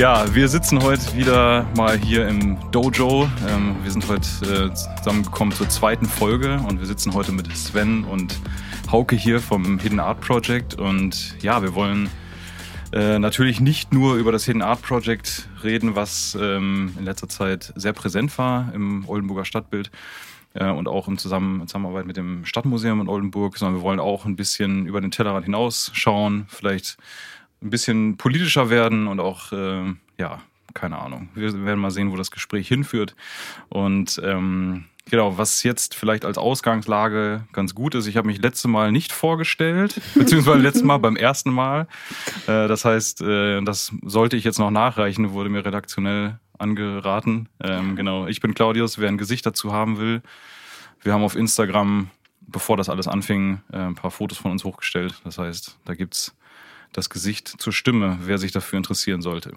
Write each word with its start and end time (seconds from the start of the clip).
Ja, 0.00 0.34
wir 0.34 0.48
sitzen 0.48 0.82
heute 0.82 1.14
wieder 1.14 1.66
mal 1.76 1.98
hier 1.98 2.26
im 2.26 2.56
Dojo. 2.70 3.28
Ähm, 3.46 3.76
wir 3.82 3.90
sind 3.90 4.08
heute 4.08 4.70
äh, 4.70 4.72
zusammengekommen 4.72 5.52
zur 5.52 5.68
zweiten 5.68 6.06
Folge 6.06 6.58
und 6.66 6.80
wir 6.80 6.86
sitzen 6.86 7.12
heute 7.12 7.32
mit 7.32 7.54
Sven 7.54 8.04
und 8.04 8.40
Hauke 8.90 9.14
hier 9.14 9.40
vom 9.40 9.78
Hidden 9.78 10.00
Art 10.00 10.22
Project. 10.22 10.74
Und 10.74 11.36
ja, 11.42 11.60
wir 11.60 11.74
wollen 11.74 12.08
äh, 12.94 13.18
natürlich 13.18 13.60
nicht 13.60 13.92
nur 13.92 14.14
über 14.14 14.32
das 14.32 14.46
Hidden 14.46 14.62
Art 14.62 14.80
Project 14.80 15.50
reden, 15.62 15.96
was 15.96 16.34
ähm, 16.40 16.94
in 16.98 17.04
letzter 17.04 17.28
Zeit 17.28 17.70
sehr 17.76 17.92
präsent 17.92 18.38
war 18.38 18.72
im 18.72 19.06
Oldenburger 19.06 19.44
Stadtbild 19.44 19.90
äh, 20.54 20.70
und 20.70 20.88
auch 20.88 21.08
im 21.08 21.18
Zusammen 21.18 21.68
Zusammenarbeit 21.68 22.06
mit 22.06 22.16
dem 22.16 22.46
Stadtmuseum 22.46 23.02
in 23.02 23.08
Oldenburg, 23.08 23.58
sondern 23.58 23.76
wir 23.76 23.82
wollen 23.82 24.00
auch 24.00 24.24
ein 24.24 24.36
bisschen 24.36 24.86
über 24.86 25.02
den 25.02 25.10
Tellerrand 25.10 25.44
hinausschauen, 25.44 26.46
vielleicht 26.48 26.96
ein 27.62 27.70
bisschen 27.70 28.16
politischer 28.16 28.70
werden 28.70 29.06
und 29.06 29.20
auch, 29.20 29.52
äh, 29.52 29.94
ja, 30.18 30.40
keine 30.74 30.98
Ahnung. 30.98 31.28
Wir 31.34 31.52
werden 31.64 31.80
mal 31.80 31.90
sehen, 31.90 32.12
wo 32.12 32.16
das 32.16 32.30
Gespräch 32.30 32.68
hinführt. 32.68 33.16
Und 33.68 34.20
ähm, 34.24 34.84
genau, 35.10 35.36
was 35.36 35.62
jetzt 35.62 35.94
vielleicht 35.94 36.24
als 36.24 36.38
Ausgangslage 36.38 37.44
ganz 37.52 37.74
gut 37.74 37.94
ist, 37.94 38.06
ich 38.06 38.16
habe 38.16 38.28
mich 38.28 38.40
letzte 38.40 38.68
Mal 38.68 38.92
nicht 38.92 39.12
vorgestellt, 39.12 40.00
beziehungsweise 40.14 40.58
letztes 40.58 40.84
Mal 40.84 40.98
beim 40.98 41.16
ersten 41.16 41.50
Mal. 41.50 41.86
Äh, 42.46 42.68
das 42.68 42.84
heißt, 42.84 43.22
äh, 43.22 43.62
das 43.62 43.92
sollte 44.02 44.36
ich 44.36 44.44
jetzt 44.44 44.58
noch 44.58 44.70
nachreichen, 44.70 45.32
wurde 45.32 45.50
mir 45.50 45.64
redaktionell 45.64 46.38
angeraten. 46.58 47.48
Ähm, 47.62 47.96
genau, 47.96 48.26
ich 48.26 48.40
bin 48.40 48.54
Claudius, 48.54 48.98
wer 48.98 49.08
ein 49.08 49.18
Gesicht 49.18 49.46
dazu 49.46 49.72
haben 49.72 49.98
will. 49.98 50.22
Wir 51.02 51.14
haben 51.14 51.22
auf 51.22 51.34
Instagram, 51.34 52.10
bevor 52.40 52.76
das 52.76 52.88
alles 52.88 53.08
anfing, 53.08 53.60
äh, 53.72 53.78
ein 53.78 53.94
paar 53.94 54.10
Fotos 54.10 54.38
von 54.38 54.50
uns 54.50 54.64
hochgestellt. 54.64 55.20
Das 55.24 55.38
heißt, 55.38 55.78
da 55.84 55.94
gibt's 55.94 56.36
das 56.92 57.10
Gesicht 57.10 57.48
zur 57.48 57.72
Stimme, 57.72 58.18
wer 58.22 58.38
sich 58.38 58.52
dafür 58.52 58.76
interessieren 58.76 59.22
sollte. 59.22 59.52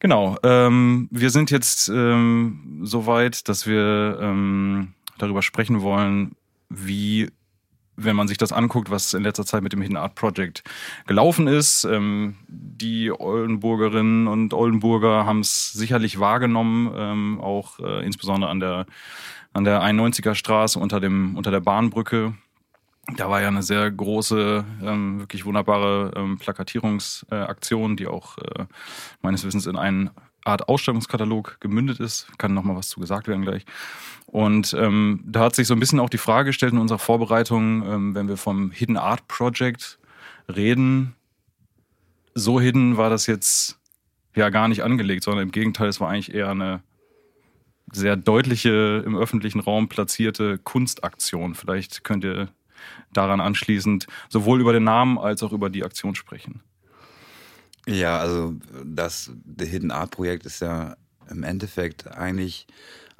Genau, 0.00 0.38
ähm, 0.42 1.08
wir 1.10 1.28
sind 1.28 1.50
jetzt 1.50 1.90
ähm, 1.90 2.80
so 2.82 3.06
weit, 3.06 3.48
dass 3.48 3.66
wir 3.66 4.18
ähm, 4.20 4.94
darüber 5.18 5.42
sprechen 5.42 5.82
wollen, 5.82 6.36
wie, 6.70 7.30
wenn 7.96 8.16
man 8.16 8.26
sich 8.26 8.38
das 8.38 8.50
anguckt, 8.50 8.90
was 8.90 9.12
in 9.12 9.22
letzter 9.22 9.44
Zeit 9.44 9.62
mit 9.62 9.74
dem 9.74 9.82
Hidden 9.82 9.98
Art 9.98 10.14
Project 10.14 10.64
gelaufen 11.06 11.48
ist. 11.48 11.84
Ähm, 11.84 12.36
die 12.48 13.12
Oldenburgerinnen 13.12 14.26
und 14.26 14.54
Oldenburger 14.54 15.26
haben 15.26 15.40
es 15.40 15.72
sicherlich 15.74 16.18
wahrgenommen, 16.18 16.90
ähm, 16.96 17.40
auch 17.42 17.78
äh, 17.80 18.02
insbesondere 18.02 18.50
an 18.50 18.60
der, 18.60 18.86
an 19.52 19.64
der 19.64 19.82
91er 19.82 20.34
Straße 20.34 20.78
unter, 20.78 21.00
dem, 21.00 21.36
unter 21.36 21.50
der 21.50 21.60
Bahnbrücke 21.60 22.32
da 23.16 23.30
war 23.30 23.40
ja 23.40 23.48
eine 23.48 23.62
sehr 23.62 23.90
große, 23.90 24.64
ähm, 24.82 25.20
wirklich 25.20 25.44
wunderbare 25.44 26.12
ähm, 26.16 26.38
Plakatierungsaktion, 26.38 27.92
äh, 27.92 27.96
die 27.96 28.06
auch 28.06 28.38
äh, 28.38 28.66
meines 29.22 29.44
Wissens 29.44 29.66
in 29.66 29.76
eine 29.76 30.12
Art 30.44 30.68
Ausstellungskatalog 30.68 31.58
gemündet 31.60 32.00
ist. 32.00 32.26
Kann 32.38 32.54
noch 32.54 32.64
mal 32.64 32.76
was 32.76 32.88
zu 32.88 33.00
gesagt 33.00 33.28
werden 33.28 33.44
gleich. 33.44 33.64
Und 34.26 34.74
ähm, 34.74 35.22
da 35.26 35.40
hat 35.40 35.54
sich 35.54 35.66
so 35.66 35.74
ein 35.74 35.80
bisschen 35.80 36.00
auch 36.00 36.10
die 36.10 36.18
Frage 36.18 36.50
gestellt 36.50 36.72
in 36.72 36.78
unserer 36.78 36.98
Vorbereitung, 36.98 37.82
ähm, 37.86 38.14
wenn 38.14 38.28
wir 38.28 38.36
vom 38.36 38.70
Hidden 38.70 38.96
Art 38.96 39.26
Project 39.28 39.98
reden, 40.48 41.14
so 42.34 42.60
hidden 42.60 42.96
war 42.96 43.10
das 43.10 43.26
jetzt 43.26 43.78
ja 44.34 44.50
gar 44.50 44.68
nicht 44.68 44.82
angelegt, 44.82 45.24
sondern 45.24 45.44
im 45.44 45.52
Gegenteil, 45.52 45.88
es 45.88 46.00
war 46.00 46.08
eigentlich 46.08 46.32
eher 46.32 46.50
eine 46.50 46.82
sehr 47.92 48.16
deutliche 48.16 49.02
im 49.04 49.16
öffentlichen 49.16 49.60
Raum 49.60 49.88
platzierte 49.88 50.58
Kunstaktion. 50.58 51.54
Vielleicht 51.54 52.04
könnt 52.04 52.24
ihr 52.24 52.48
daran 53.12 53.40
anschließend 53.40 54.06
sowohl 54.28 54.60
über 54.60 54.72
den 54.72 54.84
Namen 54.84 55.18
als 55.18 55.42
auch 55.42 55.52
über 55.52 55.70
die 55.70 55.84
Aktion 55.84 56.14
sprechen. 56.14 56.62
Ja, 57.86 58.18
also 58.18 58.54
das 58.84 59.32
The 59.58 59.66
Hidden 59.66 59.90
Art 59.90 60.10
Projekt 60.10 60.46
ist 60.46 60.60
ja 60.60 60.96
im 61.28 61.42
Endeffekt 61.42 62.06
eigentlich 62.08 62.66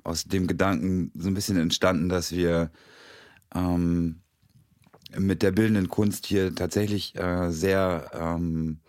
aus 0.04 0.24
dem 0.24 0.46
Gedanken 0.46 1.10
so 1.14 1.28
ein 1.28 1.34
bisschen 1.34 1.56
entstanden, 1.56 2.08
dass 2.08 2.32
wir 2.32 2.70
ähm, 3.54 4.20
mit 5.16 5.42
der 5.42 5.50
bildenden 5.50 5.88
Kunst 5.88 6.26
hier 6.26 6.54
tatsächlich 6.54 7.16
äh, 7.16 7.50
sehr 7.50 8.10
ähm, 8.14 8.80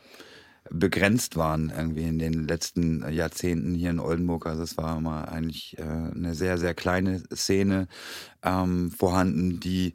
begrenzt 0.69 1.35
waren 1.35 1.71
irgendwie 1.75 2.03
in 2.03 2.17
den 2.17 2.47
letzten 2.47 3.07
Jahrzehnten 3.11 3.73
hier 3.73 3.89
in 3.89 3.99
Oldenburg. 3.99 4.45
Also 4.45 4.63
es 4.63 4.77
war 4.77 4.97
immer 4.97 5.27
eigentlich 5.29 5.77
äh, 5.77 5.81
eine 5.81 6.33
sehr, 6.33 6.57
sehr 6.57 6.73
kleine 6.73 7.21
Szene 7.33 7.87
ähm, 8.41 8.91
vorhanden, 8.91 9.59
die 9.59 9.93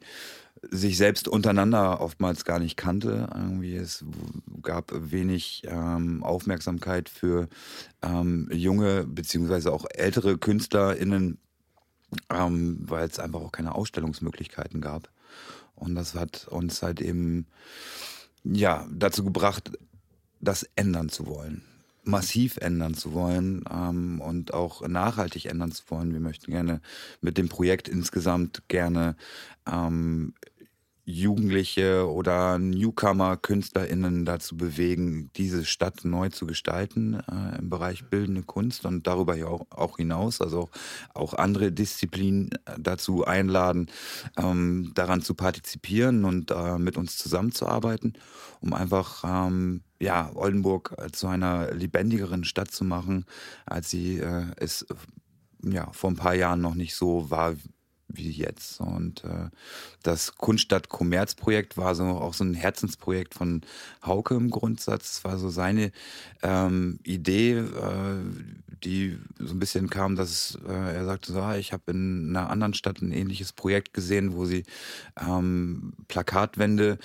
sich 0.71 0.97
selbst 0.97 1.27
untereinander 1.27 2.01
oftmals 2.01 2.45
gar 2.45 2.59
nicht 2.59 2.77
kannte. 2.77 3.29
Irgendwie 3.33 3.75
es 3.75 4.05
gab 4.61 4.91
wenig 4.93 5.63
ähm, 5.65 6.23
Aufmerksamkeit 6.23 7.09
für 7.09 7.47
ähm, 8.01 8.49
junge 8.51 9.05
beziehungsweise 9.05 9.71
auch 9.71 9.85
ältere 9.89 10.37
KünstlerInnen, 10.37 11.37
ähm, 12.29 12.77
weil 12.81 13.07
es 13.07 13.19
einfach 13.19 13.41
auch 13.41 13.51
keine 13.51 13.75
Ausstellungsmöglichkeiten 13.75 14.81
gab. 14.81 15.09
Und 15.75 15.95
das 15.95 16.15
hat 16.15 16.47
uns 16.47 16.81
halt 16.81 17.01
eben 17.01 17.47
ja 18.43 18.87
dazu 18.91 19.23
gebracht, 19.23 19.71
das 20.39 20.63
ändern 20.75 21.09
zu 21.09 21.27
wollen 21.27 21.63
massiv 22.07 22.57
ändern 22.57 22.93
zu 22.93 23.13
wollen 23.13 23.63
ähm, 23.71 24.21
und 24.21 24.53
auch 24.53 24.87
nachhaltig 24.87 25.45
ändern 25.45 25.71
zu 25.71 25.83
wollen. 25.89 26.13
Wir 26.13 26.19
möchten 26.19 26.51
gerne 26.51 26.81
mit 27.21 27.37
dem 27.37 27.49
Projekt 27.49 27.87
insgesamt 27.87 28.63
gerne 28.67 29.15
ähm, 29.69 30.33
Jugendliche 31.09 32.11
oder 32.11 32.59
Newcomer-KünstlerInnen 32.59 34.25
dazu 34.25 34.57
bewegen, 34.57 35.31
diese 35.37 35.63
Stadt 35.63 36.03
neu 36.03 36.27
zu 36.27 36.45
gestalten 36.45 37.13
äh, 37.13 37.59
im 37.59 37.69
Bereich 37.69 38.09
bildende 38.09 38.43
Kunst 38.43 38.85
und 38.85 39.07
darüber 39.07 39.35
auch, 39.47 39.65
auch 39.69 39.95
hinaus, 39.95 40.41
also 40.41 40.69
auch 41.13 41.33
andere 41.33 41.71
Disziplinen 41.71 42.49
äh, 42.65 42.73
dazu 42.77 43.23
einladen, 43.23 43.89
ähm, 44.37 44.91
daran 44.95 45.21
zu 45.21 45.33
partizipieren 45.33 46.25
und 46.25 46.51
äh, 46.51 46.77
mit 46.77 46.97
uns 46.97 47.17
zusammenzuarbeiten, 47.17 48.17
um 48.59 48.73
einfach 48.73 49.23
ähm, 49.25 49.83
ja, 50.01 50.29
Oldenburg 50.35 50.93
zu 51.13 51.27
einer 51.27 51.73
lebendigeren 51.73 52.43
Stadt 52.43 52.71
zu 52.71 52.83
machen, 52.83 53.23
als 53.65 53.89
sie 53.89 54.17
äh, 54.17 54.47
es 54.57 54.85
ja, 55.63 55.89
vor 55.93 56.11
ein 56.11 56.17
paar 56.17 56.35
Jahren 56.35 56.59
noch 56.59 56.75
nicht 56.75 56.95
so 56.95 57.31
war, 57.31 57.55
wie 58.07 58.29
jetzt. 58.29 58.79
Und 58.79 59.23
äh, 59.23 59.49
das 60.03 60.35
Kunststadt 60.37 60.89
Kommerz 60.89 61.35
Projekt 61.35 61.77
war 61.77 61.95
so 61.95 62.05
auch 62.05 62.33
so 62.33 62.43
ein 62.43 62.53
Herzensprojekt 62.53 63.33
von 63.33 63.61
Hauke 64.05 64.35
im 64.35 64.49
Grundsatz. 64.49 65.17
Es 65.17 65.23
war 65.23 65.37
so 65.37 65.49
seine 65.49 65.91
ähm, 66.41 66.99
Idee, 67.03 67.57
äh, 67.57 67.65
die 68.83 69.17
so 69.39 69.53
ein 69.53 69.59
bisschen 69.59 69.89
kam, 69.89 70.15
dass 70.15 70.57
äh, 70.67 70.71
er 70.71 71.05
sagte, 71.05 71.33
so, 71.33 71.41
ah, 71.41 71.57
ich 71.57 71.73
habe 71.73 71.91
in 71.91 72.29
einer 72.29 72.49
anderen 72.49 72.73
Stadt 72.73 73.01
ein 73.01 73.11
ähnliches 73.11 73.53
Projekt 73.53 73.93
gesehen, 73.93 74.33
wo 74.35 74.45
sie 74.45 74.63
ähm, 75.19 75.93
Plakatwände 76.07 76.97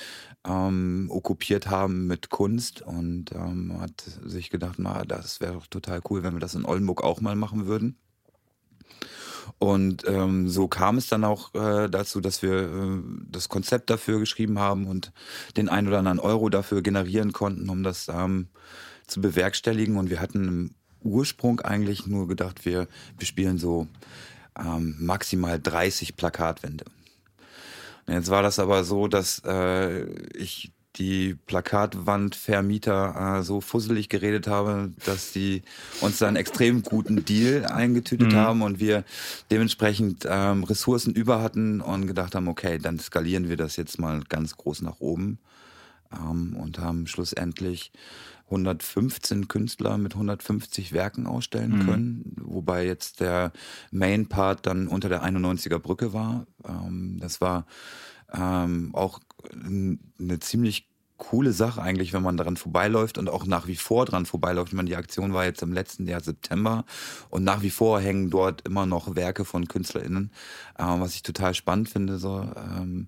ähm, 0.44 1.08
okkupiert 1.10 1.70
haben 1.70 2.06
mit 2.06 2.30
Kunst 2.30 2.82
und 2.82 3.32
ähm, 3.32 3.80
hat 3.80 4.04
sich 4.24 4.50
gedacht, 4.50 4.76
na, 4.78 5.04
das 5.04 5.40
wäre 5.40 5.54
doch 5.54 5.66
total 5.66 6.00
cool, 6.10 6.22
wenn 6.22 6.34
wir 6.34 6.40
das 6.40 6.54
in 6.54 6.64
Oldenburg 6.64 7.02
auch 7.02 7.20
mal 7.20 7.36
machen 7.36 7.66
würden. 7.66 7.96
Und 9.58 10.04
ähm, 10.06 10.48
so 10.48 10.69
kam 10.69 10.98
es 10.98 11.08
dann 11.08 11.25
auch 11.25 11.54
äh, 11.54 11.88
dazu, 11.88 12.20
dass 12.20 12.42
wir 12.42 12.53
äh, 12.53 13.03
das 13.30 13.48
Konzept 13.48 13.91
dafür 13.91 14.19
geschrieben 14.19 14.58
haben 14.58 14.86
und 14.86 15.12
den 15.56 15.69
ein 15.69 15.88
oder 15.88 15.98
anderen 15.98 16.19
Euro 16.19 16.48
dafür 16.48 16.82
generieren 16.82 17.32
konnten, 17.32 17.69
um 17.69 17.82
das 17.82 18.08
ähm, 18.08 18.48
zu 19.06 19.20
bewerkstelligen. 19.20 19.97
Und 19.97 20.11
wir 20.11 20.20
hatten 20.20 20.49
im 20.49 20.70
Ursprung 21.02 21.61
eigentlich 21.61 22.06
nur 22.06 22.28
gedacht, 22.28 22.64
wir, 22.64 22.88
wir 23.19 23.26
spielen 23.26 23.58
so 23.58 23.87
ähm, 24.58 24.96
maximal 24.99 25.61
30 25.61 26.16
Plakatwände. 26.16 26.84
Jetzt 28.06 28.31
war 28.31 28.43
das 28.43 28.58
aber 28.58 28.84
so, 28.84 29.08
dass 29.08 29.43
äh, 29.44 30.05
ich 30.37 30.72
die 30.96 31.34
Plakatwandvermieter 31.46 33.38
äh, 33.38 33.42
so 33.42 33.60
fusselig 33.60 34.08
geredet 34.08 34.46
habe, 34.46 34.92
dass 35.06 35.32
die 35.32 35.62
uns 36.00 36.18
dann 36.18 36.28
einen 36.28 36.36
extrem 36.36 36.82
guten 36.82 37.24
Deal 37.24 37.64
eingetütet 37.64 38.32
mhm. 38.32 38.36
haben 38.36 38.62
und 38.62 38.78
wir 38.78 39.04
dementsprechend 39.50 40.26
ähm, 40.28 40.64
Ressourcen 40.64 41.14
über 41.14 41.42
hatten 41.42 41.80
und 41.80 42.06
gedacht 42.06 42.34
haben, 42.34 42.48
okay, 42.48 42.78
dann 42.78 42.98
skalieren 42.98 43.48
wir 43.48 43.56
das 43.56 43.76
jetzt 43.76 43.98
mal 43.98 44.22
ganz 44.28 44.56
groß 44.56 44.82
nach 44.82 45.00
oben 45.00 45.38
ähm, 46.12 46.56
und 46.56 46.78
haben 46.78 47.06
schlussendlich 47.06 47.92
115 48.46 49.48
Künstler 49.48 49.96
mit 49.96 50.12
150 50.12 50.92
Werken 50.92 51.26
ausstellen 51.26 51.78
mhm. 51.78 51.86
können, 51.86 52.36
wobei 52.42 52.84
jetzt 52.84 53.20
der 53.20 53.52
Main 53.90 54.26
Part 54.28 54.66
dann 54.66 54.88
unter 54.88 55.08
der 55.08 55.24
91er 55.24 55.78
Brücke 55.78 56.12
war. 56.12 56.46
Ähm, 56.68 57.16
das 57.18 57.40
war 57.40 57.64
ähm, 58.34 58.90
auch 58.94 59.20
eine 59.50 60.40
ziemlich 60.40 60.88
coole 61.22 61.52
Sache 61.52 61.80
eigentlich, 61.80 62.12
wenn 62.12 62.22
man 62.22 62.36
daran 62.36 62.56
vorbeiläuft 62.56 63.16
und 63.16 63.30
auch 63.30 63.46
nach 63.46 63.68
wie 63.68 63.76
vor 63.76 64.06
dran 64.06 64.26
vorbeiläuft. 64.26 64.72
Ich 64.72 64.76
meine, 64.76 64.88
die 64.88 64.96
Aktion 64.96 65.32
war 65.32 65.44
jetzt 65.44 65.62
im 65.62 65.72
letzten 65.72 66.08
Jahr 66.08 66.20
September 66.20 66.84
und 67.30 67.44
nach 67.44 67.62
wie 67.62 67.70
vor 67.70 68.00
hängen 68.00 68.28
dort 68.28 68.62
immer 68.62 68.86
noch 68.86 69.14
Werke 69.14 69.44
von 69.44 69.68
KünstlerInnen, 69.68 70.32
äh, 70.78 70.84
was 70.84 71.14
ich 71.14 71.22
total 71.22 71.54
spannend 71.54 71.88
finde. 71.88 72.18
So, 72.18 72.40
ähm, 72.56 73.06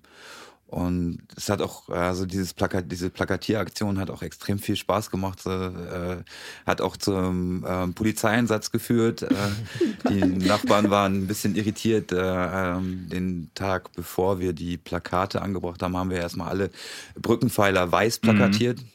Und 0.75 1.19
es 1.37 1.47
hat 1.47 1.61
auch, 1.61 1.87
also 1.87 2.25
dieses 2.25 2.53
Plakat, 2.53 2.91
diese 2.91 3.09
Plakatieraktion 3.09 3.97
hat 3.97 4.09
auch 4.09 4.21
extrem 4.21 4.59
viel 4.59 4.75
Spaß 4.75 5.09
gemacht, 5.09 5.45
äh, 5.45 6.17
hat 6.65 6.81
auch 6.81 6.97
zum 6.97 7.63
äh, 7.63 7.87
Polizeieinsatz 7.87 8.71
geführt. 8.71 9.21
Äh, 9.21 9.35
die 10.09 10.25
Nachbarn 10.25 10.89
waren 10.89 11.21
ein 11.21 11.27
bisschen 11.27 11.55
irritiert. 11.55 12.11
Äh, 12.11 12.17
ähm, 12.17 13.07
den 13.07 13.51
Tag 13.55 13.93
bevor 13.93 14.41
wir 14.41 14.51
die 14.51 14.75
Plakate 14.75 15.41
angebracht 15.41 15.81
haben, 15.81 15.95
haben 15.95 16.09
wir 16.09 16.17
erstmal 16.17 16.49
alle 16.49 16.71
Brückenpfeiler 17.15 17.89
weiß 17.89 18.19
plakatiert. 18.19 18.81
Mhm. 18.81 18.94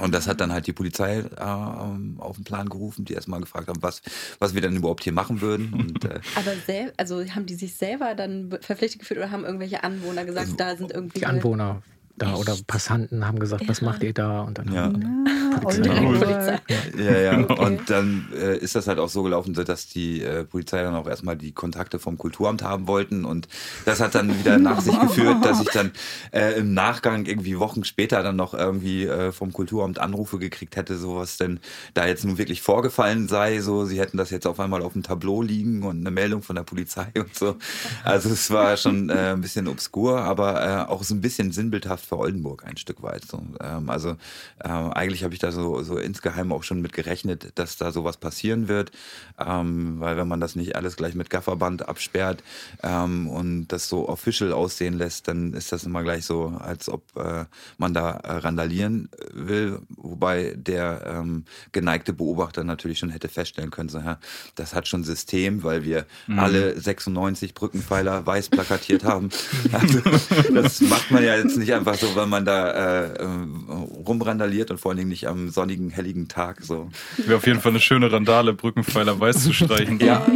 Und 0.00 0.14
das 0.14 0.26
hat 0.26 0.40
dann 0.40 0.52
halt 0.52 0.66
die 0.66 0.72
Polizei 0.72 1.18
äh, 1.18 1.40
auf 1.40 2.36
den 2.36 2.44
Plan 2.44 2.68
gerufen, 2.68 3.04
die 3.04 3.14
erstmal 3.14 3.40
gefragt 3.40 3.68
haben, 3.68 3.82
was, 3.82 4.02
was 4.38 4.54
wir 4.54 4.60
dann 4.60 4.76
überhaupt 4.76 5.04
hier 5.04 5.12
machen 5.12 5.40
würden. 5.40 5.72
Und, 5.74 6.04
äh, 6.04 6.20
Aber 6.34 6.54
sel 6.66 6.92
also 6.96 7.24
haben 7.24 7.46
die 7.46 7.54
sich 7.54 7.74
selber 7.74 8.14
dann 8.14 8.50
verpflichtet 8.60 9.00
gefühlt 9.00 9.18
oder 9.18 9.30
haben 9.30 9.44
irgendwelche 9.44 9.84
Anwohner 9.84 10.24
gesagt, 10.24 10.46
also, 10.46 10.56
da 10.56 10.76
sind 10.76 10.92
irgendwie. 10.92 11.20
Die 11.20 11.26
Anwohner 11.26 11.82
da 12.20 12.34
oder 12.34 12.56
Passanten 12.66 13.26
haben 13.26 13.38
gesagt, 13.38 13.66
was 13.68 13.80
macht 13.80 14.02
ihr 14.02 14.12
da? 14.12 14.42
Und 14.42 14.58
dann 14.58 14.72
ja. 14.72 14.92
Polizei. 15.58 16.00
Polizei. 16.00 16.60
Ja, 16.98 17.18
ja. 17.18 17.30
Okay. 17.50 17.64
Und 17.64 17.90
dann 17.90 18.28
äh, 18.34 18.58
ist 18.58 18.74
das 18.74 18.86
halt 18.86 18.98
auch 18.98 19.08
so 19.08 19.22
gelaufen, 19.22 19.54
dass 19.54 19.88
die 19.88 20.22
äh, 20.22 20.44
Polizei 20.44 20.82
dann 20.82 20.94
auch 20.94 21.06
erstmal 21.06 21.36
die 21.36 21.52
Kontakte 21.52 21.98
vom 21.98 22.18
Kulturamt 22.18 22.62
haben 22.62 22.86
wollten. 22.86 23.24
Und 23.24 23.48
das 23.86 24.00
hat 24.00 24.14
dann 24.14 24.38
wieder 24.38 24.58
nach 24.58 24.80
sich 24.80 24.98
geführt, 25.00 25.44
dass 25.44 25.60
ich 25.60 25.70
dann 25.70 25.92
äh, 26.32 26.58
im 26.58 26.74
Nachgang 26.74 27.24
irgendwie 27.24 27.58
Wochen 27.58 27.84
später 27.84 28.22
dann 28.22 28.36
noch 28.36 28.52
irgendwie 28.52 29.04
äh, 29.04 29.32
vom 29.32 29.52
Kulturamt 29.52 29.98
Anrufe 29.98 30.38
gekriegt 30.38 30.76
hätte, 30.76 30.98
so 30.98 31.16
was 31.16 31.38
denn 31.38 31.60
da 31.94 32.06
jetzt 32.06 32.24
nun 32.24 32.38
wirklich 32.38 32.62
vorgefallen 32.62 33.26
sei. 33.26 33.60
So, 33.60 33.84
sie 33.84 33.98
hätten 33.98 34.18
das 34.18 34.30
jetzt 34.30 34.46
auf 34.46 34.60
einmal 34.60 34.82
auf 34.82 34.92
dem 34.92 35.02
Tableau 35.02 35.42
liegen 35.42 35.82
und 35.82 36.00
eine 36.00 36.10
Meldung 36.10 36.42
von 36.42 36.56
der 36.56 36.64
Polizei 36.64 37.06
und 37.16 37.34
so. 37.34 37.56
Also 38.04 38.28
es 38.30 38.50
war 38.50 38.76
schon 38.76 39.08
äh, 39.08 39.32
ein 39.32 39.40
bisschen 39.40 39.66
obskur, 39.66 40.20
aber 40.20 40.62
äh, 40.62 40.90
auch 40.90 41.02
so 41.02 41.14
ein 41.14 41.20
bisschen 41.20 41.52
sinnbildhaft 41.52 42.09
für 42.10 42.18
Oldenburg 42.18 42.66
ein 42.66 42.76
Stück 42.76 43.02
weit. 43.02 43.24
So. 43.24 43.40
Ähm, 43.60 43.88
also 43.88 44.16
äh, 44.58 44.68
eigentlich 44.68 45.22
habe 45.22 45.32
ich 45.32 45.40
da 45.40 45.52
so, 45.52 45.82
so 45.82 45.96
insgeheim 45.96 46.52
auch 46.52 46.64
schon 46.64 46.82
mit 46.82 46.92
gerechnet, 46.92 47.52
dass 47.54 47.76
da 47.76 47.92
sowas 47.92 48.16
passieren 48.16 48.66
wird, 48.66 48.90
ähm, 49.46 50.00
weil 50.00 50.16
wenn 50.16 50.28
man 50.28 50.40
das 50.40 50.56
nicht 50.56 50.76
alles 50.76 50.96
gleich 50.96 51.14
mit 51.14 51.30
Gafferband 51.30 51.88
absperrt 51.88 52.42
ähm, 52.82 53.28
und 53.28 53.68
das 53.68 53.88
so 53.88 54.08
official 54.08 54.52
aussehen 54.52 54.94
lässt, 54.94 55.28
dann 55.28 55.52
ist 55.54 55.72
das 55.72 55.84
immer 55.84 56.02
gleich 56.02 56.24
so, 56.24 56.58
als 56.58 56.88
ob 56.88 57.02
äh, 57.16 57.44
man 57.78 57.94
da 57.94 58.10
äh, 58.10 58.32
randalieren 58.38 59.08
will, 59.32 59.80
wobei 59.88 60.54
der 60.56 61.02
ähm, 61.06 61.44
geneigte 61.72 62.12
Beobachter 62.12 62.64
natürlich 62.64 62.98
schon 62.98 63.10
hätte 63.10 63.28
feststellen 63.28 63.70
können, 63.70 63.88
so, 63.88 63.98
ja, 63.98 64.18
das 64.54 64.74
hat 64.74 64.88
schon 64.88 65.04
System, 65.04 65.62
weil 65.62 65.84
wir 65.84 66.06
mhm. 66.26 66.38
alle 66.38 66.78
96 66.78 67.54
Brückenpfeiler 67.54 68.26
weiß 68.26 68.48
plakatiert 68.50 69.04
haben. 69.04 69.30
Also, 69.72 70.00
das 70.52 70.80
macht 70.80 71.10
man 71.10 71.22
ja 71.22 71.36
jetzt 71.36 71.56
nicht 71.56 71.72
einfach 71.72 71.94
so, 71.94 72.14
weil 72.14 72.26
man 72.26 72.44
da 72.44 73.06
äh, 73.06 73.22
rumrandaliert 74.06 74.70
und 74.70 74.78
vor 74.78 74.90
allen 74.90 74.98
Dingen 74.98 75.08
nicht 75.08 75.28
am 75.28 75.50
sonnigen, 75.50 75.90
helligen 75.90 76.28
Tag. 76.28 76.62
So. 76.62 76.90
Wäre 77.18 77.36
auf 77.36 77.46
jeden 77.46 77.60
Fall 77.60 77.72
eine 77.72 77.80
schöne 77.80 78.10
Randale, 78.10 78.52
Brückenpfeiler 78.52 79.18
weiß 79.20 79.29
zu 79.36 79.52
streichen. 79.52 79.98
ja, 80.00 80.26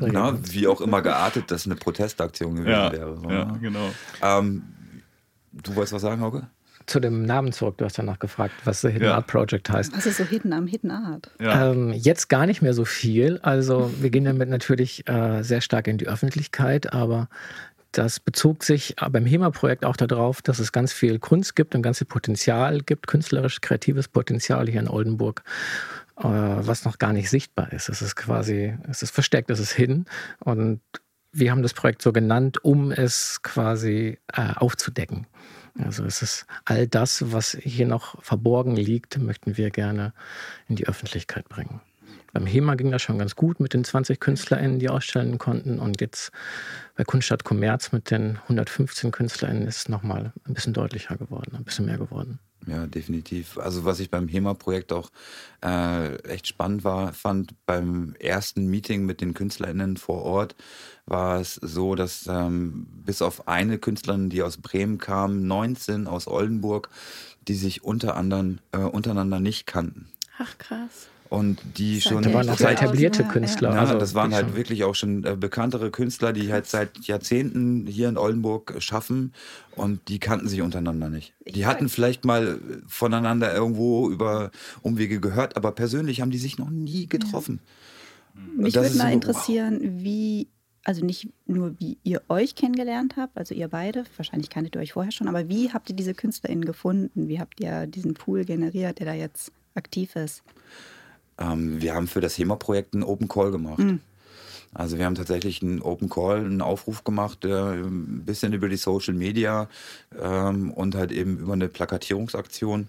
Na, 0.00 0.38
wie 0.50 0.66
auch 0.66 0.80
immer 0.80 1.02
geartet, 1.02 1.50
dass 1.50 1.66
eine 1.66 1.76
Protestaktion 1.76 2.56
gewesen 2.56 2.70
ja, 2.70 2.92
wäre. 2.92 3.16
So, 3.16 3.30
ja, 3.30 3.44
ne? 3.44 3.58
genau. 3.60 3.90
Ähm, 4.22 4.62
du 5.52 5.74
wolltest 5.74 5.94
was 5.94 6.02
sagen, 6.02 6.20
Hauke? 6.20 6.48
zu 6.86 7.00
dem 7.00 7.24
Namen 7.24 7.52
zurück. 7.52 7.78
Du 7.78 7.84
hast 7.84 7.98
danach 7.98 8.18
gefragt, 8.18 8.54
was 8.64 8.80
The 8.80 8.88
Hidden 8.88 9.08
ja. 9.08 9.14
Art 9.16 9.26
Project 9.26 9.68
heißt. 9.70 9.96
Was 9.96 10.06
ist 10.06 10.18
so 10.18 10.24
Hidden 10.24 10.52
am 10.52 10.66
Hidden 10.66 10.90
Art? 10.90 11.30
Ja. 11.40 11.72
Ähm, 11.72 11.92
jetzt 11.92 12.28
gar 12.28 12.46
nicht 12.46 12.62
mehr 12.62 12.74
so 12.74 12.84
viel. 12.84 13.38
Also 13.42 13.90
wir 14.00 14.10
gehen 14.10 14.24
damit 14.24 14.48
natürlich 14.48 15.06
äh, 15.08 15.42
sehr 15.42 15.60
stark 15.60 15.88
in 15.88 15.98
die 15.98 16.06
Öffentlichkeit, 16.06 16.92
aber 16.92 17.28
das 17.92 18.20
bezog 18.20 18.62
sich 18.62 18.94
beim 19.10 19.24
HEMA-Projekt 19.24 19.84
auch 19.84 19.96
darauf, 19.96 20.42
dass 20.42 20.58
es 20.58 20.70
ganz 20.70 20.92
viel 20.92 21.18
Kunst 21.18 21.56
gibt 21.56 21.74
und 21.74 21.82
ganz 21.82 21.98
viel 21.98 22.06
Potenzial 22.06 22.80
gibt, 22.80 23.06
künstlerisch 23.06 23.60
kreatives 23.60 24.06
Potenzial 24.08 24.68
hier 24.68 24.80
in 24.80 24.88
Oldenburg, 24.88 25.42
äh, 25.46 26.05
was 26.16 26.84
noch 26.84 26.98
gar 26.98 27.12
nicht 27.12 27.28
sichtbar 27.28 27.72
ist. 27.72 27.88
Es 27.88 28.00
ist 28.02 28.16
quasi, 28.16 28.74
es 28.88 29.02
ist 29.02 29.10
versteckt, 29.10 29.50
es 29.50 29.60
ist 29.60 29.72
hin 29.72 30.06
und 30.40 30.80
wir 31.32 31.50
haben 31.50 31.62
das 31.62 31.74
Projekt 31.74 32.00
so 32.00 32.12
genannt, 32.12 32.64
um 32.64 32.90
es 32.90 33.42
quasi 33.42 34.18
äh, 34.32 34.54
aufzudecken. 34.54 35.26
Also 35.78 36.04
es 36.04 36.22
ist 36.22 36.46
all 36.64 36.86
das, 36.86 37.30
was 37.32 37.58
hier 37.60 37.86
noch 37.86 38.22
verborgen 38.22 38.74
liegt, 38.74 39.18
möchten 39.18 39.58
wir 39.58 39.70
gerne 39.70 40.14
in 40.68 40.76
die 40.76 40.88
Öffentlichkeit 40.88 41.48
bringen. 41.50 41.82
Beim 42.32 42.46
HEMA 42.46 42.74
ging 42.74 42.90
das 42.90 43.02
schon 43.02 43.18
ganz 43.18 43.36
gut 43.36 43.60
mit 43.60 43.74
den 43.74 43.84
20 43.84 44.20
KünstlerInnen, 44.20 44.78
die 44.78 44.88
ausstellen 44.88 45.38
konnten. 45.38 45.78
Und 45.78 46.00
jetzt 46.00 46.32
bei 46.94 47.04
Kunststadt 47.04 47.44
Kommerz 47.44 47.92
mit 47.92 48.10
den 48.10 48.38
115 48.42 49.10
KünstlerInnen 49.10 49.66
ist 49.66 49.76
es 49.76 49.88
nochmal 49.88 50.32
ein 50.46 50.54
bisschen 50.54 50.72
deutlicher 50.72 51.16
geworden, 51.16 51.54
ein 51.56 51.64
bisschen 51.64 51.86
mehr 51.86 51.98
geworden. 51.98 52.38
Ja, 52.66 52.86
definitiv. 52.86 53.58
Also 53.58 53.84
was 53.84 54.00
ich 54.00 54.10
beim 54.10 54.26
HEMA-Projekt 54.26 54.92
auch 54.92 55.10
äh, 55.64 56.16
echt 56.22 56.48
spannend 56.48 56.82
war, 56.82 57.12
fand, 57.12 57.54
beim 57.64 58.16
ersten 58.18 58.66
Meeting 58.66 59.06
mit 59.06 59.20
den 59.20 59.34
KünstlerInnen 59.34 59.96
vor 59.96 60.22
Ort 60.22 60.56
war 61.06 61.40
es 61.40 61.54
so, 61.54 61.94
dass 61.94 62.26
ähm, 62.26 62.86
bis 63.04 63.22
auf 63.22 63.46
eine 63.46 63.78
Künstlerin, 63.78 64.30
die 64.30 64.42
aus 64.42 64.56
Bremen 64.56 64.98
kam, 64.98 65.46
19 65.46 66.08
aus 66.08 66.26
Oldenburg, 66.26 66.88
die 67.46 67.54
sich 67.54 67.84
unter 67.84 68.16
anderem 68.16 68.58
äh, 68.72 68.78
untereinander 68.78 69.38
nicht 69.38 69.66
kannten. 69.66 70.08
Ach 70.38 70.58
krass 70.58 71.08
und 71.28 71.58
die 71.76 72.00
schon 72.00 72.22
da 72.22 72.32
waren 72.32 72.48
auch 72.48 72.58
sehr 72.58 72.70
etablierte 72.70 73.24
Künstler. 73.24 73.72
Ja, 73.74 73.80
also 73.80 73.98
das 73.98 74.14
waren 74.14 74.34
halt 74.34 74.48
schon. 74.48 74.56
wirklich 74.56 74.84
auch 74.84 74.94
schon 74.94 75.24
äh, 75.24 75.36
bekanntere 75.36 75.90
Künstler, 75.90 76.32
die 76.32 76.52
halt 76.52 76.66
seit 76.66 76.98
Jahrzehnten 77.06 77.86
hier 77.86 78.08
in 78.08 78.16
Oldenburg 78.16 78.74
schaffen 78.78 79.32
und 79.74 80.08
die 80.08 80.18
kannten 80.18 80.48
sich 80.48 80.62
untereinander 80.62 81.08
nicht. 81.08 81.34
Die 81.46 81.66
hatten 81.66 81.88
vielleicht 81.88 82.24
mal 82.24 82.60
voneinander 82.86 83.54
irgendwo 83.54 84.10
über 84.10 84.50
Umwege 84.82 85.20
gehört, 85.20 85.56
aber 85.56 85.72
persönlich 85.72 86.20
haben 86.20 86.30
die 86.30 86.38
sich 86.38 86.58
noch 86.58 86.70
nie 86.70 87.06
getroffen. 87.06 87.60
Ja. 88.34 88.62
Mich 88.62 88.74
würde 88.74 88.94
mal 88.96 89.08
so, 89.08 89.14
interessieren, 89.14 89.80
wow. 89.80 90.04
wie 90.04 90.48
also 90.86 91.04
nicht 91.04 91.28
nur 91.46 91.74
wie 91.80 91.98
ihr 92.04 92.22
euch 92.28 92.54
kennengelernt 92.54 93.16
habt, 93.16 93.36
also 93.36 93.54
ihr 93.54 93.66
beide, 93.66 94.04
wahrscheinlich 94.16 94.50
kanntet 94.50 94.76
ihr 94.76 94.80
euch 94.80 94.92
vorher 94.92 95.10
schon, 95.10 95.26
aber 95.26 95.48
wie 95.48 95.72
habt 95.72 95.90
ihr 95.90 95.96
diese 95.96 96.14
KünstlerInnen 96.14 96.64
gefunden? 96.64 97.28
Wie 97.28 97.40
habt 97.40 97.60
ihr 97.60 97.88
diesen 97.88 98.14
Pool 98.14 98.44
generiert, 98.44 99.00
der 99.00 99.06
da 99.06 99.14
jetzt 99.14 99.50
aktiv 99.74 100.14
ist? 100.14 100.44
Ähm, 101.38 101.80
wir 101.80 101.94
haben 101.94 102.08
für 102.08 102.20
das 102.20 102.38
HEMA-Projekt 102.38 102.94
einen 102.94 103.02
Open 103.02 103.28
Call 103.28 103.50
gemacht. 103.50 103.78
Mhm. 103.78 104.00
Also 104.74 104.98
wir 104.98 105.06
haben 105.06 105.14
tatsächlich 105.14 105.62
einen 105.62 105.80
Open 105.80 106.08
Call, 106.08 106.44
einen 106.44 106.60
Aufruf 106.60 107.02
gemacht, 107.02 107.44
der 107.44 107.72
ein 107.72 108.24
bisschen 108.24 108.52
über 108.52 108.68
die 108.68 108.76
Social 108.76 109.14
Media 109.14 109.68
ähm, 110.20 110.70
und 110.70 110.94
halt 110.94 111.12
eben 111.12 111.38
über 111.38 111.54
eine 111.54 111.68
Plakatierungsaktion. 111.68 112.88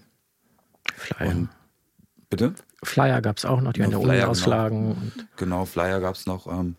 Flyer. 0.94 1.30
Und, 1.30 1.48
bitte? 2.28 2.54
Flyer 2.82 3.22
gab 3.22 3.38
es 3.38 3.44
auch 3.44 3.60
noch, 3.60 3.72
die 3.72 3.80
genau, 3.80 3.98
an 3.98 4.02
der 4.02 4.10
Uni 4.10 4.18
genau. 4.18 4.30
auslagen. 4.30 5.12
Genau, 5.14 5.28
genau 5.36 5.64
Flyer 5.64 6.00
gab 6.00 6.14
es 6.14 6.26
noch. 6.26 6.46
Ähm, 6.46 6.76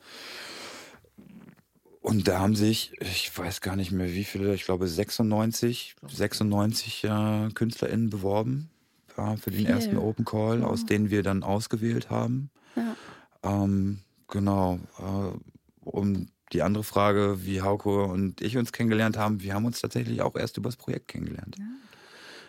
und 2.01 2.27
da 2.27 2.39
haben 2.39 2.55
sich, 2.55 2.93
ich 3.01 3.35
weiß 3.35 3.61
gar 3.61 3.75
nicht 3.75 3.91
mehr 3.91 4.13
wie 4.13 4.23
viele, 4.23 4.53
ich 4.53 4.63
glaube 4.63 4.87
96, 4.87 5.95
96 6.07 7.03
äh, 7.03 7.49
KünstlerInnen 7.53 8.09
beworben 8.09 8.69
war 9.19 9.37
für 9.37 9.51
den 9.51 9.65
Viel. 9.65 9.69
ersten 9.69 9.97
Open 9.97 10.25
Call, 10.25 10.63
aus 10.63 10.85
denen 10.85 11.09
wir 11.09 11.23
dann 11.23 11.43
ausgewählt 11.43 12.09
haben. 12.09 12.49
Ja. 12.75 12.95
Ähm, 13.43 13.99
genau. 14.27 14.79
Äh, 14.97 15.37
um 15.81 16.27
die 16.53 16.61
andere 16.61 16.83
Frage, 16.83 17.45
wie 17.45 17.61
Hauke 17.61 18.03
und 18.03 18.41
ich 18.41 18.57
uns 18.57 18.71
kennengelernt 18.71 19.17
haben, 19.17 19.41
wir 19.41 19.53
haben 19.53 19.65
uns 19.65 19.81
tatsächlich 19.81 20.21
auch 20.21 20.35
erst 20.35 20.57
über 20.57 20.69
das 20.69 20.77
Projekt 20.77 21.09
kennengelernt. 21.09 21.57
Ja. 21.57 21.65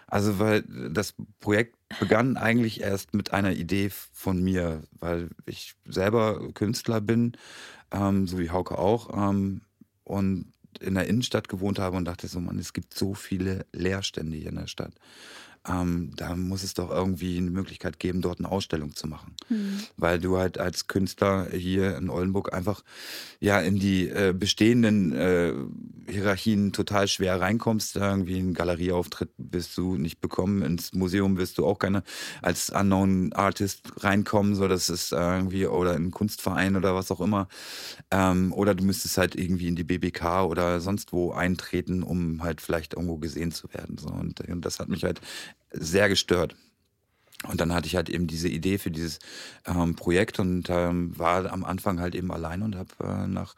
Also, 0.06 0.38
weil 0.38 0.62
das 0.90 1.14
Projekt 1.38 1.76
begann 2.00 2.36
eigentlich 2.36 2.80
erst 2.80 3.14
mit 3.14 3.32
einer 3.32 3.52
Idee 3.52 3.90
von 4.12 4.42
mir, 4.42 4.82
weil 4.98 5.30
ich 5.46 5.74
selber 5.86 6.52
Künstler 6.52 7.00
bin, 7.00 7.36
ähm, 7.92 8.26
so 8.26 8.38
wie 8.38 8.50
Hauke 8.50 8.76
auch, 8.78 9.10
ähm, 9.16 9.62
und 10.02 10.52
in 10.80 10.94
der 10.94 11.06
Innenstadt 11.06 11.48
gewohnt 11.48 11.78
habe 11.78 11.96
und 11.96 12.06
dachte 12.06 12.26
so, 12.26 12.40
man, 12.40 12.58
es 12.58 12.72
gibt 12.72 12.94
so 12.94 13.14
viele 13.14 13.66
Leerstände 13.72 14.36
hier 14.36 14.48
in 14.48 14.56
der 14.56 14.66
Stadt 14.66 14.94
ähm, 15.68 16.12
da 16.16 16.36
muss 16.36 16.62
es 16.62 16.74
doch 16.74 16.90
irgendwie 16.90 17.36
eine 17.36 17.50
Möglichkeit 17.50 17.98
geben, 17.98 18.22
dort 18.22 18.38
eine 18.38 18.50
Ausstellung 18.50 18.94
zu 18.94 19.06
machen. 19.06 19.36
Mhm. 19.48 19.80
Weil 19.96 20.18
du 20.18 20.38
halt 20.38 20.58
als 20.58 20.86
Künstler 20.86 21.48
hier 21.50 21.96
in 21.98 22.08
Oldenburg 22.08 22.54
einfach 22.54 22.82
ja 23.40 23.60
in 23.60 23.78
die 23.78 24.08
äh, 24.08 24.34
bestehenden 24.36 25.12
äh, 25.12 25.52
Hierarchien 26.08 26.72
total 26.72 27.08
schwer 27.08 27.40
reinkommst. 27.40 27.96
Irgendwie 27.96 28.38
ein 28.38 28.54
Galerieauftritt 28.54 29.30
wirst 29.36 29.76
du 29.76 29.96
nicht 29.96 30.20
bekommen, 30.20 30.62
ins 30.62 30.94
Museum 30.94 31.36
wirst 31.36 31.58
du 31.58 31.66
auch 31.66 31.78
keine 31.78 32.02
als 32.40 32.70
Unknown 32.70 33.32
Artist 33.34 33.82
reinkommen, 33.98 34.54
so 34.54 34.66
das 34.66 34.88
ist 34.88 35.12
irgendwie, 35.12 35.66
oder 35.66 35.90
in 35.90 36.02
einen 36.02 36.10
Kunstverein 36.10 36.76
oder 36.76 36.94
was 36.94 37.10
auch 37.10 37.20
immer. 37.20 37.48
Ähm, 38.10 38.52
oder 38.54 38.74
du 38.74 38.84
müsstest 38.84 39.18
halt 39.18 39.34
irgendwie 39.34 39.68
in 39.68 39.76
die 39.76 39.84
BBK 39.84 40.44
oder 40.44 40.80
sonst 40.80 41.12
wo 41.12 41.32
eintreten, 41.32 42.02
um 42.02 42.42
halt 42.42 42.60
vielleicht 42.60 42.94
irgendwo 42.94 43.18
gesehen 43.18 43.52
zu 43.52 43.72
werden. 43.74 43.98
So. 43.98 44.08
Und, 44.08 44.40
und 44.48 44.64
das 44.64 44.80
hat 44.80 44.88
mich 44.88 45.04
halt 45.04 45.20
sehr 45.72 46.08
gestört. 46.08 46.56
Und 47.48 47.58
dann 47.60 47.72
hatte 47.72 47.86
ich 47.86 47.96
halt 47.96 48.10
eben 48.10 48.26
diese 48.26 48.48
Idee 48.48 48.76
für 48.76 48.90
dieses 48.90 49.18
ähm, 49.66 49.94
Projekt 49.94 50.38
und 50.38 50.68
ähm, 50.68 51.18
war 51.18 51.50
am 51.50 51.64
Anfang 51.64 51.98
halt 51.98 52.14
eben 52.14 52.30
allein 52.30 52.60
und 52.60 52.76
habe 52.76 52.90
äh, 53.02 53.26
nach 53.26 53.54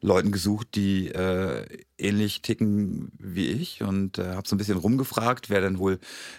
Leuten 0.00 0.32
gesucht, 0.32 0.68
die 0.74 1.08
äh, 1.08 1.66
ähnlich 1.98 2.40
ticken 2.40 3.12
wie 3.18 3.48
ich 3.48 3.82
und 3.82 4.18
äh, 4.18 4.34
habe 4.34 4.48
so 4.48 4.54
ein 4.54 4.58
bisschen 4.58 4.78
rumgefragt, 4.78 5.50
wer 5.50 5.60
denn 5.60 5.78
wohl 5.78 5.98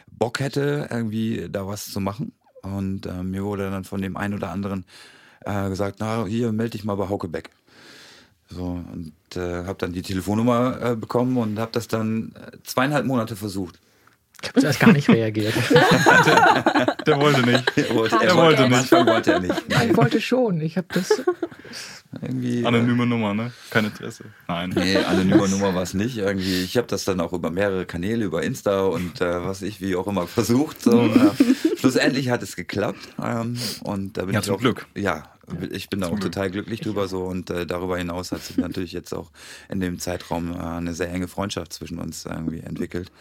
Bock 0.09 0.39
hätte, 0.39 0.87
irgendwie 0.89 1.47
da 1.51 1.67
was 1.67 1.91
zu 1.91 1.99
machen. 1.99 2.31
Und 2.63 3.05
äh, 3.05 3.21
mir 3.21 3.43
wurde 3.43 3.69
dann 3.69 3.83
von 3.83 4.01
dem 4.01 4.17
einen 4.17 4.33
oder 4.33 4.49
anderen 4.49 4.83
äh, 5.45 5.69
gesagt, 5.69 5.97
na 5.99 6.25
hier 6.25 6.51
melde 6.51 6.71
dich 6.71 6.85
mal 6.85 6.95
bei 6.95 7.07
Hauke 7.07 7.27
Beck. 7.27 7.51
So, 8.49 8.83
und 8.91 9.13
äh, 9.35 9.65
habe 9.65 9.77
dann 9.77 9.93
die 9.93 10.01
Telefonnummer 10.01 10.81
äh, 10.81 10.95
bekommen 10.95 11.37
und 11.37 11.59
habe 11.59 11.71
das 11.71 11.87
dann 11.87 12.33
äh, 12.33 12.57
zweieinhalb 12.63 13.05
Monate 13.05 13.35
versucht. 13.35 13.79
Ich 14.41 14.49
habe 14.49 14.61
erst 14.61 14.79
gar 14.79 14.93
nicht 14.93 15.09
reagiert. 15.09 15.53
der, 15.69 16.95
der, 17.05 17.19
wollte 17.19 17.41
nicht. 17.41 17.77
Er 17.77 17.95
wollte, 17.95 18.15
er 18.21 18.35
wollte 18.35 18.61
nicht. 18.61 18.71
Manchmal 18.71 19.05
wollte 19.07 19.31
er 19.33 19.39
nicht. 19.41 19.69
Nein. 19.69 19.91
Ich 19.91 19.97
wollte 19.97 20.21
schon. 20.21 20.61
Ich 20.61 20.77
habe 20.77 20.87
das 20.93 21.21
irgendwie. 22.21 22.65
Anonyme 22.65 23.03
äh, 23.03 23.05
Nummer, 23.05 23.33
ne? 23.33 23.51
Kein 23.69 23.85
Interesse. 23.85 24.25
Nein. 24.47 24.71
Nee, 24.75 24.97
anonyme 24.97 25.47
Nummer 25.49 25.75
war 25.75 25.83
es 25.83 25.93
nicht. 25.93 26.17
Irgendwie, 26.17 26.63
ich 26.63 26.77
habe 26.77 26.87
das 26.87 27.05
dann 27.05 27.19
auch 27.19 27.33
über 27.33 27.51
mehrere 27.51 27.85
Kanäle, 27.85 28.25
über 28.25 28.43
Insta 28.43 28.81
und 28.83 29.21
äh, 29.21 29.43
was 29.45 29.61
ich 29.61 29.81
wie 29.81 29.95
auch 29.95 30.07
immer 30.07 30.25
versucht. 30.25 30.81
So, 30.81 31.05
äh, 31.05 31.77
schlussendlich 31.77 32.29
hat 32.29 32.41
es 32.41 32.55
geklappt. 32.55 33.09
Ähm, 33.21 33.57
und 33.83 34.17
da 34.17 34.25
bin 34.25 34.33
ja, 34.33 34.39
ich 34.39 34.45
zum 34.45 34.55
auch, 34.55 34.59
Glück. 34.59 34.87
Ja, 34.95 35.23
ich 35.71 35.89
bin 35.89 36.01
da 36.01 36.07
auch 36.07 36.19
total 36.19 36.49
glücklich 36.51 36.81
drüber 36.81 37.07
so 37.07 37.23
und 37.23 37.49
äh, 37.49 37.65
darüber 37.65 37.97
hinaus 37.97 38.31
hat 38.31 38.41
sich 38.41 38.57
natürlich 38.57 38.91
jetzt 38.91 39.13
auch 39.13 39.31
in 39.69 39.79
dem 39.79 39.99
Zeitraum 39.99 40.53
äh, 40.53 40.57
eine 40.57 40.93
sehr 40.93 41.11
enge 41.11 41.27
Freundschaft 41.27 41.73
zwischen 41.73 41.99
uns 41.99 42.25
irgendwie 42.25 42.59
entwickelt. 42.59 43.11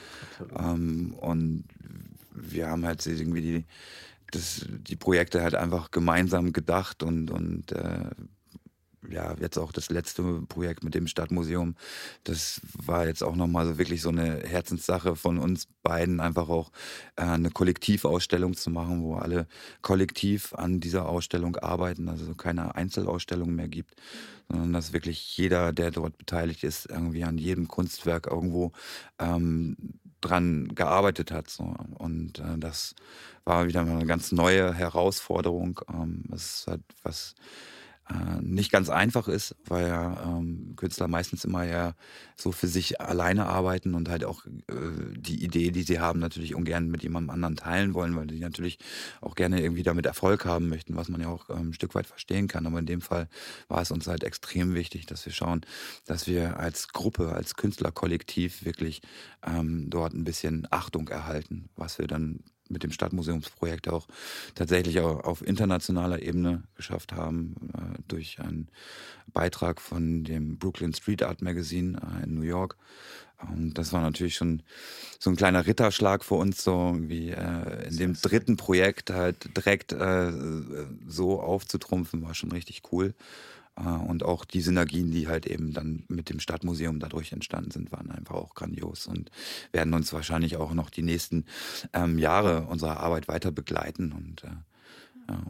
Ähm, 0.58 1.14
und 1.20 1.64
wir 2.32 2.68
haben 2.68 2.86
halt 2.86 3.04
irgendwie 3.06 3.42
die 3.42 3.64
das, 4.30 4.66
die 4.68 4.96
Projekte 4.96 5.42
halt 5.42 5.54
einfach 5.54 5.90
gemeinsam 5.90 6.52
gedacht 6.52 7.02
und 7.02 7.30
und 7.30 7.72
äh, 7.72 8.10
ja, 9.08 9.34
jetzt 9.40 9.58
auch 9.58 9.72
das 9.72 9.90
letzte 9.90 10.22
Projekt 10.48 10.82
mit 10.84 10.94
dem 10.94 11.06
Stadtmuseum, 11.06 11.76
das 12.24 12.60
war 12.74 13.06
jetzt 13.06 13.22
auch 13.22 13.36
nochmal 13.36 13.66
so 13.66 13.78
wirklich 13.78 14.02
so 14.02 14.08
eine 14.08 14.42
Herzenssache 14.44 15.16
von 15.16 15.38
uns 15.38 15.68
beiden, 15.82 16.20
einfach 16.20 16.48
auch 16.48 16.70
äh, 17.16 17.22
eine 17.22 17.50
Kollektivausstellung 17.50 18.54
zu 18.54 18.70
machen, 18.70 19.02
wo 19.02 19.14
alle 19.14 19.46
kollektiv 19.82 20.54
an 20.54 20.80
dieser 20.80 21.08
Ausstellung 21.08 21.56
arbeiten, 21.56 22.08
also 22.08 22.34
keine 22.34 22.74
Einzelausstellung 22.74 23.54
mehr 23.54 23.68
gibt, 23.68 23.94
sondern 24.48 24.72
dass 24.72 24.92
wirklich 24.92 25.36
jeder, 25.36 25.72
der 25.72 25.90
dort 25.90 26.18
beteiligt 26.18 26.64
ist, 26.64 26.86
irgendwie 26.86 27.24
an 27.24 27.38
jedem 27.38 27.68
Kunstwerk 27.68 28.26
irgendwo 28.26 28.72
ähm, 29.18 29.76
dran 30.20 30.68
gearbeitet 30.74 31.30
hat. 31.30 31.48
So. 31.48 31.74
Und 31.98 32.38
äh, 32.40 32.58
das 32.58 32.94
war 33.44 33.66
wieder 33.66 33.80
eine 33.80 34.06
ganz 34.06 34.32
neue 34.32 34.74
Herausforderung. 34.74 35.80
Ähm, 35.92 36.24
das 36.28 36.66
hat 36.68 36.80
was 37.02 37.34
äh, 38.10 38.40
nicht 38.40 38.72
ganz 38.72 38.88
einfach 38.88 39.28
ist, 39.28 39.54
weil 39.66 39.88
ja 39.88 40.22
ähm, 40.24 40.74
Künstler 40.76 41.08
meistens 41.08 41.44
immer 41.44 41.64
ja 41.64 41.94
so 42.36 42.52
für 42.52 42.66
sich 42.66 43.00
alleine 43.00 43.46
arbeiten 43.46 43.94
und 43.94 44.08
halt 44.08 44.24
auch 44.24 44.46
äh, 44.46 44.50
die 45.16 45.44
Idee, 45.44 45.70
die 45.70 45.82
sie 45.82 46.00
haben, 46.00 46.18
natürlich 46.18 46.54
ungern 46.54 46.88
mit 46.88 47.02
jemandem 47.02 47.30
anderen 47.30 47.56
teilen 47.56 47.92
wollen, 47.94 48.16
weil 48.16 48.26
die 48.26 48.40
natürlich 48.40 48.78
auch 49.20 49.34
gerne 49.34 49.60
irgendwie 49.60 49.82
damit 49.82 50.06
Erfolg 50.06 50.46
haben 50.46 50.68
möchten, 50.68 50.96
was 50.96 51.08
man 51.08 51.20
ja 51.20 51.28
auch 51.28 51.50
ähm, 51.50 51.70
ein 51.70 51.74
Stück 51.74 51.94
weit 51.94 52.06
verstehen 52.06 52.48
kann. 52.48 52.66
Aber 52.66 52.78
in 52.78 52.86
dem 52.86 53.02
Fall 53.02 53.28
war 53.68 53.82
es 53.82 53.90
uns 53.90 54.06
halt 54.06 54.24
extrem 54.24 54.74
wichtig, 54.74 55.04
dass 55.06 55.26
wir 55.26 55.32
schauen, 55.32 55.60
dass 56.06 56.26
wir 56.26 56.58
als 56.58 56.88
Gruppe, 56.88 57.32
als 57.32 57.56
Künstlerkollektiv 57.56 58.64
wirklich 58.64 59.02
ähm, 59.46 59.90
dort 59.90 60.14
ein 60.14 60.24
bisschen 60.24 60.66
Achtung 60.70 61.08
erhalten, 61.08 61.68
was 61.76 61.98
wir 61.98 62.06
dann 62.06 62.40
mit 62.68 62.82
dem 62.82 62.92
Stadtmuseumsprojekt 62.92 63.88
auch 63.88 64.06
tatsächlich 64.54 65.00
auch 65.00 65.24
auf 65.24 65.46
internationaler 65.46 66.22
Ebene 66.22 66.62
geschafft 66.76 67.12
haben, 67.12 67.54
äh, 67.74 68.02
durch 68.08 68.40
einen 68.40 68.68
Beitrag 69.32 69.80
von 69.80 70.24
dem 70.24 70.58
Brooklyn 70.58 70.94
Street 70.94 71.22
Art 71.22 71.42
Magazine 71.42 71.98
äh, 71.98 72.24
in 72.24 72.34
New 72.34 72.42
York. 72.42 72.76
Und 73.50 73.74
das 73.78 73.92
war 73.92 74.00
natürlich 74.00 74.34
schon 74.34 74.62
so 75.20 75.30
ein 75.30 75.36
kleiner 75.36 75.66
Ritterschlag 75.66 76.24
für 76.24 76.34
uns, 76.34 76.62
so 76.62 76.96
wie 76.98 77.30
äh, 77.30 77.88
in 77.88 77.96
dem 77.96 78.14
dritten 78.14 78.56
Projekt 78.56 79.10
halt 79.10 79.56
direkt 79.56 79.92
äh, 79.92 80.32
so 81.06 81.40
aufzutrumpfen, 81.40 82.22
war 82.22 82.34
schon 82.34 82.50
richtig 82.50 82.82
cool. 82.90 83.14
Äh, 83.78 83.88
und 83.88 84.22
auch 84.22 84.44
die 84.44 84.60
Synergien, 84.60 85.10
die 85.10 85.28
halt 85.28 85.46
eben 85.46 85.72
dann 85.72 86.04
mit 86.08 86.30
dem 86.30 86.40
Stadtmuseum 86.40 87.00
dadurch 87.00 87.32
entstanden 87.32 87.70
sind, 87.70 87.92
waren 87.92 88.10
einfach 88.10 88.34
auch 88.34 88.54
grandios 88.54 89.06
und 89.06 89.30
werden 89.72 89.94
uns 89.94 90.12
wahrscheinlich 90.12 90.56
auch 90.56 90.74
noch 90.74 90.90
die 90.90 91.02
nächsten 91.02 91.44
ähm, 91.92 92.18
Jahre 92.18 92.62
unserer 92.62 93.00
Arbeit 93.00 93.28
weiter 93.28 93.52
begleiten. 93.52 94.12
Und 94.12 94.44
äh, 94.44 95.32
ja. 95.32 95.42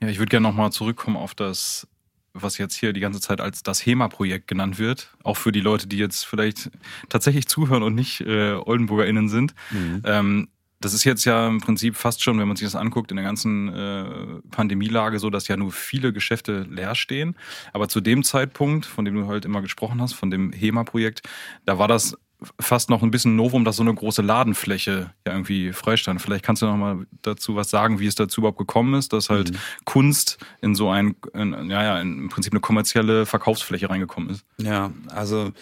ja, 0.00 0.08
ich 0.08 0.18
würde 0.18 0.30
gerne 0.30 0.46
nochmal 0.46 0.72
zurückkommen 0.72 1.16
auf 1.16 1.34
das 1.34 1.86
was 2.34 2.58
jetzt 2.58 2.74
hier 2.74 2.92
die 2.92 3.00
ganze 3.00 3.20
Zeit 3.20 3.40
als 3.40 3.62
das 3.62 3.86
HEMA-Projekt 3.86 4.48
genannt 4.48 4.78
wird, 4.78 5.14
auch 5.22 5.36
für 5.36 5.52
die 5.52 5.60
Leute, 5.60 5.86
die 5.86 5.98
jetzt 5.98 6.26
vielleicht 6.26 6.68
tatsächlich 7.08 7.46
zuhören 7.46 7.84
und 7.84 7.94
nicht 7.94 8.22
äh, 8.22 8.54
OldenburgerInnen 8.54 9.28
sind. 9.28 9.54
Mhm. 9.70 10.02
Ähm, 10.04 10.48
das 10.84 10.94
ist 10.94 11.04
jetzt 11.04 11.24
ja 11.24 11.48
im 11.48 11.60
Prinzip 11.60 11.96
fast 11.96 12.22
schon, 12.22 12.38
wenn 12.38 12.46
man 12.46 12.56
sich 12.56 12.66
das 12.66 12.76
anguckt, 12.76 13.10
in 13.10 13.16
der 13.16 13.24
ganzen 13.24 13.68
äh, 13.68 14.04
Pandemielage 14.50 15.18
so, 15.18 15.30
dass 15.30 15.48
ja 15.48 15.56
nur 15.56 15.72
viele 15.72 16.12
Geschäfte 16.12 16.66
leer 16.70 16.94
stehen. 16.94 17.36
Aber 17.72 17.88
zu 17.88 18.00
dem 18.00 18.22
Zeitpunkt, 18.22 18.84
von 18.84 19.04
dem 19.04 19.14
du 19.14 19.26
halt 19.26 19.44
immer 19.44 19.62
gesprochen 19.62 20.00
hast, 20.00 20.12
von 20.12 20.30
dem 20.30 20.52
HEMA-Projekt, 20.52 21.22
da 21.64 21.78
war 21.78 21.88
das 21.88 22.16
fast 22.60 22.90
noch 22.90 23.02
ein 23.02 23.10
bisschen 23.10 23.36
Novum, 23.36 23.64
dass 23.64 23.76
so 23.76 23.82
eine 23.82 23.94
große 23.94 24.20
Ladenfläche 24.20 25.12
ja 25.26 25.32
irgendwie 25.32 25.72
freistand. 25.72 26.20
Vielleicht 26.20 26.44
kannst 26.44 26.62
du 26.62 26.66
noch 26.66 26.76
mal 26.76 27.06
dazu 27.22 27.56
was 27.56 27.70
sagen, 27.70 28.00
wie 28.00 28.06
es 28.06 28.14
dazu 28.14 28.40
überhaupt 28.42 28.58
gekommen 28.58 28.94
ist, 28.94 29.12
dass 29.12 29.30
halt 29.30 29.52
mhm. 29.52 29.56
Kunst 29.84 30.38
in 30.60 30.74
so 30.74 30.90
ein, 30.90 31.16
in, 31.32 31.70
ja, 31.70 31.82
ja, 31.82 32.00
im 32.00 32.28
Prinzip 32.28 32.52
eine 32.52 32.60
kommerzielle 32.60 33.24
Verkaufsfläche 33.24 33.88
reingekommen 33.88 34.30
ist. 34.30 34.44
Ja, 34.58 34.90
also 35.08 35.52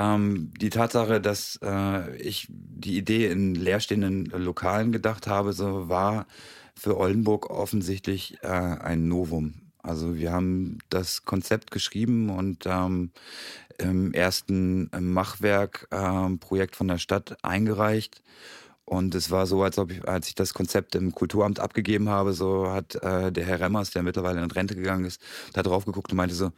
ähm, 0.00 0.52
die 0.58 0.70
Tatsache, 0.70 1.20
dass 1.20 1.58
äh, 1.62 2.16
ich 2.16 2.46
die 2.48 2.96
Idee 2.96 3.26
in 3.26 3.54
leerstehenden 3.54 4.26
Lokalen 4.26 4.92
gedacht 4.92 5.26
habe, 5.26 5.52
so 5.52 5.88
war 5.88 6.26
für 6.74 6.96
Oldenburg 6.96 7.50
offensichtlich 7.50 8.38
äh, 8.42 8.46
ein 8.48 9.08
Novum. 9.08 9.72
Also 9.82 10.16
wir 10.16 10.32
haben 10.32 10.78
das 10.88 11.24
Konzept 11.24 11.70
geschrieben 11.70 12.30
und 12.30 12.64
ähm, 12.66 13.12
im 13.78 14.12
ersten 14.12 14.90
Machwerk-Projekt 14.98 16.74
ähm, 16.74 16.76
von 16.76 16.88
der 16.88 16.98
Stadt 16.98 17.36
eingereicht. 17.42 18.22
Und 18.84 19.14
es 19.14 19.30
war 19.30 19.46
so, 19.46 19.62
als 19.62 19.78
ob 19.78 19.92
ich, 19.92 20.06
als 20.08 20.28
ich 20.28 20.34
das 20.34 20.54
Konzept 20.54 20.94
im 20.94 21.14
Kulturamt 21.14 21.60
abgegeben 21.60 22.08
habe, 22.08 22.32
so 22.32 22.70
hat 22.70 22.94
äh, 22.96 23.30
der 23.32 23.44
Herr 23.44 23.60
Remmers, 23.60 23.90
der 23.90 24.02
mittlerweile 24.02 24.42
in 24.42 24.50
Rente 24.50 24.74
gegangen 24.74 25.04
ist, 25.04 25.20
da 25.52 25.62
drauf 25.62 25.84
geguckt 25.84 26.10
und 26.10 26.16
meinte 26.16 26.34
so, 26.34 26.52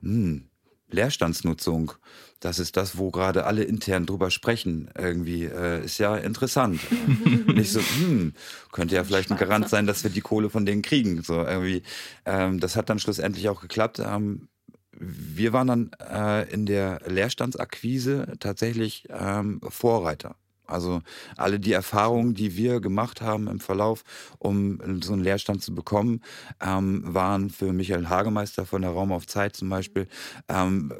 hm, 0.00 0.49
Leerstandsnutzung, 0.94 1.92
das 2.40 2.58
ist 2.58 2.76
das, 2.76 2.96
wo 2.96 3.10
gerade 3.10 3.44
alle 3.44 3.64
intern 3.64 4.06
drüber 4.06 4.30
sprechen. 4.30 4.90
Irgendwie 4.96 5.44
äh, 5.44 5.84
ist 5.84 5.98
ja 5.98 6.16
interessant. 6.16 6.80
Nicht 7.46 7.72
so, 7.72 7.80
hm, 7.80 8.32
könnte 8.72 8.94
ja 8.94 9.04
vielleicht 9.04 9.30
ein 9.30 9.36
Garant 9.36 9.68
sein, 9.68 9.86
dass 9.86 10.02
wir 10.02 10.10
die 10.10 10.22
Kohle 10.22 10.48
von 10.48 10.64
denen 10.64 10.82
kriegen. 10.82 11.22
So 11.22 11.34
irgendwie. 11.34 11.82
Ähm, 12.24 12.58
das 12.58 12.76
hat 12.76 12.88
dann 12.88 12.98
schlussendlich 12.98 13.48
auch 13.50 13.60
geklappt. 13.60 13.98
Ähm, 13.98 14.48
wir 14.92 15.52
waren 15.52 15.66
dann 15.66 15.90
äh, 16.00 16.50
in 16.52 16.66
der 16.66 17.00
Leerstandsakquise 17.06 18.34
tatsächlich 18.40 19.06
ähm, 19.10 19.60
Vorreiter. 19.68 20.36
Also 20.70 21.02
alle 21.36 21.60
die 21.60 21.72
Erfahrungen, 21.72 22.34
die 22.34 22.56
wir 22.56 22.80
gemacht 22.80 23.20
haben 23.20 23.48
im 23.48 23.60
Verlauf, 23.60 24.04
um 24.38 24.80
so 25.02 25.12
einen 25.12 25.22
Leerstand 25.22 25.62
zu 25.62 25.74
bekommen, 25.74 26.20
ähm, 26.60 27.02
waren 27.06 27.50
für 27.50 27.72
Michael 27.72 28.08
Hagemeister 28.08 28.66
von 28.66 28.82
der 28.82 28.92
Raum 28.92 29.12
auf 29.12 29.26
Zeit 29.26 29.56
zum 29.56 29.68
Beispiel 29.68 30.08
ähm, 30.48 30.92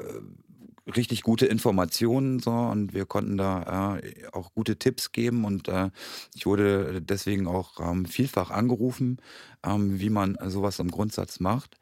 richtig 0.95 1.23
gute 1.23 1.45
Informationen 1.45 2.39
so 2.39 2.51
und 2.51 2.93
wir 2.93 3.05
konnten 3.05 3.37
da 3.37 3.97
äh, 3.97 4.27
auch 4.31 4.53
gute 4.53 4.77
Tipps 4.77 5.11
geben 5.11 5.45
und 5.45 5.67
äh, 5.67 5.89
ich 6.33 6.45
wurde 6.45 7.01
deswegen 7.01 7.47
auch 7.47 7.79
ähm, 7.79 8.05
vielfach 8.05 8.51
angerufen, 8.51 9.17
ähm, 9.63 9.99
wie 9.99 10.09
man 10.09 10.37
sowas 10.47 10.79
im 10.79 10.91
Grundsatz 10.91 11.39
macht. 11.39 11.79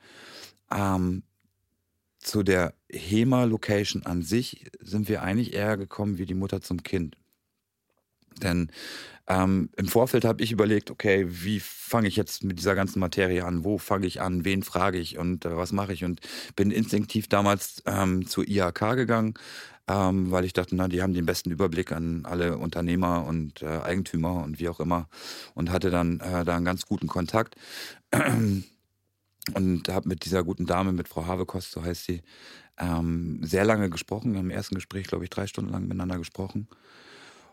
Ähm, 0.71 1.23
zu 2.19 2.43
der 2.43 2.73
HEMA-Location 2.91 4.05
an 4.05 4.21
sich 4.21 4.69
sind 4.81 5.07
wir 5.07 5.23
eigentlich 5.23 5.53
eher 5.53 5.77
gekommen 5.77 6.17
wie 6.17 6.25
die 6.25 6.33
Mutter 6.33 6.61
zum 6.61 6.83
Kind. 6.83 7.15
Denn 8.41 8.71
ähm, 9.29 9.69
im 9.77 9.87
Vorfeld 9.87 10.25
habe 10.25 10.41
ich 10.41 10.51
überlegt, 10.51 10.89
okay, 10.89 11.27
wie 11.29 11.59
fange 11.59 12.07
ich 12.07 12.15
jetzt 12.15 12.43
mit 12.43 12.57
dieser 12.57 12.73
ganzen 12.73 12.99
Materie 12.99 13.45
an? 13.45 13.63
Wo 13.63 13.77
fange 13.77 14.07
ich 14.07 14.21
an? 14.21 14.43
Wen 14.43 14.63
frage 14.63 14.97
ich 14.97 15.19
und 15.19 15.45
äh, 15.45 15.55
was 15.55 15.71
mache 15.71 15.93
ich? 15.93 16.03
Und 16.03 16.19
bin 16.55 16.71
instinktiv 16.71 17.27
damals 17.27 17.83
ähm, 17.85 18.27
zur 18.27 18.47
IHK 18.47 18.95
gegangen, 18.95 19.35
ähm, 19.87 20.31
weil 20.31 20.45
ich 20.45 20.53
dachte, 20.53 20.75
na, 20.75 20.87
die 20.87 21.03
haben 21.03 21.13
den 21.13 21.27
besten 21.27 21.51
Überblick 21.51 21.91
an 21.91 22.25
alle 22.25 22.57
Unternehmer 22.57 23.25
und 23.27 23.61
äh, 23.61 23.67
Eigentümer 23.67 24.43
und 24.43 24.59
wie 24.59 24.67
auch 24.67 24.79
immer 24.79 25.07
und 25.53 25.69
hatte 25.69 25.91
dann 25.91 26.19
äh, 26.21 26.43
da 26.43 26.55
einen 26.55 26.65
ganz 26.65 26.87
guten 26.87 27.07
Kontakt 27.07 27.55
und 28.11 29.89
habe 29.89 30.09
mit 30.09 30.25
dieser 30.25 30.43
guten 30.43 30.65
Dame, 30.65 30.91
mit 30.91 31.07
Frau 31.07 31.27
Havekost, 31.27 31.71
so 31.71 31.83
heißt 31.83 32.05
sie, 32.05 32.23
ähm, 32.79 33.41
sehr 33.43 33.65
lange 33.65 33.91
gesprochen. 33.91 34.33
Im 34.33 34.49
ersten 34.49 34.73
Gespräch, 34.73 35.05
glaube 35.05 35.25
ich, 35.25 35.29
drei 35.29 35.45
Stunden 35.45 35.71
lang 35.71 35.83
miteinander 35.83 36.17
gesprochen. 36.17 36.67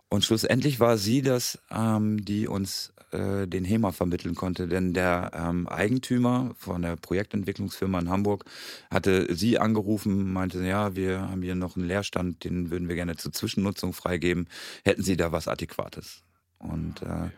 Und 0.08 0.25
schlussendlich 0.25 0.80
war 0.80 0.98
sie 0.98 1.22
das, 1.22 1.58
ähm, 1.70 2.25
die 2.25 2.46
uns 2.46 2.92
äh, 3.10 3.46
den 3.46 3.64
HEMA 3.64 3.92
vermitteln 3.92 4.34
konnte, 4.34 4.68
denn 4.68 4.92
der 4.92 5.30
ähm, 5.34 5.68
Eigentümer 5.68 6.54
von 6.56 6.82
der 6.82 6.96
Projektentwicklungsfirma 6.96 7.98
in 7.98 8.08
Hamburg 8.08 8.44
hatte 8.90 9.34
sie 9.34 9.58
angerufen, 9.58 10.32
meinte, 10.32 10.64
ja, 10.64 10.96
wir 10.96 11.20
haben 11.20 11.42
hier 11.42 11.54
noch 11.54 11.76
einen 11.76 11.86
Leerstand, 11.86 12.44
den 12.44 12.70
würden 12.70 12.88
wir 12.88 12.94
gerne 12.94 13.16
zur 13.16 13.32
Zwischennutzung 13.32 13.92
freigeben. 13.92 14.48
Hätten 14.84 15.02
Sie 15.02 15.16
da 15.16 15.32
was 15.32 15.48
Adäquates? 15.48 16.22
Und 16.58 17.02
äh, 17.02 17.30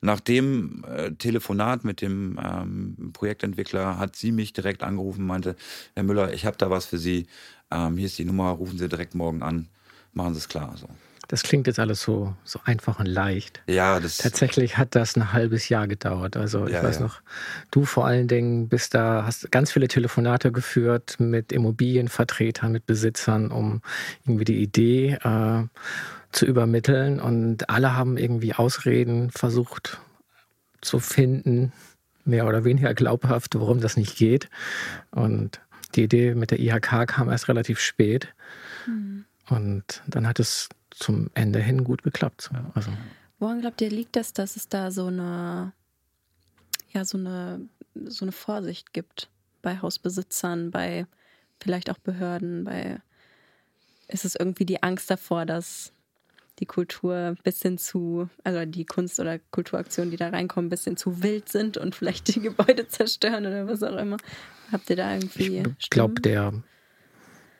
nach 0.00 0.20
dem 0.20 0.84
äh, 0.84 1.12
Telefonat 1.12 1.84
mit 1.84 2.00
dem 2.00 2.38
ähm, 2.42 3.10
Projektentwickler 3.12 3.98
hat 3.98 4.16
sie 4.16 4.32
mich 4.32 4.52
direkt 4.52 4.82
angerufen, 4.82 5.26
meinte, 5.26 5.56
Herr 5.94 6.02
Müller, 6.02 6.32
ich 6.32 6.44
habe 6.44 6.56
da 6.58 6.70
was 6.70 6.86
für 6.86 6.98
Sie. 6.98 7.26
Ähm, 7.70 7.96
hier 7.96 8.06
ist 8.06 8.18
die 8.18 8.24
Nummer, 8.24 8.50
rufen 8.50 8.78
Sie 8.78 8.88
direkt 8.88 9.14
morgen 9.14 9.42
an, 9.42 9.68
machen 10.12 10.34
Sie 10.34 10.38
es 10.38 10.48
klar. 10.48 10.76
So. 10.76 10.88
Das 11.28 11.42
klingt 11.42 11.66
jetzt 11.66 11.78
alles 11.78 12.02
so, 12.02 12.34
so 12.44 12.60
einfach 12.64 13.00
und 13.00 13.06
leicht. 13.06 13.62
Ja, 13.66 13.98
das 13.98 14.18
Tatsächlich 14.18 14.78
hat 14.78 14.94
das 14.94 15.16
ein 15.16 15.32
halbes 15.32 15.68
Jahr 15.68 15.88
gedauert. 15.88 16.36
Also 16.36 16.66
ich 16.66 16.74
Ja, 16.74 16.82
weiß 16.82 16.96
ja. 16.96 17.02
noch, 17.02 17.20
du 17.70 17.84
vor 17.84 18.06
allen 18.06 18.28
Dingen 18.28 18.68
bist 18.68 18.94
da, 18.94 19.24
hast 19.26 19.50
ganz 19.50 19.72
viele 19.72 19.88
Telefonate 19.88 20.52
geführt 20.52 21.16
mit 21.18 21.52
Immobilienvertretern, 21.52 22.70
mit 22.72 22.86
Besitzern, 22.86 23.50
um 23.50 23.82
irgendwie 24.24 24.44
die 24.44 24.62
Idee 24.62 25.14
äh, 25.22 25.64
zu 26.32 26.46
übermitteln. 26.46 27.20
Und 27.20 27.68
alle 27.70 27.94
haben 27.96 28.18
irgendwie 28.18 28.54
Ausreden 28.54 29.30
versucht 29.30 29.98
zu 30.80 31.00
finden, 31.00 31.72
mehr 32.24 32.46
oder 32.46 32.64
weniger 32.64 32.94
glaubhaft, 32.94 33.54
warum 33.58 33.80
das 33.80 33.96
nicht 33.96 34.16
geht. 34.16 34.48
Und 35.10 35.60
die 35.94 36.04
Idee 36.04 36.34
mit 36.34 36.50
der 36.50 36.60
IHK 36.60 37.06
kam 37.06 37.30
erst 37.30 37.48
relativ 37.48 37.80
spät. 37.80 38.28
Und 39.48 40.02
dann 40.06 40.26
hat 40.26 40.38
es 40.40 40.68
zum 40.96 41.30
Ende 41.34 41.60
hin 41.60 41.84
gut 41.84 42.02
geklappt. 42.02 42.42
So. 42.42 42.56
Also, 42.74 42.90
Woran 43.38 43.60
glaubt 43.60 43.80
ihr, 43.80 43.90
liegt 43.90 44.16
das, 44.16 44.32
dass 44.32 44.56
es 44.56 44.68
da 44.68 44.90
so 44.90 45.06
eine, 45.06 45.72
ja, 46.92 47.04
so 47.04 47.18
eine, 47.18 47.68
so 48.06 48.24
eine 48.24 48.32
Vorsicht 48.32 48.92
gibt 48.92 49.28
bei 49.62 49.80
Hausbesitzern, 49.80 50.70
bei 50.70 51.06
vielleicht 51.60 51.90
auch 51.90 51.98
Behörden, 51.98 52.64
bei 52.64 53.00
ist 54.08 54.24
es 54.24 54.36
irgendwie 54.36 54.64
die 54.64 54.82
Angst 54.82 55.10
davor, 55.10 55.46
dass 55.46 55.92
die 56.60 56.66
Kultur 56.66 57.14
ein 57.14 57.38
bisschen 57.42 57.76
zu, 57.76 58.30
also 58.44 58.64
die 58.64 58.86
Kunst- 58.86 59.20
oder 59.20 59.38
Kulturaktionen, 59.38 60.10
die 60.10 60.16
da 60.16 60.28
reinkommen, 60.28 60.68
ein 60.68 60.70
bisschen 60.70 60.96
zu 60.96 61.22
wild 61.22 61.50
sind 61.50 61.76
und 61.76 61.94
vielleicht 61.94 62.34
die 62.34 62.40
Gebäude 62.40 62.88
zerstören 62.88 63.44
oder 63.44 63.66
was 63.66 63.82
auch 63.82 63.96
immer. 63.96 64.16
Habt 64.72 64.88
ihr 64.88 64.96
da 64.96 65.12
irgendwie. 65.12 65.62
ich 65.78 65.90
glaube, 65.90 66.20
der 66.20 66.54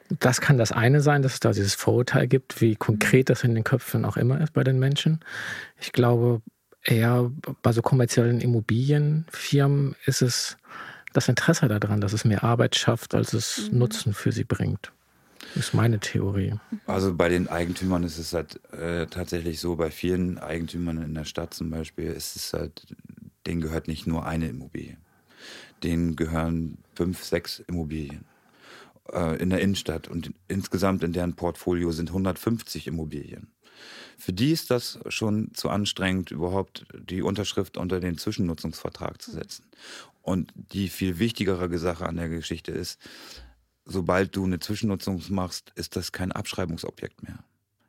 das 0.09 0.41
kann 0.41 0.59
das 0.59 0.73
eine 0.73 1.01
sein, 1.01 1.23
dass 1.23 1.35
es 1.35 1.41
da 1.41 1.53
dieses 1.53 1.75
Vorurteil 1.75 2.27
gibt, 2.27 2.61
wie 2.61 2.77
konkret 2.77 3.31
das 3.31 3.45
in 3.45 3.55
den 3.55 3.65
Köpfen 3.65 4.05
auch 4.05 4.17
immer 4.17 4.41
ist 4.41 4.53
bei 4.53 4.65
den 4.65 4.79
Menschen. 4.79 5.21
Ich 5.81 5.93
glaube, 5.93 6.43
eher 6.85 7.31
bei 7.63 7.73
so 7.73 7.83
kommerziellen 7.83 8.41
Immobilienfirmen 8.41 9.97
ist 10.05 10.23
es 10.23 10.57
das 11.13 11.29
Interesse 11.29 11.67
daran, 11.67 12.01
dass 12.01 12.13
es 12.13 12.25
mehr 12.25 12.45
Arbeit 12.45 12.77
schafft, 12.77 13.15
als 13.15 13.33
es 13.33 13.71
Nutzen 13.73 14.13
für 14.13 14.33
sie 14.33 14.45
bringt. 14.45 14.93
Das 15.55 15.69
ist 15.69 15.75
meine 15.75 15.99
Theorie. 15.99 16.55
Also 16.87 17.15
bei 17.15 17.29
den 17.29 17.49
Eigentümern 17.49 18.05
ist 18.05 18.19
es 18.19 18.33
halt 18.33 18.61
äh, 18.73 19.07
tatsächlich 19.07 19.61
so, 19.61 19.77
bei 19.77 19.91
vielen 19.91 20.39
Eigentümern 20.39 21.03
in 21.03 21.15
der 21.15 21.25
Stadt 21.25 21.55
zum 21.55 21.71
Beispiel 21.71 22.07
ist 22.07 22.37
es 22.37 22.53
halt, 22.53 22.87
denen 23.47 23.61
gehört 23.61 23.89
nicht 23.89 24.07
nur 24.07 24.27
eine 24.27 24.49
Immobilie. 24.49 24.97
Denen 25.83 26.17
gehören 26.17 26.79
fünf, 26.95 27.23
sechs 27.25 27.61
Immobilien 27.61 28.25
äh, 29.13 29.37
in 29.41 29.51
der 29.51 29.61
Innenstadt 29.61 30.09
und 30.09 30.33
insgesamt 30.49 31.03
in 31.05 31.13
deren 31.13 31.35
Portfolio 31.35 31.93
sind 31.93 32.11
150 32.11 32.87
Immobilien. 32.87 33.53
Für 34.19 34.33
die 34.33 34.53
ist 34.53 34.71
das 34.71 34.99
schon 35.09 35.53
zu 35.55 35.69
anstrengend, 35.69 36.31
überhaupt 36.31 36.87
die 36.95 37.23
Unterschrift 37.23 37.77
unter 37.77 38.01
den 38.01 38.17
Zwischennutzungsvertrag 38.17 39.21
zu 39.21 39.31
setzen. 39.31 39.67
Und 40.23 40.53
die 40.73 40.89
viel 40.89 41.19
wichtigere 41.19 41.79
Sache 41.79 42.07
an 42.07 42.17
der 42.17 42.29
Geschichte 42.29 42.73
ist, 42.73 42.99
sobald 43.85 44.35
du 44.35 44.45
eine 44.45 44.59
Zwischennutzung 44.59 45.23
machst, 45.29 45.73
ist 45.77 45.97
das 45.97 46.13
kein 46.13 46.33
Abschreibungsobjekt 46.33 47.23
mehr. 47.23 47.45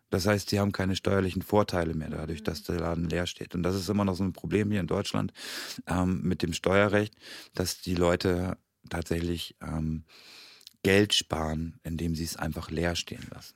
Das 0.10 0.26
heißt, 0.26 0.50
sie 0.50 0.60
haben 0.60 0.72
keine 0.72 0.96
steuerlichen 0.96 1.42
Vorteile 1.42 1.94
mehr 1.94 2.10
dadurch, 2.10 2.44
dass 2.44 2.64
der 2.64 2.80
Laden 2.80 3.10
leer 3.10 3.28
steht. 3.28 3.56
Und 3.56 3.64
das 3.64 3.76
ist 3.76 3.90
immer 3.90 4.06
noch 4.06 4.16
so 4.16 4.24
ein 4.24 4.34
Problem 4.34 4.72
hier 4.72 4.80
in 4.80 4.88
Deutschland 4.88 5.34
ähm, 5.88 6.22
mit 6.24 6.44
dem 6.44 6.54
Steuerrecht, 6.54 7.14
dass 7.54 7.82
die 7.82 7.96
Leute 7.96 8.58
tatsächlich 8.90 9.56
ähm, 9.62 10.04
Geld 10.88 11.14
sparen, 11.14 11.80
indem 11.84 12.16
sie 12.16 12.24
es 12.24 12.38
einfach 12.38 12.72
leer 12.72 12.96
stehen 12.96 13.28
lassen. 13.30 13.56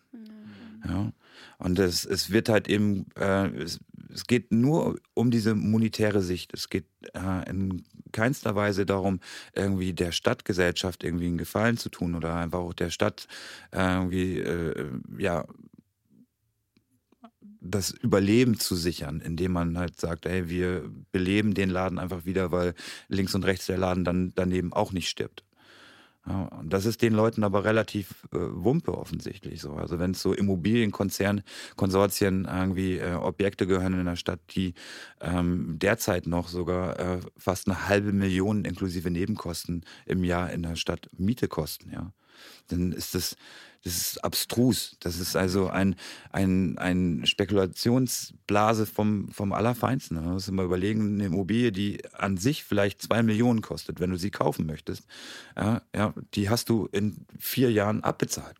Ja. 0.85 1.13
Und 1.59 1.79
es, 1.79 2.03
es 2.03 2.31
wird 2.31 2.49
halt 2.49 2.67
eben, 2.67 3.05
äh, 3.15 3.47
es, 3.55 3.79
es 4.13 4.25
geht 4.25 4.51
nur 4.51 4.99
um 5.13 5.31
diese 5.31 5.55
monetäre 5.55 6.21
Sicht. 6.21 6.53
Es 6.53 6.69
geht 6.69 6.87
äh, 7.13 7.49
in 7.49 7.83
keinster 8.11 8.55
Weise 8.55 8.85
darum, 8.85 9.21
irgendwie 9.53 9.93
der 9.93 10.11
Stadtgesellschaft 10.11 11.05
irgendwie 11.05 11.27
einen 11.27 11.37
Gefallen 11.37 11.77
zu 11.77 11.87
tun 11.87 12.15
oder 12.15 12.35
einfach 12.35 12.59
auch 12.59 12.73
der 12.73 12.89
Stadt 12.89 13.27
äh, 13.71 13.77
irgendwie, 13.77 14.39
äh, 14.39 14.91
ja, 15.17 15.45
das 17.61 17.91
Überleben 17.91 18.59
zu 18.59 18.75
sichern, 18.75 19.21
indem 19.21 19.53
man 19.53 19.77
halt 19.77 20.01
sagt, 20.01 20.25
ey, 20.25 20.49
wir 20.49 20.91
beleben 21.11 21.53
den 21.53 21.69
Laden 21.69 21.99
einfach 21.99 22.25
wieder, 22.25 22.51
weil 22.51 22.73
links 23.07 23.35
und 23.35 23.45
rechts 23.45 23.67
der 23.67 23.77
Laden 23.77 24.03
dann 24.03 24.33
daneben 24.35 24.73
auch 24.73 24.91
nicht 24.91 25.07
stirbt. 25.07 25.43
Ja, 26.27 26.61
das 26.63 26.85
ist 26.85 27.01
den 27.01 27.13
Leuten 27.13 27.43
aber 27.43 27.63
relativ 27.63 28.27
äh, 28.31 28.37
Wumpe 28.37 28.95
offensichtlich 28.95 29.59
so. 29.59 29.73
Also 29.73 29.97
wenn 29.97 30.11
es 30.11 30.21
so 30.21 30.33
Immobilienkonzern, 30.33 31.41
Konsortien 31.75 32.45
irgendwie 32.45 32.99
äh, 32.99 33.15
Objekte 33.15 33.65
gehören 33.65 33.99
in 33.99 34.05
der 34.05 34.15
Stadt, 34.15 34.39
die 34.51 34.75
ähm, 35.19 35.79
derzeit 35.79 36.27
noch 36.27 36.47
sogar 36.47 36.99
äh, 36.99 37.19
fast 37.37 37.67
eine 37.67 37.87
halbe 37.87 38.13
Million 38.13 38.65
inklusive 38.65 39.09
Nebenkosten 39.09 39.83
im 40.05 40.23
Jahr 40.23 40.51
in 40.51 40.61
der 40.61 40.75
Stadt 40.75 41.09
Miete 41.17 41.47
kosten, 41.47 41.89
ja, 41.91 42.13
dann 42.67 42.91
ist 42.91 43.15
das 43.15 43.35
das 43.83 43.97
ist 43.97 44.23
abstrus. 44.23 44.95
Das 44.99 45.19
ist 45.19 45.35
also 45.35 45.67
ein, 45.67 45.95
ein, 46.31 46.77
ein 46.77 47.25
Spekulationsblase 47.25 48.85
vom, 48.85 49.31
vom 49.31 49.53
Allerfeinsten. 49.53 50.17
Man 50.17 50.33
muss 50.33 50.47
immer 50.47 50.63
überlegen, 50.63 51.15
eine 51.15 51.25
Immobilie, 51.25 51.71
die 51.71 51.99
an 52.13 52.37
sich 52.37 52.63
vielleicht 52.63 53.01
zwei 53.01 53.23
Millionen 53.23 53.61
kostet, 53.61 53.99
wenn 53.99 54.11
du 54.11 54.17
sie 54.17 54.29
kaufen 54.29 54.67
möchtest, 54.67 55.07
ja, 55.57 55.81
ja, 55.95 56.13
die 56.35 56.49
hast 56.49 56.69
du 56.69 56.87
in 56.91 57.25
vier 57.39 57.71
Jahren 57.71 58.03
abbezahlt. 58.03 58.55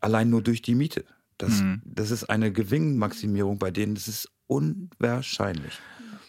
Allein 0.00 0.28
nur 0.28 0.42
durch 0.42 0.60
die 0.60 0.74
Miete. 0.74 1.04
Das, 1.38 1.62
Mhm. 1.62 1.80
das 1.84 2.10
ist 2.10 2.24
eine 2.24 2.52
Gewinnmaximierung, 2.52 3.58
bei 3.58 3.70
denen 3.70 3.94
das 3.94 4.08
ist 4.08 4.28
unwahrscheinlich. 4.46 5.80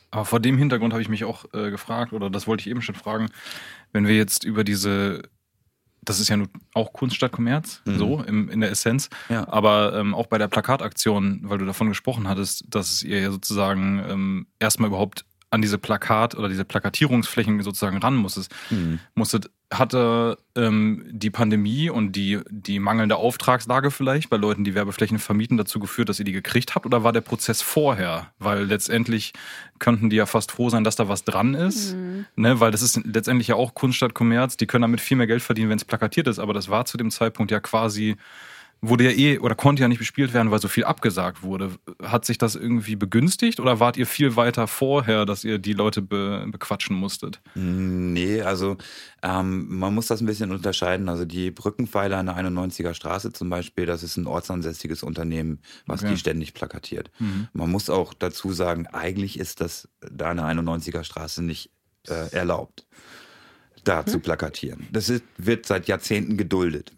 Aber 0.10 0.25
vor 0.25 0.39
dem 0.39 0.58
Hintergrund 0.58 0.93
habe 0.93 1.01
ich 1.01 1.10
mich 1.10 1.25
auch 1.25 1.45
äh, 1.53 1.69
gefragt, 1.71 2.13
oder 2.13 2.29
das 2.29 2.47
wollte 2.47 2.62
ich 2.62 2.67
eben 2.67 2.82
schon 2.82 2.95
fragen, 2.95 3.29
wenn 3.91 4.08
wir 4.08 4.15
jetzt 4.15 4.43
über 4.43 4.63
diese, 4.63 5.23
das 6.06 6.20
ist 6.20 6.30
ja 6.30 6.38
nun 6.38 6.50
auch 6.74 6.94
Kunst 6.94 7.16
statt 7.16 7.32
Kommerz, 7.32 7.82
Mhm. 7.86 7.98
so 7.98 8.22
im, 8.24 8.50
in 8.50 8.60
der 8.62 8.72
Essenz, 8.72 9.10
Ja. 9.30 9.48
aber 9.48 9.94
ähm, 9.96 10.13
auch 10.13 10.28
bei 10.28 10.38
der 10.38 10.48
Plakataktion, 10.48 11.42
weil 11.44 11.58
du 11.58 11.66
davon 11.66 11.88
gesprochen 11.89 12.28
hattest, 12.28 12.66
dass 12.70 13.04
ihr 13.04 13.20
ja 13.22 13.32
sozusagen 13.32 14.04
ähm, 14.10 14.48
erstmal 14.60 14.88
überhaupt 14.89 15.26
an 15.54 15.62
diese 15.62 15.78
Plakat- 15.78 16.36
oder 16.36 16.50
diese 16.50 16.66
Plakatierungsflächen 16.66 17.62
sozusagen 17.62 17.98
ran 17.98 18.16
musstet, 18.16 18.50
Mhm. 18.70 19.00
musstet 19.13 19.50
hatte 19.72 20.38
ähm, 20.56 21.04
die 21.10 21.30
Pandemie 21.32 21.89
und 21.89 22.12
die, 22.16 22.39
die 22.50 22.80
mangelnde 22.80 23.16
Auftragslage 23.16 23.89
vielleicht 23.92 24.30
bei 24.30 24.38
Leuten, 24.38 24.63
die 24.63 24.76
Werbeflächen 24.76 25.18
vermieten, 25.20 25.58
dazu 25.58 25.80
geführt, 25.80 26.10
dass 26.10 26.20
ihr 26.20 26.26
die 26.26 26.32
gekriegt 26.32 26.76
habt? 26.76 26.86
Oder 26.86 27.04
war 27.04 27.12
der 27.12 27.22
Prozess 27.22 27.62
vorher? 27.62 28.32
Weil 28.39 28.63
letztendlich 28.66 29.34
könnten 29.80 30.10
die 30.10 30.16
ja 30.16 30.26
fast 30.26 30.52
froh 30.52 30.70
sein, 30.70 30.84
dass 30.84 30.96
da 30.96 31.10
was 31.10 31.24
dran 31.24 31.56
ist. 31.56 31.96
Ne? 32.36 32.60
Weil 32.60 32.72
das 32.72 32.82
ist 32.82 33.02
letztendlich 33.04 33.48
ja 33.48 33.56
auch 33.56 33.74
Kunst 33.74 33.98
statt 33.98 34.13
Kommerz. 34.13 34.58
Die 34.58 34.68
können 34.68 34.84
damit 34.84 35.02
viel 35.02 35.18
mehr 35.18 35.28
Geld 35.28 35.42
verdienen, 35.42 35.70
wenn 35.70 35.78
es 35.78 35.86
plakatiert 35.86 36.28
ist. 36.28 36.39
Aber 36.39 36.54
das 36.54 36.70
war 36.70 36.86
zu 36.86 36.98
dem 36.98 37.10
Zeitpunkt 37.10 37.52
ja 37.52 37.60
quasi 37.60 38.16
wurde 38.86 39.06
ja 39.06 39.12
eh 39.12 39.39
oder 39.39 39.56
konnte 39.56 39.82
ja 39.82 39.88
nicht 39.88 39.98
bespielt 40.00 40.34
werden, 40.34 40.52
weil 40.52 40.60
so 40.60 40.67
viel 40.67 40.84
abgesagt 40.84 41.41
wurde. 41.41 41.72
Hat 42.04 42.26
sich 42.26 42.38
das 42.38 42.56
irgendwie 42.56 42.98
begünstigt 42.98 43.60
oder 43.62 43.80
wart 43.80 43.96
ihr 43.96 44.06
viel 44.06 44.36
weiter 44.36 44.67
vorher, 44.67 45.26
dass 45.26 45.43
ihr 45.46 45.58
die 45.58 45.72
Leute 45.74 46.02
be, 46.02 46.46
bequatschen 46.52 46.96
musstet? 46.96 47.41
Nee, 47.56 48.41
also 48.41 48.76
ähm, 49.24 49.65
man 49.80 49.96
muss 49.96 50.08
das 50.08 50.19
ein 50.22 50.26
bisschen 50.26 50.52
unterscheiden. 50.52 51.08
Also 51.08 51.24
die 51.24 51.50
Brückenpfeiler 51.50 52.17
an 52.17 52.26
der 52.26 52.36
91er 52.38 52.93
Straße 52.93 53.32
zum 53.32 53.50
Beispiel, 53.50 53.86
das 53.86 54.04
ist 54.04 54.17
ein 54.17 54.28
ortsansässiges 54.28 55.02
Unternehmen, 55.02 55.62
was 55.86 56.04
Okay. 56.04 56.12
die 56.12 56.17
ständig 56.19 56.54
plakatiert. 56.54 57.10
Mhm. 57.19 57.48
Man 57.54 57.72
muss 57.72 57.89
auch 57.89 58.13
dazu 58.13 58.52
sagen, 58.52 58.88
eigentlich 58.88 59.39
ist 59.39 59.62
das 59.62 59.88
da 60.02 60.32
an 60.32 60.38
der 60.38 60.46
91er 60.48 61.06
Straße 61.06 61.41
nicht 61.41 61.69
äh, 62.10 62.34
erlaubt, 62.36 62.86
da 63.86 64.06
zu 64.06 64.19
plakatieren. 64.19 64.88
Das 64.91 65.08
ist, 65.08 65.24
wird 65.38 65.65
seit 65.65 65.88
Jahrzehnten 65.88 66.36
geduldet. 66.36 66.91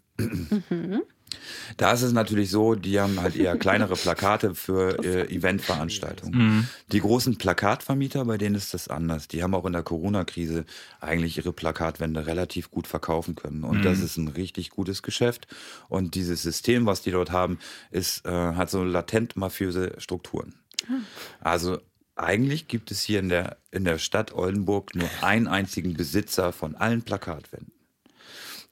Da 1.76 1.92
ist 1.92 2.02
es 2.02 2.12
natürlich 2.12 2.50
so, 2.50 2.74
die 2.74 3.00
haben 3.00 3.20
halt 3.20 3.36
eher 3.36 3.56
kleinere 3.56 3.94
Plakate 3.94 4.54
für 4.54 4.98
äh, 5.04 5.34
Eventveranstaltungen. 5.34 6.38
Mhm. 6.38 6.68
Die 6.92 7.00
großen 7.00 7.38
Plakatvermieter, 7.38 8.24
bei 8.24 8.38
denen 8.38 8.54
ist 8.54 8.74
das 8.74 8.88
anders. 8.88 9.28
Die 9.28 9.42
haben 9.42 9.54
auch 9.54 9.64
in 9.64 9.72
der 9.72 9.82
Corona-Krise 9.82 10.64
eigentlich 11.00 11.38
ihre 11.38 11.52
Plakatwände 11.52 12.26
relativ 12.26 12.70
gut 12.70 12.86
verkaufen 12.86 13.34
können. 13.34 13.64
Und 13.64 13.78
mhm. 13.78 13.82
das 13.82 14.00
ist 14.00 14.16
ein 14.16 14.28
richtig 14.28 14.70
gutes 14.70 15.02
Geschäft. 15.02 15.46
Und 15.88 16.14
dieses 16.14 16.42
System, 16.42 16.86
was 16.86 17.02
die 17.02 17.10
dort 17.10 17.30
haben, 17.30 17.58
ist, 17.90 18.26
äh, 18.26 18.30
hat 18.30 18.70
so 18.70 18.84
latent 18.84 19.36
mafiöse 19.36 19.94
Strukturen. 19.98 20.54
Mhm. 20.88 21.04
Also 21.40 21.78
eigentlich 22.16 22.66
gibt 22.66 22.90
es 22.90 23.02
hier 23.02 23.20
in 23.20 23.28
der, 23.28 23.58
in 23.70 23.84
der 23.84 23.98
Stadt 23.98 24.32
Oldenburg 24.32 24.94
nur 24.94 25.08
einen 25.20 25.46
einzigen 25.46 25.94
Besitzer 25.94 26.52
von 26.52 26.74
allen 26.74 27.02
Plakatwänden. 27.02 27.72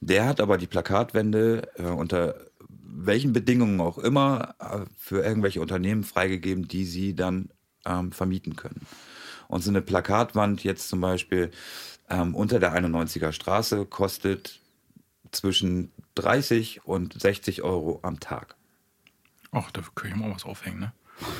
Der 0.01 0.25
hat 0.25 0.41
aber 0.41 0.57
die 0.57 0.67
Plakatwände 0.67 1.69
äh, 1.77 1.83
unter 1.83 2.35
welchen 2.97 3.33
Bedingungen 3.33 3.81
auch 3.81 3.97
immer 3.97 4.55
äh, 4.59 4.85
für 4.97 5.23
irgendwelche 5.23 5.61
Unternehmen 5.61 6.03
freigegeben, 6.03 6.67
die 6.67 6.85
sie 6.85 7.15
dann 7.15 7.49
ähm, 7.85 8.11
vermieten 8.11 8.55
können. 8.55 8.81
Und 9.47 9.63
so 9.63 9.69
eine 9.69 9.81
Plakatwand 9.81 10.63
jetzt 10.63 10.89
zum 10.89 11.01
Beispiel 11.01 11.51
ähm, 12.09 12.35
unter 12.35 12.59
der 12.59 12.73
91er 12.73 13.31
Straße 13.31 13.85
kostet 13.85 14.59
zwischen 15.31 15.91
30 16.15 16.85
und 16.85 17.19
60 17.19 17.63
Euro 17.63 17.99
am 18.03 18.19
Tag. 18.19 18.55
Ach, 19.51 19.71
da 19.71 19.81
kann 19.93 20.11
ich 20.11 20.15
mal 20.15 20.33
was 20.33 20.45
aufhängen, 20.45 20.79
ne? 20.79 20.93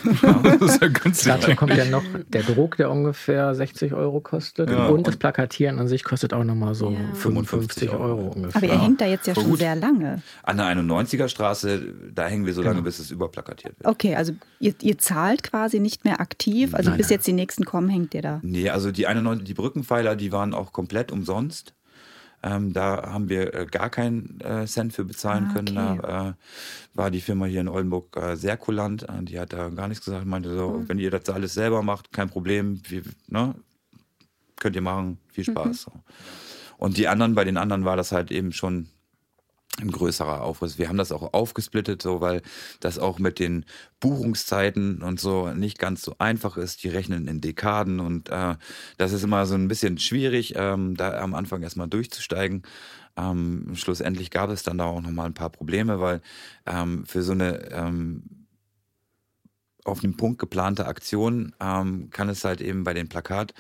Das 0.03 0.61
ist 0.61 0.81
ja 0.81 0.88
günstig. 0.88 1.33
Dazu 1.33 1.55
kommt 1.55 1.75
ja 1.75 1.85
noch 1.85 2.03
der 2.27 2.43
Druck, 2.43 2.77
der 2.77 2.89
ungefähr 2.89 3.53
60 3.53 3.93
Euro 3.93 4.21
kostet. 4.21 4.69
Ja. 4.69 4.88
Und 4.88 5.05
das 5.05 5.17
Plakatieren 5.17 5.79
an 5.79 5.88
sich 5.88 6.03
kostet 6.03 6.33
auch 6.33 6.43
nochmal 6.43 6.75
so 6.75 6.91
ja. 6.91 6.99
55 7.13 7.89
Euro. 7.89 8.03
Euro 8.03 8.27
ungefähr. 8.35 8.63
Aber 8.63 8.73
ihr 8.73 8.81
hängt 8.81 9.01
da 9.01 9.05
jetzt 9.05 9.27
ja 9.27 9.35
schon 9.35 9.55
sehr 9.55 9.75
lange. 9.75 10.21
An 10.43 10.57
der 10.57 10.65
91er 10.67 11.27
Straße, 11.27 11.93
da 12.13 12.27
hängen 12.27 12.45
wir 12.45 12.53
so 12.53 12.61
lange, 12.61 12.75
genau. 12.75 12.85
bis 12.85 12.99
es 12.99 13.11
überplakatiert 13.11 13.77
wird. 13.79 13.88
Okay, 13.88 14.15
also 14.15 14.33
ihr, 14.59 14.73
ihr 14.81 14.97
zahlt 14.97 15.43
quasi 15.43 15.79
nicht 15.79 16.05
mehr 16.05 16.21
aktiv. 16.21 16.73
Also 16.73 16.89
nein, 16.89 16.97
bis 16.97 17.07
nein. 17.07 17.15
jetzt 17.15 17.27
die 17.27 17.33
nächsten 17.33 17.65
kommen, 17.65 17.89
hängt 17.89 18.13
ihr 18.13 18.21
da. 18.21 18.39
Nee, 18.43 18.69
also 18.69 18.91
die 18.91 19.07
91, 19.07 19.45
die 19.45 19.53
Brückenpfeiler, 19.53 20.15
die 20.15 20.31
waren 20.31 20.53
auch 20.53 20.71
komplett 20.71 21.11
umsonst. 21.11 21.74
Ähm, 22.45 22.73
da 22.73 23.12
haben 23.12 23.27
wir 23.27 23.55
äh, 23.55 23.65
gar 23.65 23.89
keinen 23.89 24.39
äh, 24.41 24.67
Cent 24.67 24.93
für 24.93 25.03
bezahlen 25.03 25.45
ah, 25.45 25.49
okay. 25.49 25.65
können. 25.65 25.75
Da 25.75 26.29
äh, 26.29 26.34
war 26.93 27.10
die 27.10 27.21
Firma 27.21 27.47
hier 27.47 27.62
in 27.62 27.67
Oldenburg 27.67 28.15
äh, 28.15 28.36
sehr 28.36 28.55
kulant. 28.55 29.08
Die 29.21 29.39
hat 29.39 29.51
da 29.51 29.69
gar 29.69 29.88
nichts 29.88 30.05
gesagt. 30.05 30.27
Meinte 30.27 30.55
so, 30.55 30.69
mhm. 30.69 30.89
wenn 30.89 30.99
ihr 30.99 31.10
das 31.10 31.27
alles 31.29 31.55
selber 31.55 31.81
macht, 31.81 32.13
kein 32.13 32.29
Problem. 32.29 32.81
Wir, 32.88 33.01
ne, 33.27 33.55
könnt 34.58 34.75
ihr 34.75 34.84
machen. 34.84 35.17
Viel 35.31 35.43
Spaß. 35.43 35.67
Mhm. 35.67 35.73
So. 35.73 35.91
Und 36.77 36.97
die 36.97 37.08
anderen, 37.08 37.34
bei 37.34 37.45
den 37.45 37.58
anderen 37.58 37.84
war 37.84 37.97
das 37.97 38.12
halt 38.12 38.31
eben 38.31 38.51
schon 38.51 38.89
ein 39.81 39.91
größerer 39.91 40.41
Aufriss. 40.41 40.77
Wir 40.77 40.88
haben 40.88 40.97
das 40.97 41.11
auch 41.11 41.33
aufgesplittet, 41.33 42.01
so 42.01 42.21
weil 42.21 42.41
das 42.79 42.97
auch 42.99 43.19
mit 43.19 43.39
den 43.39 43.65
Buchungszeiten 43.99 45.01
und 45.01 45.19
so 45.19 45.49
nicht 45.49 45.79
ganz 45.79 46.01
so 46.01 46.15
einfach 46.19 46.57
ist. 46.57 46.83
Die 46.83 46.89
rechnen 46.89 47.27
in 47.27 47.41
Dekaden 47.41 47.99
und 47.99 48.29
äh, 48.29 48.55
das 48.97 49.11
ist 49.11 49.23
immer 49.23 49.45
so 49.45 49.55
ein 49.55 49.67
bisschen 49.67 49.97
schwierig, 49.97 50.53
ähm, 50.55 50.95
da 50.95 51.19
am 51.19 51.35
Anfang 51.35 51.61
erstmal 51.63 51.88
durchzusteigen. 51.88 52.63
Ähm, 53.17 53.71
schlussendlich 53.75 54.31
gab 54.31 54.49
es 54.49 54.63
dann 54.63 54.77
da 54.77 54.85
auch 54.85 55.01
nochmal 55.01 55.27
ein 55.27 55.33
paar 55.33 55.49
Probleme, 55.49 55.99
weil 55.99 56.21
ähm, 56.65 57.05
für 57.05 57.23
so 57.23 57.31
eine 57.31 57.71
ähm, 57.71 58.45
auf 59.85 59.99
den 59.99 60.17
Punkt 60.17 60.39
geplante 60.39 60.88
Aktion 60.88 61.53
ähm, 61.61 62.09
kann 62.09 62.27
es 62.27 62.43
halt 62.43 62.59
eben 62.59 62.83
bei 62.83 62.93
den 62.93 63.07
Plakat 63.07 63.53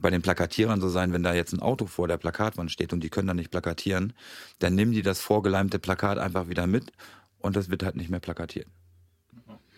bei 0.00 0.10
den 0.10 0.22
Plakatierern 0.22 0.80
so 0.80 0.88
sein, 0.88 1.12
wenn 1.12 1.22
da 1.22 1.34
jetzt 1.34 1.52
ein 1.52 1.60
Auto 1.60 1.86
vor 1.86 2.08
der 2.08 2.16
Plakatwand 2.16 2.70
steht 2.70 2.92
und 2.92 3.02
die 3.02 3.10
können 3.10 3.28
da 3.28 3.34
nicht 3.34 3.50
plakatieren, 3.50 4.12
dann 4.58 4.74
nehmen 4.74 4.92
die 4.92 5.02
das 5.02 5.20
vorgeleimte 5.20 5.78
Plakat 5.78 6.18
einfach 6.18 6.48
wieder 6.48 6.66
mit 6.66 6.92
und 7.38 7.56
das 7.56 7.68
wird 7.70 7.82
halt 7.82 7.96
nicht 7.96 8.10
mehr 8.10 8.20
plakatiert. 8.20 8.68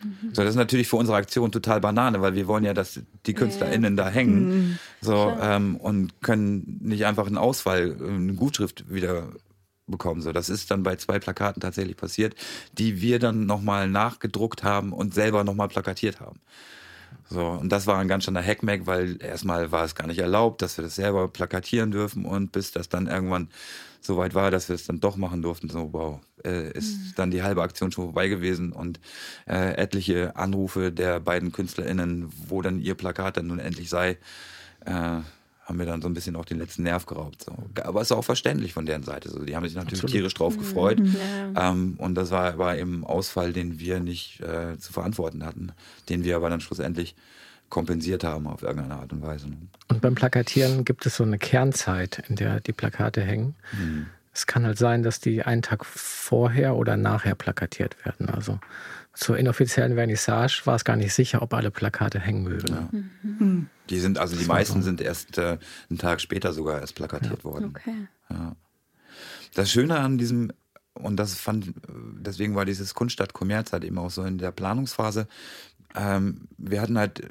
Mhm. 0.02 0.34
So, 0.34 0.42
das 0.42 0.50
ist 0.50 0.56
natürlich 0.56 0.88
für 0.88 0.96
unsere 0.96 1.16
Aktion 1.16 1.52
total 1.52 1.80
Banane, 1.80 2.20
weil 2.20 2.34
wir 2.34 2.46
wollen 2.46 2.64
ja, 2.64 2.74
dass 2.74 3.00
die 3.26 3.34
KünstlerInnen 3.34 3.96
da 3.96 4.08
hängen 4.08 4.48
mhm. 4.48 4.78
so, 5.00 5.36
ähm, 5.40 5.76
und 5.76 6.22
können 6.22 6.78
nicht 6.82 7.06
einfach 7.06 7.26
einen 7.26 7.38
Ausfall, 7.38 7.96
eine 8.00 8.34
Gutschrift 8.34 8.92
wieder 8.92 9.30
bekommen. 9.86 10.22
So, 10.22 10.32
das 10.32 10.48
ist 10.48 10.70
dann 10.70 10.82
bei 10.82 10.96
zwei 10.96 11.18
Plakaten 11.18 11.60
tatsächlich 11.60 11.96
passiert, 11.96 12.34
die 12.72 13.00
wir 13.00 13.18
dann 13.18 13.46
nochmal 13.46 13.88
nachgedruckt 13.88 14.62
haben 14.62 14.92
und 14.92 15.14
selber 15.14 15.44
nochmal 15.44 15.68
plakatiert 15.68 16.20
haben. 16.20 16.40
So, 17.32 17.46
und 17.46 17.70
das 17.70 17.86
war 17.86 17.98
ein 17.98 18.08
ganz 18.08 18.24
schöner 18.24 18.42
Hackmack, 18.42 18.86
weil 18.86 19.22
erstmal 19.22 19.70
war 19.70 19.84
es 19.84 19.94
gar 19.94 20.08
nicht 20.08 20.18
erlaubt, 20.18 20.62
dass 20.62 20.76
wir 20.76 20.82
das 20.82 20.96
selber 20.96 21.28
plakatieren 21.28 21.92
dürfen 21.92 22.24
und 22.24 22.50
bis 22.50 22.72
das 22.72 22.88
dann 22.88 23.06
irgendwann 23.06 23.48
so 24.00 24.16
weit 24.16 24.34
war, 24.34 24.50
dass 24.50 24.68
wir 24.68 24.74
es 24.74 24.86
dann 24.86 24.98
doch 24.98 25.16
machen 25.16 25.40
durften, 25.40 25.68
so 25.68 25.92
wow, 25.92 26.20
äh, 26.44 26.72
ist 26.72 26.98
mhm. 26.98 27.12
dann 27.14 27.30
die 27.30 27.44
halbe 27.44 27.62
Aktion 27.62 27.92
schon 27.92 28.06
vorbei 28.06 28.26
gewesen 28.26 28.72
und 28.72 28.98
äh, 29.46 29.74
etliche 29.76 30.34
Anrufe 30.34 30.90
der 30.90 31.20
beiden 31.20 31.52
KünstlerInnen, 31.52 32.32
wo 32.48 32.62
dann 32.62 32.80
ihr 32.80 32.96
Plakat 32.96 33.36
dann 33.36 33.46
nun 33.46 33.60
endlich 33.60 33.90
sei, 33.90 34.18
äh, 34.84 35.20
haben 35.70 35.76
mir 35.76 35.86
dann 35.86 36.02
so 36.02 36.08
ein 36.08 36.14
bisschen 36.14 36.34
auch 36.34 36.44
den 36.44 36.58
letzten 36.58 36.82
Nerv 36.82 37.06
geraubt. 37.06 37.44
So. 37.44 37.56
Aber 37.84 38.00
es 38.00 38.08
ist 38.08 38.12
auch 38.12 38.24
verständlich 38.24 38.72
von 38.72 38.86
deren 38.86 39.04
Seite. 39.04 39.30
So. 39.30 39.38
Die 39.44 39.54
haben 39.54 39.64
sich 39.64 39.76
natürlich 39.76 40.00
Absolut. 40.00 40.12
tierisch 40.12 40.34
drauf 40.34 40.58
gefreut. 40.58 40.98
Mhm. 40.98 41.16
Ja. 41.54 41.70
Ähm, 41.70 41.94
und 41.98 42.16
das 42.16 42.32
war, 42.32 42.58
war 42.58 42.76
eben 42.76 43.04
Ausfall, 43.04 43.52
den 43.52 43.78
wir 43.78 44.00
nicht 44.00 44.40
äh, 44.40 44.76
zu 44.78 44.92
verantworten 44.92 45.46
hatten, 45.46 45.70
den 46.08 46.24
wir 46.24 46.34
aber 46.34 46.50
dann 46.50 46.60
schlussendlich 46.60 47.14
kompensiert 47.68 48.24
haben 48.24 48.48
auf 48.48 48.64
irgendeine 48.64 48.96
Art 48.96 49.12
und 49.12 49.22
Weise. 49.22 49.48
Ne? 49.48 49.58
Und 49.86 50.00
beim 50.00 50.16
Plakatieren 50.16 50.84
gibt 50.84 51.06
es 51.06 51.16
so 51.16 51.22
eine 51.22 51.38
Kernzeit, 51.38 52.20
in 52.28 52.34
der 52.34 52.58
die 52.58 52.72
Plakate 52.72 53.20
hängen. 53.20 53.54
Mhm. 53.72 54.06
Es 54.34 54.46
kann 54.48 54.66
halt 54.66 54.78
sein, 54.78 55.04
dass 55.04 55.20
die 55.20 55.44
einen 55.44 55.62
Tag 55.62 55.86
vorher 55.86 56.74
oder 56.74 56.96
nachher 56.96 57.36
plakatiert 57.36 58.04
werden. 58.04 58.28
Also 58.28 58.58
zur 59.12 59.36
inoffiziellen 59.38 59.94
Vernissage 59.94 60.62
war 60.64 60.76
es 60.76 60.84
gar 60.84 60.96
nicht 60.96 61.12
sicher, 61.12 61.42
ob 61.42 61.52
alle 61.54 61.70
Plakate 61.70 62.20
hängen 62.20 62.46
würden. 62.46 62.74
Ja. 62.74 62.88
Mhm. 63.22 63.68
Die 63.88 63.98
sind, 63.98 64.18
also 64.18 64.36
die 64.36 64.44
meisten 64.44 64.82
sind 64.82 65.00
erst 65.00 65.36
äh, 65.38 65.58
einen 65.88 65.98
Tag 65.98 66.20
später 66.20 66.52
sogar 66.52 66.80
erst 66.80 66.94
plakatiert 66.94 67.38
ja. 67.38 67.44
worden. 67.44 67.74
Okay. 67.76 68.06
Ja. 68.30 68.56
Das 69.54 69.70
Schöne 69.70 69.98
an 69.98 70.16
diesem, 70.16 70.52
und 70.94 71.16
das 71.16 71.34
fand, 71.34 71.72
deswegen 72.18 72.54
war 72.54 72.64
dieses 72.64 72.94
Kunststadt 72.94 73.32
Kommerz 73.32 73.72
halt 73.72 73.84
eben 73.84 73.98
auch 73.98 74.10
so 74.10 74.22
in 74.22 74.38
der 74.38 74.52
Planungsphase. 74.52 75.26
Ähm, 75.96 76.48
wir 76.56 76.80
hatten 76.80 76.96
halt, 76.96 77.28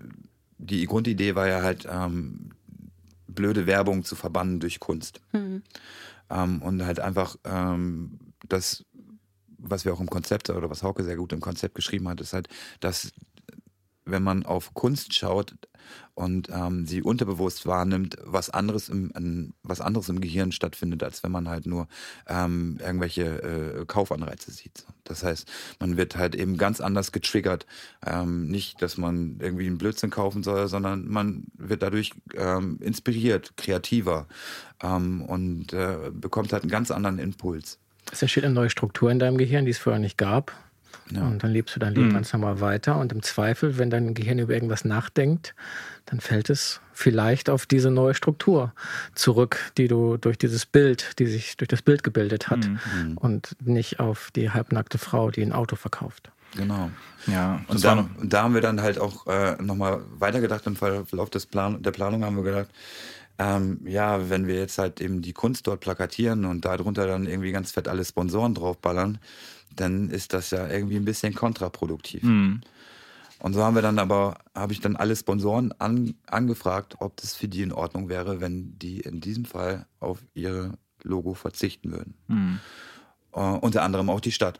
die 0.57 0.85
Grundidee 0.85 1.35
war 1.35 1.47
ja 1.47 1.61
halt, 1.61 1.87
ähm, 1.89 2.51
blöde 3.39 3.65
Werbung 3.67 4.03
zu 4.03 4.15
verbannen 4.15 4.59
durch 4.59 4.79
Kunst. 4.79 5.21
Mhm. 5.31 5.63
Ähm, 6.29 6.61
und 6.61 6.85
halt 6.85 6.99
einfach 6.99 7.37
ähm, 7.45 8.19
das 8.47 8.85
was 9.59 9.85
wir 9.85 9.93
auch 9.93 9.99
im 9.99 10.09
Konzept 10.09 10.49
oder 10.49 10.69
was 10.69 10.83
Hauke 10.83 11.03
sehr 11.03 11.15
gut 11.15 11.33
im 11.33 11.41
Konzept 11.41 11.75
geschrieben 11.75 12.07
hat, 12.07 12.21
ist 12.21 12.33
halt, 12.33 12.47
dass 12.79 13.11
wenn 14.11 14.23
man 14.23 14.45
auf 14.45 14.73
Kunst 14.73 15.13
schaut 15.13 15.55
und 16.13 16.49
ähm, 16.49 16.85
sie 16.85 17.01
unterbewusst 17.01 17.65
wahrnimmt, 17.65 18.17
was 18.23 18.49
anderes 18.49 18.89
im 18.89 19.11
an, 19.13 19.53
was 19.63 19.81
anderes 19.81 20.09
im 20.09 20.19
Gehirn 20.21 20.51
stattfindet, 20.51 21.01
als 21.03 21.23
wenn 21.23 21.31
man 21.31 21.47
halt 21.47 21.65
nur 21.65 21.87
ähm, 22.27 22.77
irgendwelche 22.81 23.23
äh, 23.81 23.85
Kaufanreize 23.85 24.51
sieht. 24.51 24.85
Das 25.03 25.23
heißt, 25.23 25.49
man 25.79 25.97
wird 25.97 26.15
halt 26.17 26.35
eben 26.35 26.57
ganz 26.57 26.81
anders 26.81 27.11
getriggert. 27.11 27.65
Ähm, 28.05 28.47
nicht, 28.47 28.81
dass 28.81 28.97
man 28.97 29.37
irgendwie 29.39 29.67
einen 29.67 29.77
Blödsinn 29.77 30.09
kaufen 30.09 30.43
soll, 30.43 30.67
sondern 30.67 31.07
man 31.07 31.45
wird 31.53 31.81
dadurch 31.81 32.11
ähm, 32.35 32.77
inspiriert, 32.81 33.55
kreativer 33.57 34.27
ähm, 34.83 35.21
und 35.21 35.73
äh, 35.73 36.11
bekommt 36.11 36.53
halt 36.53 36.63
einen 36.63 36.71
ganz 36.71 36.91
anderen 36.91 37.19
Impuls. 37.19 37.79
Es 38.11 38.21
entsteht 38.21 38.43
eine 38.43 38.53
neue 38.53 38.69
Struktur 38.69 39.11
in 39.11 39.19
deinem 39.19 39.37
Gehirn, 39.37 39.65
die 39.65 39.71
es 39.71 39.77
vorher 39.77 39.99
nicht 39.99 40.17
gab. 40.17 40.53
Ja. 41.11 41.21
Und 41.21 41.43
dann 41.43 41.51
lebst 41.51 41.75
du 41.75 41.79
dein 41.79 41.95
Leben 41.95 42.09
mhm. 42.09 42.13
ganz 42.13 42.33
normal 42.33 42.61
weiter. 42.61 42.97
Und 42.97 43.11
im 43.11 43.23
Zweifel, 43.23 43.77
wenn 43.77 43.89
dein 43.89 44.13
Gehirn 44.13 44.39
über 44.39 44.53
irgendwas 44.53 44.85
nachdenkt, 44.85 45.55
dann 46.05 46.19
fällt 46.19 46.49
es 46.49 46.81
vielleicht 46.93 47.49
auf 47.49 47.65
diese 47.65 47.89
neue 47.89 48.13
Struktur 48.13 48.73
zurück, 49.15 49.71
die 49.77 49.87
du 49.87 50.17
durch 50.17 50.37
dieses 50.37 50.65
Bild, 50.65 51.19
die 51.19 51.25
sich 51.25 51.57
durch 51.57 51.67
das 51.67 51.81
Bild 51.81 52.03
gebildet 52.03 52.49
hat. 52.49 52.67
Mhm. 52.67 53.17
Und 53.17 53.55
nicht 53.63 53.99
auf 53.99 54.29
die 54.35 54.51
halbnackte 54.51 54.97
Frau, 54.97 55.31
die 55.31 55.41
ein 55.41 55.53
Auto 55.53 55.75
verkauft. 55.75 56.31
Genau. 56.55 56.89
Ja, 57.27 57.61
und 57.67 57.83
da, 57.83 58.09
da, 58.23 58.43
haben 58.43 58.53
wir 58.53 58.61
dann 58.61 58.81
halt 58.81 58.99
auch 58.99 59.27
äh, 59.27 59.55
nochmal 59.61 60.01
weitergedacht 60.17 60.65
im 60.65 60.75
Verlauf 60.75 61.29
des 61.29 61.45
Plan 61.45 61.81
der 61.83 61.91
Planung 61.91 62.23
haben 62.23 62.37
wir 62.37 62.43
gedacht, 62.43 62.69
ähm, 63.39 63.79
ja, 63.85 64.29
wenn 64.29 64.47
wir 64.47 64.55
jetzt 64.55 64.77
halt 64.77 64.99
eben 64.99 65.21
die 65.21 65.31
Kunst 65.33 65.65
dort 65.65 65.79
plakatieren 65.79 66.43
und 66.43 66.65
darunter 66.65 67.07
dann 67.07 67.25
irgendwie 67.25 67.53
ganz 67.53 67.71
fett 67.71 67.87
alle 67.87 68.03
Sponsoren 68.03 68.53
draufballern, 68.53 69.17
dann 69.75 70.09
ist 70.09 70.33
das 70.33 70.51
ja 70.51 70.67
irgendwie 70.67 70.97
ein 70.97 71.05
bisschen 71.05 71.33
kontraproduktiv. 71.33 72.21
Mhm. 72.21 72.61
Und 73.39 73.53
so 73.53 73.63
haben 73.63 73.75
wir 73.75 73.81
dann 73.81 73.97
aber, 73.97 74.39
habe 74.53 74.73
ich 74.73 74.81
dann 74.81 74.97
alle 74.97 75.15
Sponsoren 75.15 75.71
an, 75.79 76.15
angefragt, 76.27 76.97
ob 76.99 77.15
das 77.17 77.33
für 77.33 77.47
die 77.47 77.61
in 77.61 77.71
Ordnung 77.71 78.09
wäre, 78.09 78.41
wenn 78.41 78.77
die 78.77 78.99
in 78.99 79.21
diesem 79.21 79.45
Fall 79.45 79.85
auf 80.01 80.19
ihr 80.33 80.73
Logo 81.03 81.33
verzichten 81.33 81.91
würden. 81.91 82.15
Mhm. 82.27 82.59
Uh, 83.31 83.57
unter 83.61 83.83
anderem 83.83 84.09
auch 84.09 84.19
die 84.19 84.31
Stadt. 84.33 84.59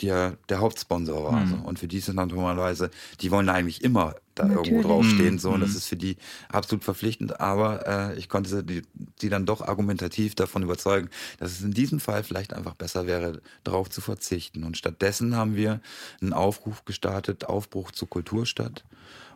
Der, 0.00 0.36
der 0.48 0.60
Hauptsponsor 0.60 1.24
war. 1.24 1.40
Mhm. 1.40 1.48
So. 1.48 1.56
Und 1.56 1.78
für 1.78 1.88
die 1.88 2.00
sind 2.00 2.16
dann 2.16 2.28
normalerweise, 2.28 2.90
die 3.20 3.30
wollen 3.30 3.48
eigentlich 3.48 3.84
immer 3.84 4.14
da 4.34 4.44
Natürlich. 4.44 4.68
irgendwo 4.68 4.88
draufstehen. 4.88 5.38
So, 5.38 5.50
und 5.50 5.60
das 5.60 5.70
mhm. 5.70 5.76
ist 5.76 5.86
für 5.86 5.96
die 5.96 6.16
absolut 6.48 6.84
verpflichtend. 6.84 7.40
Aber 7.40 7.86
äh, 7.86 8.18
ich 8.18 8.28
konnte 8.28 8.64
die, 8.64 8.82
die 9.20 9.28
dann 9.28 9.46
doch 9.46 9.60
argumentativ 9.60 10.34
davon 10.34 10.62
überzeugen, 10.62 11.10
dass 11.38 11.52
es 11.52 11.60
in 11.60 11.72
diesem 11.72 12.00
Fall 12.00 12.24
vielleicht 12.24 12.54
einfach 12.54 12.74
besser 12.74 13.06
wäre, 13.06 13.42
darauf 13.64 13.90
zu 13.90 14.00
verzichten. 14.00 14.64
Und 14.64 14.76
stattdessen 14.76 15.36
haben 15.36 15.56
wir 15.56 15.80
einen 16.20 16.32
Aufruf 16.32 16.84
gestartet, 16.84 17.44
Aufbruch 17.44 17.90
zur 17.90 18.08
Kulturstadt 18.08 18.84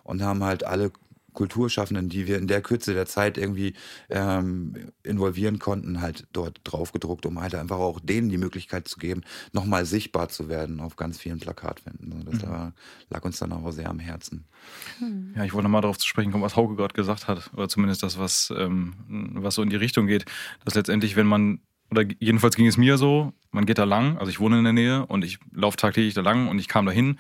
und 0.05 0.23
haben 0.23 0.45
halt 0.45 0.65
alle 0.65 0.93
Kulturschaffenden, 1.37 2.09
die 2.09 2.27
wir 2.27 2.39
in 2.39 2.49
der 2.49 2.61
Kürze 2.61 2.95
der 2.95 3.07
Zeit 3.07 3.39
irgendwie 3.39 3.75
ähm, 4.11 4.91
involvieren 5.05 5.61
konnten, 5.61 6.01
halt 6.01 6.27
dort 6.33 6.61
drauf 6.65 6.91
gedruckt, 6.91 7.27
um 7.27 7.41
halt 7.41 7.55
einfach 7.55 7.77
auch 7.77 8.01
denen 8.01 8.29
die 8.29 8.39
Möglichkeit 8.39 8.89
zu 8.89 8.99
geben, 8.99 9.23
nochmal 9.53 9.87
sichtbar 9.87 10.29
zu 10.29 10.49
werden 10.49 10.81
auf 10.81 10.97
ganz 10.97 11.19
vielen 11.19 11.39
Plakatwänden. 11.39 12.25
Das 12.25 12.43
mhm. 12.43 12.73
lag 13.11 13.25
uns 13.25 13.39
dann 13.39 13.53
auch 13.53 13.71
sehr 13.71 13.89
am 13.89 14.01
Herzen. 14.01 14.47
Ja, 15.37 15.45
ich 15.45 15.53
wollte 15.53 15.65
nochmal 15.65 15.83
darauf 15.83 15.99
zu 15.99 16.09
sprechen 16.09 16.33
kommen, 16.33 16.43
was 16.43 16.57
Hauke 16.57 16.75
gerade 16.75 16.95
gesagt 16.95 17.29
hat, 17.29 17.53
oder 17.55 17.69
zumindest 17.69 18.03
das, 18.03 18.19
was, 18.19 18.53
ähm, 18.57 18.95
was 19.35 19.55
so 19.55 19.63
in 19.63 19.71
die 19.71 19.77
Richtung 19.77 20.07
geht, 20.07 20.25
dass 20.65 20.75
letztendlich, 20.75 21.15
wenn 21.15 21.27
man 21.27 21.61
oder 21.91 22.05
jedenfalls 22.19 22.57
ging 22.57 22.67
es 22.67 22.77
mir 22.77 22.99
so, 22.99 23.33
man 23.53 23.65
geht 23.65 23.79
da 23.79 23.85
lang, 23.85 24.19
also 24.19 24.29
ich 24.29 24.41
wohne 24.41 24.59
in 24.59 24.65
der 24.65 24.73
Nähe 24.73 25.07
und 25.07 25.25
ich 25.25 25.39
laufe 25.53 25.77
tagtäglich 25.77 26.15
da 26.15 26.21
lang 26.21 26.49
und 26.49 26.59
ich 26.59 26.67
kam 26.67 26.85
da 26.85 26.91
hin 26.91 27.19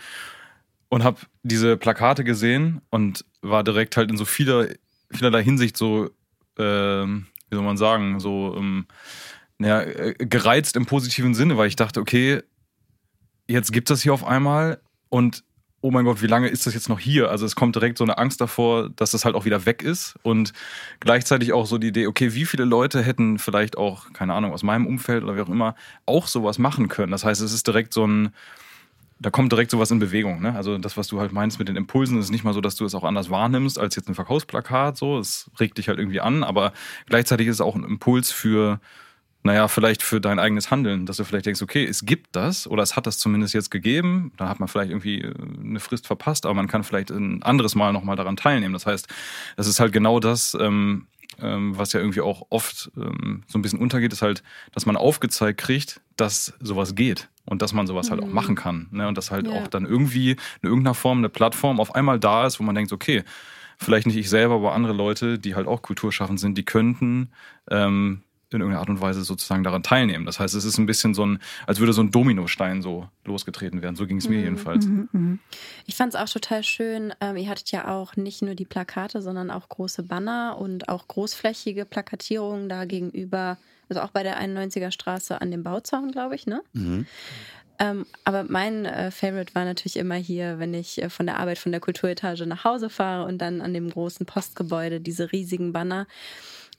und 0.88 1.04
habe 1.04 1.20
diese 1.42 1.76
Plakate 1.76 2.24
gesehen 2.24 2.82
und 2.90 3.24
war 3.42 3.64
direkt 3.64 3.96
halt 3.96 4.10
in 4.10 4.16
so 4.16 4.24
vieler, 4.24 4.68
vielerlei 5.10 5.42
Hinsicht 5.42 5.76
so, 5.76 6.06
äh, 6.58 6.62
wie 6.62 7.24
soll 7.54 7.62
man 7.62 7.76
sagen, 7.76 8.20
so 8.20 8.54
ähm, 8.56 8.86
ja, 9.58 9.82
äh, 9.82 10.14
gereizt 10.18 10.76
im 10.76 10.86
positiven 10.86 11.34
Sinne, 11.34 11.56
weil 11.56 11.68
ich 11.68 11.76
dachte, 11.76 12.00
okay, 12.00 12.42
jetzt 13.48 13.72
gibt 13.72 13.90
es 13.90 13.96
das 13.96 14.02
hier 14.02 14.14
auf 14.14 14.24
einmal 14.24 14.80
und 15.08 15.44
oh 15.80 15.90
mein 15.90 16.04
Gott, 16.04 16.20
wie 16.20 16.26
lange 16.26 16.48
ist 16.48 16.66
das 16.66 16.74
jetzt 16.74 16.88
noch 16.88 16.98
hier? 16.98 17.30
Also 17.30 17.46
es 17.46 17.54
kommt 17.54 17.76
direkt 17.76 17.98
so 17.98 18.04
eine 18.04 18.18
Angst 18.18 18.40
davor, 18.40 18.90
dass 18.90 19.12
das 19.12 19.24
halt 19.24 19.36
auch 19.36 19.44
wieder 19.44 19.66
weg 19.66 19.82
ist 19.82 20.16
und 20.22 20.52
gleichzeitig 21.00 21.52
auch 21.52 21.66
so 21.66 21.78
die 21.78 21.88
Idee, 21.88 22.06
okay, 22.08 22.34
wie 22.34 22.44
viele 22.44 22.64
Leute 22.64 23.02
hätten 23.02 23.38
vielleicht 23.38 23.78
auch, 23.78 24.12
keine 24.12 24.34
Ahnung, 24.34 24.52
aus 24.52 24.62
meinem 24.62 24.86
Umfeld 24.86 25.22
oder 25.22 25.36
wie 25.36 25.42
auch 25.42 25.48
immer, 25.48 25.74
auch 26.04 26.26
sowas 26.26 26.58
machen 26.58 26.88
können. 26.88 27.12
Das 27.12 27.24
heißt, 27.24 27.40
es 27.40 27.52
ist 27.52 27.66
direkt 27.66 27.92
so 27.92 28.04
ein, 28.06 28.30
da 29.18 29.30
kommt 29.30 29.50
direkt 29.52 29.70
sowas 29.70 29.90
in 29.90 29.98
Bewegung. 29.98 30.42
Ne? 30.42 30.54
Also 30.54 30.76
das, 30.78 30.96
was 30.96 31.08
du 31.08 31.20
halt 31.20 31.32
meinst 31.32 31.58
mit 31.58 31.68
den 31.68 31.76
Impulsen, 31.76 32.18
ist 32.18 32.30
nicht 32.30 32.44
mal 32.44 32.52
so, 32.52 32.60
dass 32.60 32.76
du 32.76 32.84
es 32.84 32.94
auch 32.94 33.04
anders 33.04 33.30
wahrnimmst 33.30 33.78
als 33.78 33.96
jetzt 33.96 34.08
ein 34.08 34.14
Verkaufsplakat. 34.14 34.96
So, 34.96 35.18
es 35.18 35.50
regt 35.58 35.78
dich 35.78 35.88
halt 35.88 35.98
irgendwie 35.98 36.20
an, 36.20 36.44
aber 36.44 36.72
gleichzeitig 37.06 37.46
ist 37.46 37.56
es 37.56 37.60
auch 37.60 37.74
ein 37.74 37.84
Impuls 37.84 38.30
für, 38.30 38.78
naja, 39.42 39.68
vielleicht 39.68 40.02
für 40.02 40.20
dein 40.20 40.38
eigenes 40.38 40.70
Handeln, 40.70 41.06
dass 41.06 41.16
du 41.16 41.24
vielleicht 41.24 41.46
denkst, 41.46 41.62
okay, 41.62 41.84
es 41.84 42.04
gibt 42.04 42.36
das 42.36 42.66
oder 42.66 42.82
es 42.82 42.94
hat 42.94 43.06
das 43.06 43.18
zumindest 43.18 43.54
jetzt 43.54 43.70
gegeben. 43.70 44.32
Da 44.36 44.50
hat 44.50 44.60
man 44.60 44.68
vielleicht 44.68 44.90
irgendwie 44.90 45.22
äh, 45.22 45.34
eine 45.64 45.80
Frist 45.80 46.06
verpasst, 46.06 46.44
aber 46.44 46.54
man 46.54 46.68
kann 46.68 46.84
vielleicht 46.84 47.10
ein 47.10 47.42
anderes 47.42 47.74
Mal 47.74 47.92
nochmal 47.92 48.16
daran 48.16 48.36
teilnehmen. 48.36 48.74
Das 48.74 48.84
heißt, 48.84 49.08
das 49.56 49.66
ist 49.66 49.80
halt 49.80 49.92
genau 49.94 50.20
das, 50.20 50.54
ähm, 50.60 51.06
ähm, 51.40 51.76
was 51.78 51.94
ja 51.94 52.00
irgendwie 52.00 52.20
auch 52.20 52.46
oft 52.50 52.90
ähm, 52.96 53.44
so 53.46 53.58
ein 53.58 53.62
bisschen 53.62 53.78
untergeht, 53.78 54.12
ist 54.12 54.22
halt, 54.22 54.42
dass 54.72 54.84
man 54.84 54.96
aufgezeigt 54.96 55.58
kriegt, 55.58 56.02
dass 56.16 56.52
sowas 56.60 56.94
geht 56.94 57.30
und 57.46 57.62
dass 57.62 57.72
man 57.72 57.86
sowas 57.86 58.06
mhm. 58.06 58.10
halt 58.10 58.22
auch 58.22 58.28
mhm. 58.28 58.34
machen 58.34 58.54
kann. 58.54 58.88
Ne? 58.90 59.08
Und 59.08 59.16
dass 59.16 59.30
halt 59.30 59.46
ja. 59.46 59.52
auch 59.54 59.68
dann 59.68 59.86
irgendwie 59.86 60.32
in 60.32 60.68
irgendeiner 60.68 60.94
Form 60.94 61.18
eine 61.18 61.28
Plattform 61.28 61.80
auf 61.80 61.94
einmal 61.94 62.20
da 62.20 62.46
ist, 62.46 62.60
wo 62.60 62.64
man 62.64 62.74
denkt, 62.74 62.92
okay, 62.92 63.24
vielleicht 63.78 64.06
nicht 64.06 64.16
ich 64.16 64.28
selber, 64.28 64.54
aber 64.54 64.74
andere 64.74 64.92
Leute, 64.92 65.38
die 65.38 65.54
halt 65.54 65.66
auch 65.66 65.82
kulturschaffend 65.82 66.40
sind, 66.40 66.58
die 66.58 66.64
könnten 66.64 67.30
ähm, 67.70 68.22
in 68.52 68.60
irgendeiner 68.60 68.80
Art 68.80 68.88
und 68.88 69.00
Weise 69.00 69.22
sozusagen 69.22 69.64
daran 69.64 69.82
teilnehmen. 69.82 70.24
Das 70.24 70.38
heißt, 70.38 70.54
es 70.54 70.64
ist 70.64 70.78
ein 70.78 70.86
bisschen 70.86 71.14
so 71.14 71.26
ein, 71.26 71.40
als 71.66 71.80
würde 71.80 71.92
so 71.92 72.02
ein 72.02 72.12
Dominostein 72.12 72.80
so 72.80 73.08
losgetreten 73.24 73.82
werden. 73.82 73.96
So 73.96 74.06
ging 74.06 74.18
es 74.18 74.28
mir 74.28 74.38
mhm. 74.38 74.44
jedenfalls. 74.44 74.86
Mhm, 74.86 75.08
mhm. 75.12 75.38
Ich 75.86 75.96
fand 75.96 76.14
es 76.14 76.20
auch 76.20 76.28
total 76.28 76.62
schön. 76.62 77.12
Ähm, 77.20 77.36
ihr 77.36 77.48
hattet 77.48 77.72
ja 77.72 77.88
auch 77.88 78.14
nicht 78.14 78.42
nur 78.42 78.54
die 78.54 78.64
Plakate, 78.64 79.20
sondern 79.20 79.50
auch 79.50 79.68
große 79.68 80.04
Banner 80.04 80.56
und 80.58 80.88
auch 80.88 81.08
großflächige 81.08 81.84
Plakatierungen 81.84 82.68
da 82.68 82.84
gegenüber, 82.84 83.58
also 83.88 84.02
auch 84.02 84.10
bei 84.10 84.22
der 84.22 84.40
91er 84.40 84.92
Straße 84.92 85.40
an 85.40 85.50
dem 85.50 85.64
Bauzaun, 85.64 86.12
glaube 86.12 86.36
ich, 86.36 86.46
ne? 86.46 86.62
Mhm. 86.72 87.06
Ähm, 87.78 88.06
aber 88.24 88.44
mein 88.44 88.86
äh, 88.86 89.10
Favorite 89.10 89.54
war 89.54 89.64
natürlich 89.64 89.96
immer 89.96 90.14
hier, 90.14 90.58
wenn 90.58 90.72
ich 90.72 91.02
äh, 91.02 91.10
von 91.10 91.26
der 91.26 91.38
Arbeit 91.38 91.58
von 91.58 91.72
der 91.72 91.80
Kulturetage 91.80 92.46
nach 92.46 92.64
Hause 92.64 92.88
fahre 92.88 93.26
und 93.26 93.38
dann 93.38 93.60
an 93.60 93.74
dem 93.74 93.90
großen 93.90 94.24
Postgebäude 94.24 95.00
diese 95.00 95.30
riesigen 95.32 95.72
Banner. 95.72 96.06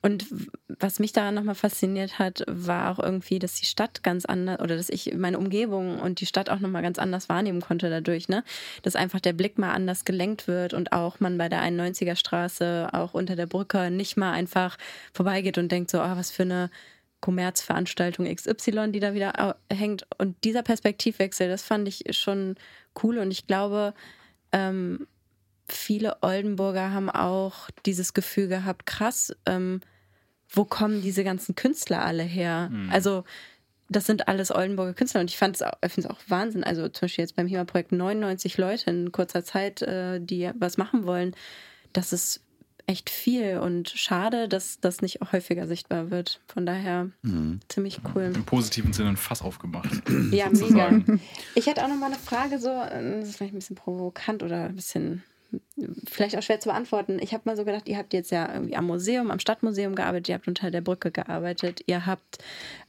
Und 0.08 0.26
was 0.70 1.00
mich 1.00 1.12
daran 1.12 1.36
nochmal 1.36 1.54
fasziniert 1.54 2.18
hat, 2.18 2.46
war 2.48 2.92
auch 2.92 3.04
irgendwie, 3.04 3.40
dass 3.40 3.56
die 3.56 3.66
Stadt 3.66 4.04
ganz 4.04 4.24
anders 4.24 4.62
oder 4.62 4.78
dass 4.78 4.88
ich 4.88 5.14
meine 5.16 5.38
Umgebung 5.38 6.00
und 6.00 6.22
die 6.22 6.26
Stadt 6.26 6.50
auch 6.50 6.62
nochmal 6.62 6.82
ganz 6.82 6.98
anders 6.98 7.28
wahrnehmen 7.28 7.60
konnte 7.60 7.90
dadurch, 7.90 8.30
ne? 8.30 8.46
Dass 8.84 8.96
einfach 8.96 9.20
der 9.20 9.34
Blick 9.34 9.58
mal 9.58 9.74
anders 9.74 10.06
gelenkt 10.06 10.48
wird 10.48 10.74
und 10.74 10.94
auch 10.94 11.20
man 11.20 11.38
bei 11.38 11.50
der 11.50 11.62
91er 11.62 12.16
Straße 12.16 12.88
auch 12.94 13.16
unter 13.16 13.36
der 13.36 13.48
Brücke 13.48 13.92
nicht 13.92 14.16
mal 14.16 14.32
einfach 14.32 14.78
vorbeigeht 15.12 15.58
und 15.58 15.74
denkt 15.74 15.92
so, 15.92 16.00
oh, 16.00 16.16
was 16.16 16.32
für 16.32 16.44
eine 16.44 16.70
Kommerzveranstaltung 17.20 18.34
XY, 18.34 18.94
die 18.94 19.02
da 19.02 19.14
wieder 19.14 19.58
hängt. 19.70 20.08
Und 20.20 20.42
dieser 20.46 20.64
Perspektivwechsel, 20.64 21.50
das 21.50 21.64
fand 21.64 21.86
ich 21.86 22.06
schon 22.16 22.56
cool 23.04 23.18
und 23.18 23.32
ich 23.32 23.46
glaube, 23.46 23.94
ähm, 24.54 25.06
viele 25.68 26.24
Oldenburger 26.24 26.94
haben 26.94 27.10
auch 27.10 27.70
dieses 27.86 28.14
Gefühl 28.14 28.48
gehabt, 28.48 28.86
krass, 28.86 29.36
ähm, 29.46 29.82
wo 30.50 30.66
kommen 30.66 31.02
diese 31.02 31.24
ganzen 31.24 31.56
Künstler 31.56 32.04
alle 32.04 32.24
her? 32.24 32.70
Mhm. 32.72 32.90
Also 32.92 33.24
das 33.90 34.06
sind 34.06 34.28
alles 34.28 34.54
Oldenburger 34.54 34.94
Künstler 34.94 35.22
und 35.22 35.30
ich 35.30 35.38
fand 35.38 35.56
es 35.56 35.62
auch, 35.62 36.12
auch 36.12 36.20
Wahnsinn. 36.28 36.64
Also 36.64 36.88
zum 36.90 37.02
Beispiel 37.02 37.24
jetzt 37.24 37.36
beim 37.36 37.48
HEMA-Projekt 37.48 37.92
99 37.92 38.58
Leute 38.58 38.90
in 38.90 39.12
kurzer 39.12 39.44
Zeit, 39.44 39.82
äh, 39.82 40.20
die 40.20 40.50
was 40.60 40.78
machen 40.78 41.06
wollen. 41.06 41.36
Das 41.94 42.12
ist 42.12 42.42
echt 42.86 43.10
viel 43.10 43.58
und 43.58 43.90
schade, 43.90 44.48
dass 44.48 44.80
das 44.80 45.02
nicht 45.02 45.20
häufiger 45.32 45.68
sichtbar 45.68 46.10
wird. 46.10 46.40
Von 46.48 46.66
daher 46.66 47.10
mhm. 47.22 47.60
ziemlich 47.68 48.00
cool. 48.16 48.32
Im 48.34 48.46
positiven 48.46 48.94
Sinne 48.94 49.10
ein 49.10 49.18
Fass 49.18 49.42
aufgemacht. 49.42 49.90
Ja, 50.32 50.50
mega. 50.52 51.02
Ich 51.54 51.68
hätte 51.68 51.84
auch 51.84 51.90
noch 51.90 51.98
mal 51.98 52.08
eine 52.08 52.16
Frage, 52.16 52.60
so, 52.60 52.70
äh, 52.70 53.20
das 53.20 53.30
ist 53.30 53.38
vielleicht 53.38 53.54
ein 53.54 53.60
bisschen 53.60 53.76
provokant 53.76 54.42
oder 54.42 54.66
ein 54.66 54.76
bisschen 54.76 55.24
vielleicht 56.06 56.38
auch 56.38 56.42
schwer 56.42 56.60
zu 56.60 56.70
beantworten. 56.70 57.20
Ich 57.22 57.34
habe 57.34 57.44
mal 57.46 57.56
so 57.56 57.66
gedacht, 57.66 57.88
ihr 57.88 57.98
habt 57.98 58.14
jetzt 58.14 58.32
ja 58.32 58.52
irgendwie 58.54 58.76
am 58.76 58.86
Museum, 58.86 59.32
am 59.32 59.40
Stadtmuseum 59.40 59.96
gearbeitet, 59.96 60.30
ihr 60.30 60.36
habt 60.36 60.48
unter 60.48 60.72
der 60.72 60.82
Brücke 60.82 61.12
gearbeitet, 61.12 61.82
ihr 61.86 62.06
habt 62.06 62.40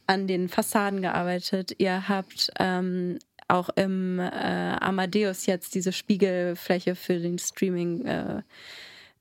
an 0.07 0.27
den 0.27 0.49
Fassaden 0.49 1.03
gearbeitet, 1.03 1.75
ihr 1.79 2.09
habt 2.09 2.51
ähm, 2.59 3.18
auch 3.47 3.71
im 3.71 4.18
äh, 4.18 4.23
Amadeus 4.25 5.47
jetzt 5.47 5.75
diese 5.75 5.92
Spiegelfläche 5.92 6.94
für 6.94 7.18
den 7.18 7.38
Streaming, 7.38 8.05
äh, 8.05 8.42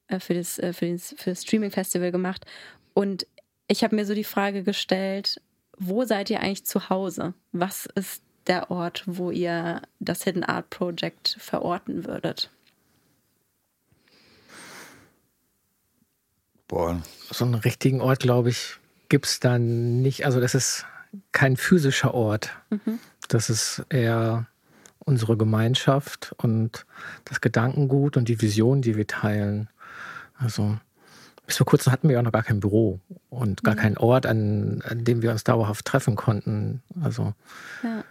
äh 0.08 0.19
für, 0.19 0.34
das, 0.34 0.60
äh, 0.60 0.73
für, 0.73 0.86
den, 0.86 1.00
für 1.00 1.32
das 1.32 1.43
Streaming-Festival 1.43 2.12
gemacht. 2.12 2.45
Und 2.93 3.28
ich 3.67 3.84
habe 3.84 3.95
mir 3.95 4.06
so 4.06 4.13
die 4.13 4.23
Frage 4.23 4.63
gestellt, 4.63 5.41
wo 5.78 6.06
seid 6.06 6.30
ihr 6.30 6.41
eigentlich 6.41 6.65
zu 6.65 6.89
Hause? 6.89 7.34
Was 7.52 7.88
ist 7.95 8.23
der 8.47 8.71
Ort, 8.71 9.04
wo 9.06 9.32
ihr 9.32 9.82
das 10.00 10.23
Hidden 10.23 10.43
Art 10.43 10.69
Project 10.69 11.36
verorten 11.39 12.06
würdet? 12.06 12.50
Boah. 16.67 17.01
So 17.32 17.45
einen 17.45 17.56
richtigen 17.56 18.01
Ort, 18.01 18.19
glaube 18.19 18.49
ich, 18.49 18.77
gibt 19.10 19.25
es 19.25 19.39
dann 19.39 20.01
nicht. 20.01 20.25
Also 20.25 20.39
das 20.39 20.56
ist 20.56 20.86
kein 21.32 21.58
physischer 21.58 22.13
Ort. 22.13 22.51
Mhm. 22.69 22.99
Das 23.30 23.49
ist 23.49 23.86
eher 23.89 24.47
unsere 24.99 25.38
Gemeinschaft 25.38 26.36
und 26.38 26.86
das 27.25 27.39
Gedankengut 27.39 28.17
und 28.17 28.27
die 28.27 28.41
Vision, 28.41 28.82
die 28.82 28.97
wir 28.97 29.08
teilen. 29.08 29.69
Also 30.38 30.77
bis 31.45 31.58
vor 31.58 31.65
kurzem 31.65 31.93
hatten 31.93 32.10
wir 32.10 32.19
auch 32.19 32.23
noch 32.23 32.34
gar 32.34 32.43
kein 32.43 32.60
Büro 32.60 32.99
und 33.30 33.63
gar 33.63 33.75
mhm. 33.75 33.80
keinen 33.80 33.97
Ort, 33.97 34.25
an, 34.25 34.84
an, 34.86 35.06
dem 35.06 35.21
wir 35.21 35.32
uns 35.32 35.45
dauerhaft 35.45 35.86
treffen 35.86 36.17
konnten. 36.17 36.84
Also 37.01 37.34
ja. 37.84 38.03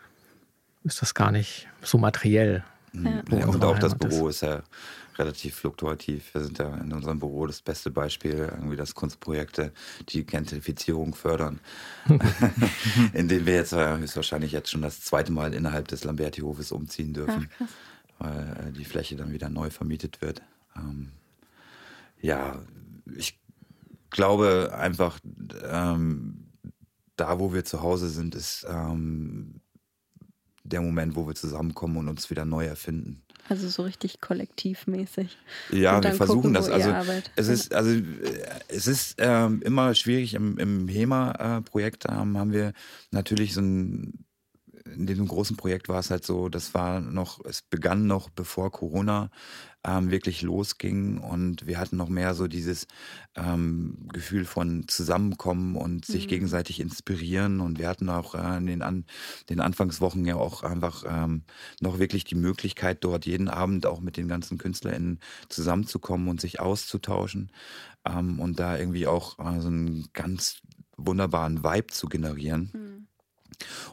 ist 0.85 1.03
das 1.03 1.13
gar 1.13 1.31
nicht 1.31 1.69
so 1.83 1.99
materiell. 1.99 2.65
Ja. 2.95 3.23
ja 3.31 3.47
und 3.47 3.63
auch 3.63 3.79
das 3.79 3.95
Büro 3.95 4.29
ist, 4.29 4.37
ist 4.37 4.49
ja 4.49 4.63
relativ 5.19 5.55
fluktuativ. 5.55 6.35
Wir 6.35 6.43
sind 6.43 6.59
ja 6.59 6.75
in 6.77 6.93
unserem 6.93 7.19
Büro 7.19 7.47
das 7.47 7.63
beste 7.63 7.91
Beispiel, 7.91 8.51
irgendwie, 8.53 8.77
dass 8.77 8.95
Kunstprojekte 8.95 9.73
die 10.09 10.25
Gentrifizierung 10.25 11.15
fördern, 11.15 11.61
indem 13.13 13.47
wir 13.47 13.55
jetzt 13.55 13.73
äh, 13.73 13.97
höchstwahrscheinlich 13.99 14.53
jetzt 14.53 14.71
schon 14.71 14.83
das 14.83 15.01
zweite 15.01 15.33
Mal 15.33 15.55
innerhalb 15.55 15.89
des 15.89 16.05
Lamberti-Hofes 16.05 16.73
umziehen 16.73 17.13
dürfen, 17.13 17.49
Ach, 17.59 17.67
weil 18.19 18.69
äh, 18.69 18.73
die 18.73 18.85
Fläche 18.85 19.17
dann 19.17 19.33
wieder 19.33 19.49
neu 19.49 19.71
vermietet 19.71 20.21
wird. 20.21 20.43
Ähm, 20.77 21.13
ja, 22.21 22.61
ich 23.17 23.39
glaube 24.11 24.77
einfach, 24.77 25.19
ähm, 25.69 26.47
da 27.17 27.39
wo 27.39 27.53
wir 27.53 27.65
zu 27.65 27.83
Hause 27.83 28.09
sind, 28.09 28.35
ist 28.35 28.67
ähm, 28.69 29.61
der 30.65 30.81
Moment, 30.81 31.17
wo 31.17 31.27
wir 31.27 31.35
zusammenkommen 31.35 31.97
und 31.97 32.09
uns 32.09 32.31
wieder 32.31 32.45
neu 32.45 32.67
erfinden. 32.67 33.23
Also 33.49 33.69
so 33.69 33.83
richtig 33.83 34.21
kollektivmäßig. 34.21 35.37
Ja, 35.71 36.03
wir 36.03 36.15
versuchen 36.15 36.53
gucken, 36.53 36.55
das. 36.55 36.69
Also 36.69 36.93
es 37.37 37.49
ist, 37.49 37.75
also 37.75 37.91
es 38.69 38.87
ist 38.87 39.17
ähm, 39.19 39.63
immer 39.63 39.95
schwierig 39.95 40.35
im, 40.35 40.59
im 40.59 40.89
HEMA-Projekt 40.89 42.07
ähm, 42.09 42.37
haben 42.39 42.53
wir 42.53 42.73
natürlich 43.13 43.55
so 43.55 43.61
ein 43.61 44.27
in 44.95 45.07
diesem 45.07 45.27
großen 45.27 45.57
Projekt 45.57 45.89
war 45.89 45.99
es 45.99 46.11
halt 46.11 46.25
so, 46.25 46.49
das 46.49 46.73
war 46.73 47.01
noch, 47.01 47.45
es 47.45 47.63
begann 47.63 48.07
noch 48.07 48.31
bevor 48.31 48.71
Corona 48.71 49.31
ähm, 49.87 50.11
wirklich 50.11 50.43
losging 50.43 51.19
und 51.19 51.67
wir 51.67 51.79
hatten 51.79 51.97
noch 51.97 52.09
mehr 52.09 52.35
so 52.35 52.49
dieses 52.49 52.87
ähm, 53.37 54.09
Gefühl 54.13 54.45
von 54.45 54.89
Zusammenkommen 54.89 55.77
und 55.77 56.05
sich 56.05 56.25
mhm. 56.25 56.31
gegenseitig 56.31 56.81
inspirieren 56.81 57.61
und 57.61 57.79
wir 57.79 57.89
hatten 57.89 58.09
auch 58.09 58.35
äh, 58.35 58.57
in 58.57 58.67
den, 58.67 58.83
An 58.83 59.05
den 59.49 59.61
Anfangswochen 59.61 60.25
ja 60.25 60.35
auch 60.35 60.65
einfach 60.65 61.05
ähm, 61.07 61.43
noch 61.81 61.99
wirklich 61.99 62.25
die 62.25 62.35
Möglichkeit, 62.35 63.05
dort 63.05 63.27
jeden 63.27 63.49
Abend 63.49 63.87
auch 63.87 64.01
mit 64.01 64.17
den 64.17 64.29
ganzen 64.29 64.59
KünstlerInnen 64.59 65.21
zusammenzukommen 65.49 66.29
und 66.29 66.41
sich 66.41 66.59
auszutauschen 66.59 67.53
ähm, 68.05 68.41
und 68.41 68.59
da 68.59 68.77
irgendwie 68.77 69.07
auch 69.07 69.39
äh, 69.39 69.61
so 69.61 69.69
einen 69.69 70.09
ganz 70.13 70.63
wunderbaren 70.97 71.63
Vibe 71.63 71.89
zu 71.89 72.09
generieren. 72.09 72.71
Mhm. 72.73 72.96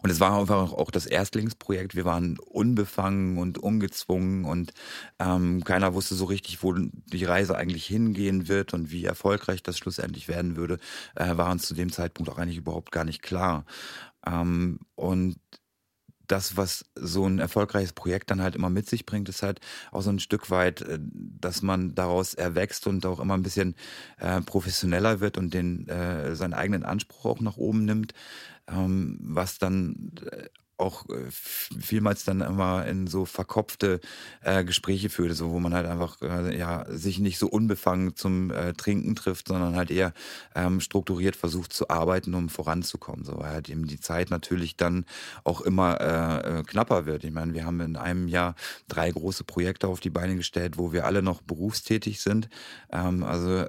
Und 0.02 0.10
es 0.10 0.20
war 0.20 0.40
einfach 0.40 0.74
auch 0.74 0.92
das 0.92 1.06
Erstlingsprojekt. 1.06 1.96
Wir 1.96 2.06
waren 2.06 2.38
unbefangen 2.40 3.38
und 3.38 3.58
ungezwungen 3.58 4.46
und 4.46 4.74
ähm, 5.20 5.64
keiner 5.64 5.94
wusste 5.94 6.16
so 6.16 6.26
richtig, 6.26 6.64
wo 6.64 6.74
die 6.74 7.26
Reise 7.26 7.56
eigentlich 7.56 7.86
hingehen 7.86 8.48
wird 8.48 8.74
und 8.74 8.92
wie 8.92 9.06
erfolgreich 9.06 9.64
das 9.64 9.78
schlussendlich 9.78 10.28
werden 10.28 10.56
würde, 10.56 10.80
äh, 11.16 11.38
war 11.38 11.52
uns 11.52 11.68
zu 11.68 11.74
dem 11.74 11.92
Zeitpunkt 11.92 12.32
auch 12.32 12.38
eigentlich 12.38 12.58
überhaupt 12.58 12.92
gar 12.92 13.06
nicht 13.06 13.22
klar. 13.22 13.66
Ähm, 14.26 14.80
und 14.96 15.38
das, 16.28 16.58
was 16.58 16.86
so 16.96 17.26
ein 17.26 17.40
erfolgreiches 17.40 17.94
Projekt 17.94 18.32
dann 18.32 18.42
halt 18.42 18.56
immer 18.56 18.70
mit 18.70 18.90
sich 18.90 19.06
bringt, 19.06 19.30
ist 19.30 19.44
halt 19.44 19.60
auch 19.92 20.02
so 20.02 20.10
ein 20.10 20.20
Stück 20.20 20.50
weit, 20.50 20.82
äh, 20.82 21.00
dass 21.00 21.62
man 21.62 21.96
daraus 21.96 22.34
erwächst 22.34 22.88
und 22.88 23.06
auch 23.06 23.20
immer 23.20 23.36
ein 23.36 23.44
bisschen 23.44 23.76
äh, 24.18 24.42
professioneller 24.42 25.20
wird 25.20 25.38
und 25.38 25.54
den 25.54 25.88
äh, 25.88 26.36
seinen 26.36 26.54
eigenen 26.54 26.84
Anspruch 26.84 27.26
auch 27.26 27.42
nach 27.42 27.58
oben 27.58 27.86
nimmt, 27.86 28.14
was 29.20 29.58
dann 29.58 30.12
äh, 30.32 30.50
auch 30.78 31.08
äh, 31.10 31.30
vielmals 31.30 32.26
dann 32.26 32.42
immer 32.42 32.86
in 32.86 33.08
so 33.08 33.26
verkopfte 33.26 34.00
äh, 34.42 34.64
Gespräche 34.64 35.10
führte, 35.10 35.36
so 35.36 35.52
wo 35.52 35.60
man 35.60 35.74
halt 35.74 35.86
einfach 35.86 36.22
äh, 36.22 36.58
ja 36.58 36.86
sich 36.90 37.20
nicht 37.20 37.38
so 37.38 37.48
unbefangen 37.48 38.16
zum 38.16 38.52
äh, 38.52 38.74
Trinken 38.74 39.16
trifft, 39.16 39.48
sondern 39.48 39.76
halt 39.76 39.92
eher 39.92 40.14
ähm, 40.56 40.80
strukturiert 40.82 41.36
versucht 41.36 41.74
zu 41.74 41.90
arbeiten, 41.90 42.34
um 42.34 42.50
voranzukommen. 42.50 43.24
So 43.24 43.38
weil 43.38 43.52
halt 43.52 43.70
eben 43.70 43.88
die 43.88 44.00
Zeit 44.00 44.32
natürlich 44.32 44.76
dann 44.76 45.06
auch 45.44 45.62
immer 45.62 46.02
äh, 46.02 46.60
äh, 46.60 46.64
knapper 46.64 47.06
wird. 47.06 47.24
Ich 47.24 47.32
meine, 47.32 47.54
wir 47.54 47.66
haben 47.66 47.80
in 47.80 47.96
einem 47.96 48.28
Jahr 48.28 48.56
drei 48.88 49.12
große 49.12 49.44
Projekte 49.44 49.88
auf 49.88 50.00
die 50.00 50.10
Beine 50.10 50.36
gestellt, 50.36 50.78
wo 50.78 50.92
wir 50.92 51.06
alle 51.06 51.22
noch 51.22 51.42
berufstätig 51.42 52.22
sind. 52.22 52.50
Ähm, 52.92 53.24
also 53.24 53.66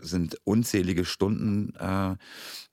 sind 0.00 0.38
unzählige 0.44 1.04
Stunden 1.04 1.74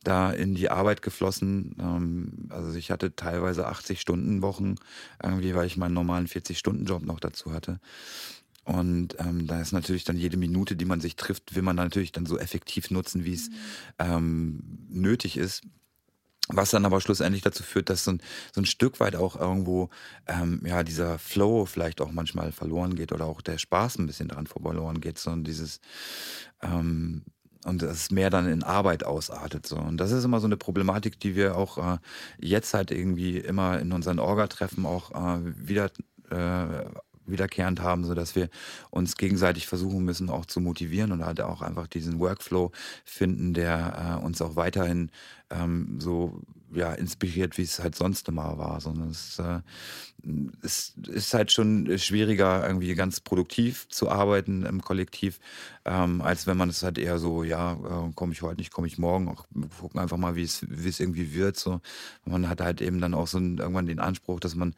da 0.04 0.32
in 0.32 0.56
die 0.56 0.70
Arbeit 0.70 1.02
geflossen. 1.02 1.76
Ähm, 1.80 2.50
also 2.50 2.74
ich 2.78 2.92
hatte 2.92 3.16
teilweise 3.16 3.59
80 3.68 4.02
Stunden 4.02 4.42
Wochen, 4.42 4.76
irgendwie, 5.22 5.56
weil 5.56 5.68
ich 5.68 5.78
meinen 5.78 5.94
normalen 5.94 6.28
40-Stunden-Job 6.28 7.04
noch 7.04 7.20
dazu 7.20 7.54
hatte. 7.54 7.80
Und 8.70 9.16
ähm, 9.20 9.48
da 9.48 9.60
ist 9.62 9.72
natürlich 9.72 10.04
dann 10.04 10.18
jede 10.18 10.38
Minute, 10.38 10.76
die 10.76 10.86
man 10.86 11.02
sich 11.02 11.16
trifft, 11.16 11.56
will 11.56 11.64
man 11.64 11.76
natürlich 11.76 12.12
dann 12.12 12.28
so 12.28 12.38
effektiv 12.38 12.92
nutzen, 12.92 13.26
wie 13.26 13.34
es 13.34 13.50
mhm. 13.50 13.56
ähm, 13.98 14.64
nötig 14.90 15.38
ist. 15.38 15.64
Was 16.52 16.72
dann 16.72 16.86
aber 16.86 17.00
schlussendlich 17.00 17.44
dazu 17.44 17.62
führt, 17.62 17.92
dass 17.92 18.04
so 18.04 18.12
ein, 18.12 18.22
so 18.54 18.62
ein 18.62 18.66
Stück 18.66 19.00
weit 19.00 19.16
auch 19.16 19.36
irgendwo 19.36 19.90
ähm, 20.26 20.62
ja 20.66 20.84
dieser 20.84 21.20
Flow 21.20 21.66
vielleicht 21.66 22.02
auch 22.02 22.12
manchmal 22.12 22.52
verloren 22.52 22.96
geht 22.96 23.12
oder 23.12 23.26
auch 23.26 23.42
der 23.42 23.60
Spaß 23.60 24.00
ein 24.00 24.08
bisschen 24.08 24.30
dran 24.30 24.48
verloren 24.48 25.00
geht, 25.00 25.20
sondern 25.20 25.44
dieses 25.44 25.80
ähm, 26.64 27.24
und 27.66 27.82
das 27.82 28.12
mehr 28.12 28.30
dann 28.30 28.48
in 28.48 28.64
Arbeit 28.64 29.04
ausartet. 29.04 29.68
So. 29.68 29.78
Und 29.78 29.98
das 29.98 30.12
ist 30.12 30.24
immer 30.24 30.40
so 30.40 30.48
eine 30.48 30.58
Problematik, 30.58 31.20
die 31.20 31.36
wir 31.36 31.58
auch 31.58 31.78
äh, 31.78 31.98
jetzt 32.40 32.74
halt 32.74 32.92
irgendwie 32.92 33.38
immer 33.38 33.80
in 33.80 33.92
unseren 33.92 34.20
Orga-Treffen 34.20 34.86
auch 34.86 35.12
äh, 35.12 35.40
wieder 35.58 35.92
äh, 36.30 36.86
wiederkehrend 37.26 37.82
haben, 37.82 38.06
so 38.06 38.16
dass 38.16 38.36
wir 38.36 38.50
uns 38.90 39.16
gegenseitig 39.16 39.68
versuchen 39.68 40.04
müssen, 40.04 40.30
auch 40.30 40.46
zu 40.46 40.62
motivieren 40.62 41.12
und 41.12 41.26
halt 41.26 41.42
auch 41.42 41.62
einfach 41.62 41.88
diesen 41.88 42.20
Workflow 42.20 42.72
finden, 43.06 43.54
der 43.54 44.20
äh, 44.20 44.26
uns 44.26 44.42
auch 44.42 44.56
weiterhin 44.56 45.12
ähm, 45.50 46.00
so 46.00 46.42
ja, 46.74 46.94
inspiriert, 46.94 47.58
wie 47.58 47.64
es 47.64 47.80
halt 47.80 47.96
sonst 47.96 48.28
immer 48.28 48.58
war, 48.58 48.82
sondern 48.82 49.10
es, 49.10 49.40
äh, 49.40 49.60
es 50.62 50.94
ist 51.08 51.34
halt 51.34 51.52
schon 51.52 51.98
schwieriger, 51.98 52.66
irgendwie 52.66 52.94
ganz 52.96 53.20
produktiv 53.20 53.88
zu 53.90 54.10
arbeiten 54.10 54.66
im 54.66 54.82
Kollektiv, 54.82 55.40
ähm, 55.86 56.22
als 56.22 56.48
wenn 56.48 56.58
man 56.58 56.70
es 56.70 56.84
halt 56.84 56.98
eher 56.98 57.20
so, 57.20 57.44
ja, 57.44 57.74
äh, 57.74 58.12
komme 58.14 58.34
ich 58.34 58.42
heute 58.42 58.58
nicht, 58.58 58.72
komme 58.72 58.88
ich 58.88 58.98
morgen, 58.98 59.30
auch 59.30 59.46
gucken 59.80 60.00
einfach 60.00 60.18
mal, 60.18 60.36
wie 60.36 60.44
es, 60.44 60.66
wie 60.70 60.90
es 60.90 61.00
irgendwie 61.00 61.34
wird. 61.34 61.58
So. 61.58 61.82
Man 62.26 62.50
hat 62.50 62.62
halt 62.62 62.82
eben 62.82 63.00
dann 63.00 63.14
auch 63.14 63.28
so 63.28 63.38
einen, 63.38 63.58
irgendwann 63.58 63.86
den 63.86 64.00
Anspruch, 64.00 64.40
dass 64.40 64.56
man 64.56 64.76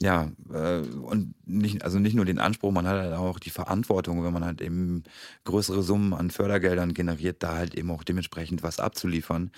ja, 0.00 0.30
äh, 0.52 0.78
und 0.78 1.34
nicht, 1.44 1.82
also 1.82 1.98
nicht 1.98 2.14
nur 2.14 2.24
den 2.24 2.38
Anspruch, 2.38 2.70
man 2.70 2.86
hat 2.86 2.98
halt 2.98 3.14
auch 3.14 3.40
die 3.40 3.50
Verantwortung, 3.50 4.22
wenn 4.22 4.32
man 4.32 4.44
halt 4.44 4.60
eben 4.60 5.02
größere 5.44 5.82
Summen 5.82 6.14
an 6.14 6.30
Fördergeldern 6.30 6.94
generiert, 6.94 7.42
da 7.42 7.56
halt 7.56 7.74
eben 7.74 7.90
auch 7.90 8.04
dementsprechend 8.04 8.62
was 8.62 8.78
abzuliefern. 8.78 9.50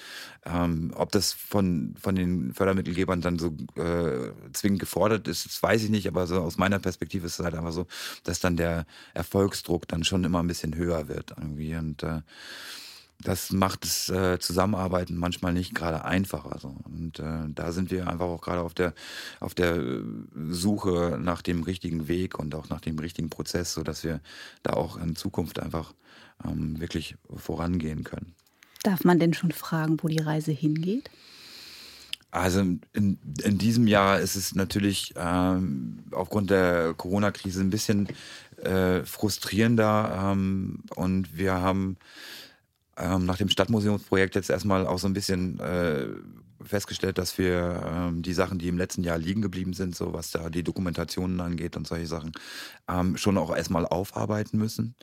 Ähm, 0.46 0.92
ob 0.96 1.12
das 1.12 1.35
von, 1.35 1.94
von 2.00 2.14
den 2.14 2.55
Fördermittelgebern 2.55 3.20
dann 3.20 3.38
so 3.38 3.48
äh, 3.76 4.33
zwingend 4.55 4.81
gefordert 4.81 5.29
ist, 5.29 5.44
das 5.44 5.62
weiß 5.62 5.85
ich 5.85 5.90
nicht, 5.90 6.09
aber 6.09 6.26
so 6.26 6.40
aus 6.40 6.57
meiner 6.57 6.79
Perspektive 6.79 7.26
ist 7.26 7.38
es 7.38 7.44
halt 7.44 7.55
einfach 7.55 7.72
so, 7.72 7.87
dass 8.24 8.40
dann 8.40 8.57
der 8.57 8.87
Erfolgsdruck 9.12 9.88
dann 9.88 10.05
schon 10.05 10.24
immer 10.24 10.42
ein 10.42 10.46
bisschen 10.46 10.74
höher 10.74 11.09
wird 11.09 11.33
irgendwie 11.37 11.74
und 11.76 12.03
äh, 12.03 12.22
das 13.23 13.53
macht 13.53 13.85
das 13.85 14.09
äh, 14.09 14.39
Zusammenarbeiten 14.39 15.17
manchmal 15.17 15.53
nicht 15.53 15.75
gerade 15.75 16.05
einfacher. 16.05 16.59
So. 16.59 16.77
Und 16.85 17.19
äh, 17.19 17.49
da 17.55 17.73
sind 17.73 17.91
wir 17.91 18.09
einfach 18.09 18.27
auch 18.27 18.41
gerade 18.41 18.63
auf 18.63 18.75
der, 18.75 18.95
auf 19.41 19.55
der 19.55 19.77
äh, 19.77 20.03
Suche 20.49 21.19
nach 21.21 21.43
dem 21.43 21.63
richtigen 21.63 22.09
Weg 22.09 22.39
und 22.39 22.55
auch 22.55 22.69
nach 22.69 22.81
dem 22.81 22.99
richtigen 22.99 23.31
Prozess, 23.31 23.75
sodass 23.75 24.05
wir 24.05 24.21
da 24.63 24.75
auch 24.75 24.97
in 24.97 25.17
Zukunft 25.17 25.61
einfach 25.61 25.95
ähm, 26.45 26.81
wirklich 26.81 27.17
vorangehen 27.37 28.05
können. 28.05 28.35
Darf 28.83 29.05
man 29.05 29.19
denn 29.19 29.35
schon 29.35 29.53
fragen, 29.53 29.99
wo 30.01 30.09
die 30.09 30.21
Reise 30.23 30.53
hingeht? 30.53 31.11
Also 32.31 32.61
in, 32.61 33.19
in 33.43 33.59
diesem 33.59 33.89
Jahr 33.89 34.21
ist 34.21 34.37
es 34.37 34.55
natürlich 34.55 35.13
ähm, 35.17 36.05
aufgrund 36.13 36.51
der 36.51 36.95
Corona-Krise 36.95 37.61
ein 37.61 37.71
bisschen 37.71 38.09
äh, 38.63 39.03
frustrierender 39.05 40.31
ähm, 40.33 40.85
und 40.95 41.37
wir 41.37 41.55
haben 41.55 41.97
ähm, 43.01 43.27
nach 43.27 43.37
dem 43.39 43.49
Stadtmuseumsprojekt 43.49 44.35
jetzt 44.35 44.51
erstmal 44.51 44.87
auch 44.87 44.99
so 44.99 45.09
ein 45.09 45.13
bisschen 45.13 45.59
äh, 45.61 46.07
festgestellt, 46.63 47.19
dass 47.19 47.39
wir 47.39 47.83
ähm, 47.87 48.23
die 48.23 48.35
Sachen, 48.35 48.59
die 48.59 48.69
im 48.69 48.79
letzten 48.79 49.03
Jahr 49.03 49.19
liegen 49.19 49.43
geblieben 49.43 49.73
sind, 49.73 49.97
so 49.97 50.13
was 50.13 50.31
da 50.31 50.51
die 50.51 50.63
Dokumentationen 50.63 51.41
angeht 51.41 51.77
und 51.77 51.87
solche 51.87 52.07
Sachen, 52.07 52.33
ähm, 52.89 53.17
schon 53.17 53.39
auch 53.39 53.55
erstmal 53.55 53.87
aufarbeiten 53.87 54.59
müssen 54.59 54.95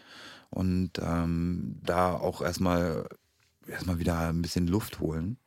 und 0.49 0.91
ähm, 1.01 1.79
da 1.83 2.13
auch 2.13 2.41
erstmal 2.41 3.07
erstmal 3.67 3.99
wieder 3.99 4.29
ein 4.29 4.41
bisschen 4.41 4.67
Luft 4.67 4.99
holen. 4.99 5.37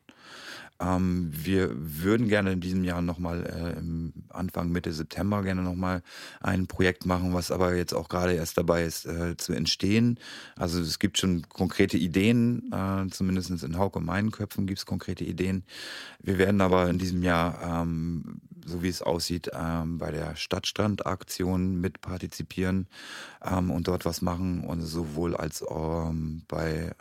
Ähm, 0.81 1.31
wir 1.33 1.71
würden 1.75 2.29
gerne 2.29 2.53
in 2.53 2.61
diesem 2.61 2.85
Jahr 2.85 3.03
nochmal 3.03 3.45
äh, 3.45 4.33
Anfang, 4.33 4.71
Mitte 4.71 4.93
September 4.93 5.43
gerne 5.43 5.63
nochmal 5.63 6.03
ein 6.41 6.67
Projekt 6.67 7.05
machen, 7.07 7.35
was 7.35 7.51
aber 7.51 7.75
jetzt 7.75 7.93
auch 7.93 8.09
gerade 8.09 8.33
erst 8.33 8.57
dabei 8.57 8.85
ist 8.85 9.07
äh, 9.07 9.37
zu 9.37 9.53
entstehen. 9.53 10.19
Also 10.57 10.81
es 10.81 10.99
gibt 10.99 11.19
schon 11.19 11.49
konkrete 11.49 11.99
Ideen, 11.99 12.73
äh, 12.73 13.09
zumindest 13.11 13.51
in 13.63 13.79
Hauke 13.79 13.99
und 13.99 14.07
meinen 14.07 14.31
Köpfen 14.31 14.67
gibt 14.67 14.79
es 14.79 14.87
konkrete 14.87 15.25
Ideen. 15.25 15.65
Wir 16.23 16.39
werden 16.39 16.61
aber 16.61 16.89
in 16.89 16.99
diesem 16.99 17.23
Jahr 17.23 17.83
ähm, 17.83 18.41
so 18.65 18.83
wie 18.83 18.89
es 18.89 19.03
aussieht, 19.03 19.51
ähm, 19.53 19.99
bei 19.99 20.11
der 20.11 20.37
Stadtstrandaktion 20.37 21.81
mit 21.81 22.01
partizipieren 22.01 22.87
ähm, 23.45 23.71
und 23.71 23.89
dort 23.89 24.05
was 24.05 24.23
machen 24.23 24.65
und 24.65 24.83
sowohl 24.83 25.37
als 25.37 25.65
ähm, 25.69 26.43
bei 26.49 26.71
äh, 26.71 26.93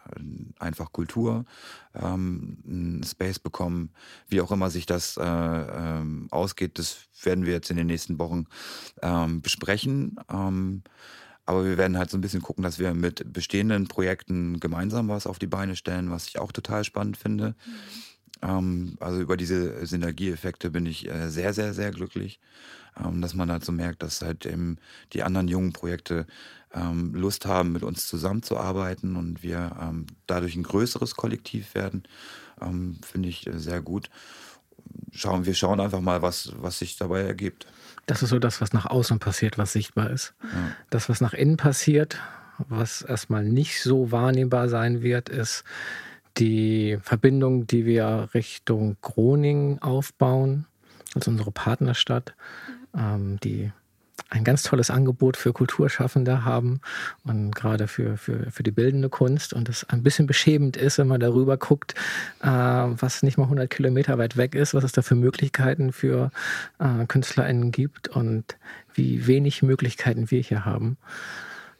einfach 0.59 0.91
Kultur 0.91 1.45
ähm, 1.93 2.57
einen 2.65 3.03
Space 3.03 3.39
bekommen, 3.39 3.91
wie 4.27 4.41
auch 4.41 4.51
immer 4.51 4.69
sich 4.69 4.85
das 4.85 5.17
äh, 5.17 5.23
ähm, 5.23 6.27
ausgeht, 6.31 6.79
das 6.79 6.97
werden 7.23 7.45
wir 7.45 7.53
jetzt 7.53 7.71
in 7.71 7.77
den 7.77 7.87
nächsten 7.87 8.19
Wochen 8.19 8.45
ähm, 9.01 9.41
besprechen. 9.41 10.19
Ähm, 10.31 10.83
aber 11.45 11.65
wir 11.65 11.77
werden 11.77 11.97
halt 11.97 12.11
so 12.11 12.17
ein 12.17 12.21
bisschen 12.21 12.43
gucken, 12.43 12.63
dass 12.63 12.77
wir 12.77 12.93
mit 12.93 13.33
bestehenden 13.33 13.87
Projekten 13.87 14.59
gemeinsam 14.59 15.07
was 15.07 15.25
auf 15.25 15.39
die 15.39 15.47
Beine 15.47 15.75
stellen, 15.75 16.11
was 16.11 16.27
ich 16.27 16.37
auch 16.37 16.51
total 16.51 16.83
spannend 16.83 17.17
finde. 17.17 17.55
Mhm 17.65 17.71
ähm, 17.71 18.08
also 18.41 19.19
über 19.19 19.37
diese 19.37 19.85
Synergieeffekte 19.85 20.69
bin 20.69 20.85
ich 20.85 21.09
äh, 21.09 21.29
sehr, 21.29 21.53
sehr, 21.53 21.73
sehr 21.73 21.91
glücklich, 21.91 22.39
ähm, 22.97 23.21
dass 23.21 23.33
man 23.33 23.51
halt 23.51 23.65
so 23.65 23.71
merkt, 23.71 24.01
dass 24.01 24.21
halt 24.21 24.45
eben 24.45 24.77
die 25.13 25.23
anderen 25.23 25.47
jungen 25.47 25.73
Projekte 25.73 26.25
ähm, 26.73 27.13
Lust 27.15 27.45
haben, 27.45 27.71
mit 27.71 27.83
uns 27.83 28.07
zusammenzuarbeiten 28.07 29.15
und 29.15 29.43
wir 29.43 29.75
ähm, 29.81 30.05
dadurch 30.27 30.55
ein 30.55 30.63
größeres 30.63 31.15
Kollektiv 31.15 31.75
werden, 31.75 32.03
ähm, 32.61 32.99
finde 33.05 33.29
ich 33.29 33.47
äh, 33.47 33.57
sehr 33.57 33.81
gut. 33.81 34.09
Schauen, 35.11 35.45
wir 35.45 35.53
schauen 35.53 35.79
einfach 35.79 36.01
mal, 36.01 36.21
was, 36.21 36.53
was 36.57 36.79
sich 36.79 36.97
dabei 36.97 37.21
ergibt. 37.21 37.67
Das 38.05 38.23
ist 38.23 38.29
so 38.29 38.39
das, 38.39 38.61
was 38.61 38.73
nach 38.73 38.85
außen 38.85 39.19
passiert, 39.19 39.57
was 39.57 39.73
sichtbar 39.73 40.09
ist. 40.09 40.33
Ja. 40.41 40.71
Das, 40.89 41.09
was 41.09 41.21
nach 41.21 41.33
innen 41.33 41.57
passiert, 41.57 42.17
was 42.57 43.01
erstmal 43.01 43.43
nicht 43.43 43.81
so 43.81 44.11
wahrnehmbar 44.11 44.69
sein 44.69 45.01
wird, 45.01 45.29
ist, 45.29 45.63
die 46.37 46.97
Verbindung, 47.01 47.67
die 47.67 47.85
wir 47.85 48.29
Richtung 48.33 48.97
Groningen 49.01 49.81
aufbauen, 49.81 50.65
also 51.15 51.31
unsere 51.31 51.51
Partnerstadt, 51.51 52.33
ähm, 52.95 53.39
die 53.43 53.71
ein 54.29 54.43
ganz 54.43 54.63
tolles 54.63 54.91
Angebot 54.91 55.37
für 55.37 55.53
Kulturschaffende 55.53 56.45
haben 56.45 56.81
und 57.23 57.55
gerade 57.55 57.87
für, 57.87 58.17
für, 58.17 58.51
für 58.51 58.63
die 58.63 58.71
bildende 58.71 59.09
Kunst. 59.09 59.53
Und 59.53 59.69
es 59.69 59.83
ein 59.89 60.03
bisschen 60.03 60.27
beschämend 60.27 60.77
ist, 60.77 60.97
wenn 60.97 61.07
man 61.07 61.19
darüber 61.19 61.57
guckt, 61.57 61.95
äh, 62.41 62.47
was 62.47 63.23
nicht 63.23 63.37
mal 63.37 63.45
100 63.45 63.69
Kilometer 63.69 64.17
weit 64.17 64.37
weg 64.37 64.55
ist, 64.55 64.73
was 64.73 64.83
es 64.83 64.91
da 64.91 65.01
für 65.01 65.15
Möglichkeiten 65.15 65.91
für 65.91 66.31
äh, 66.79 67.05
KünstlerInnen 67.07 67.71
gibt 67.71 68.07
und 68.07 68.57
wie 68.93 69.25
wenig 69.25 69.63
Möglichkeiten 69.63 70.29
wir 70.29 70.41
hier 70.41 70.65
haben, 70.65 70.97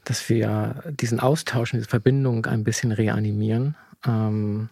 dass 0.04 0.30
wir 0.30 0.84
diesen 0.90 1.20
Austausch, 1.20 1.72
diese 1.72 1.86
Verbindung 1.86 2.46
ein 2.46 2.64
bisschen 2.64 2.92
reanimieren. 2.92 3.76
Ähm, 4.06 4.70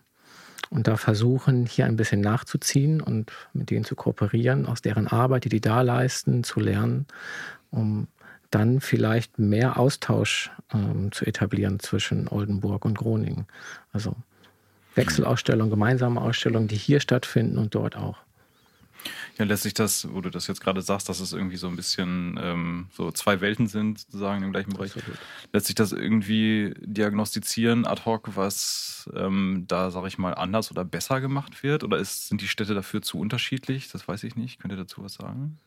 und 0.70 0.88
da 0.88 0.98
versuchen, 0.98 1.66
hier 1.66 1.86
ein 1.86 1.96
bisschen 1.96 2.20
nachzuziehen 2.20 3.00
und 3.00 3.32
mit 3.54 3.70
denen 3.70 3.86
zu 3.86 3.96
kooperieren, 3.96 4.66
aus 4.66 4.82
deren 4.82 5.08
Arbeit, 5.08 5.46
die 5.46 5.50
die 5.50 5.62
da 5.62 5.82
leisten, 5.82 6.44
zu 6.44 6.60
lernen 6.60 7.06
um 7.72 8.08
dann 8.52 8.80
vielleicht 8.80 9.40
mehr 9.40 9.78
Austausch 9.78 10.52
ähm, 10.74 11.12
zu 11.12 11.26
etablieren 11.26 11.80
zwischen 11.80 12.28
Oldenburg 12.28 12.86
und 12.86 12.98
Groningen. 12.98 13.46
Also 13.92 14.16
Wechselausstellungen, 14.96 15.70
gemeinsame 15.70 16.22
Ausstellungen, 16.22 16.68
die 16.68 16.78
hier 16.78 17.00
stattfinden 17.00 17.58
und 17.58 17.76
dort 17.76 17.98
auch. 17.98 18.18
Ja, 19.38 19.46
lässt 19.46 19.64
sich 19.64 19.74
das, 19.76 20.08
wo 20.12 20.22
du 20.22 20.32
das 20.32 20.48
jetzt 20.48 20.62
gerade 20.62 20.82
sagst, 20.82 21.10
dass 21.10 21.20
es 21.20 21.32
irgendwie 21.32 21.58
so 21.58 21.68
ein 21.68 21.76
bisschen 21.76 22.40
ähm, 22.42 22.88
so 22.92 23.12
zwei 23.12 23.40
Welten 23.40 23.68
sind, 23.68 24.00
sozusagen 24.00 24.44
im 24.44 24.52
gleichen 24.52 24.74
Bereich. 24.74 24.94
Lässt 25.54 25.68
sich 25.68 25.76
das 25.76 25.92
irgendwie 25.92 26.74
diagnostizieren 26.80 27.86
ad 27.86 28.04
hoc, 28.06 28.36
was 28.36 29.10
ähm, 29.16 29.66
da, 29.68 29.92
sag 29.92 30.06
ich 30.08 30.18
mal, 30.18 30.34
anders 30.34 30.72
oder 30.72 30.84
besser 30.84 31.22
gemacht 31.22 31.62
wird? 31.62 31.84
Oder 31.84 31.98
ist, 31.98 32.30
sind 32.30 32.42
die 32.42 32.48
Städte 32.48 32.74
dafür 32.74 33.04
zu 33.04 33.20
unterschiedlich? 33.20 33.92
Das 33.92 34.08
weiß 34.08 34.24
ich 34.24 34.36
nicht. 34.36 34.60
Könnt 34.60 34.74
ihr 34.74 34.78
dazu 34.78 35.04
was 35.04 35.14
sagen? 35.14 35.60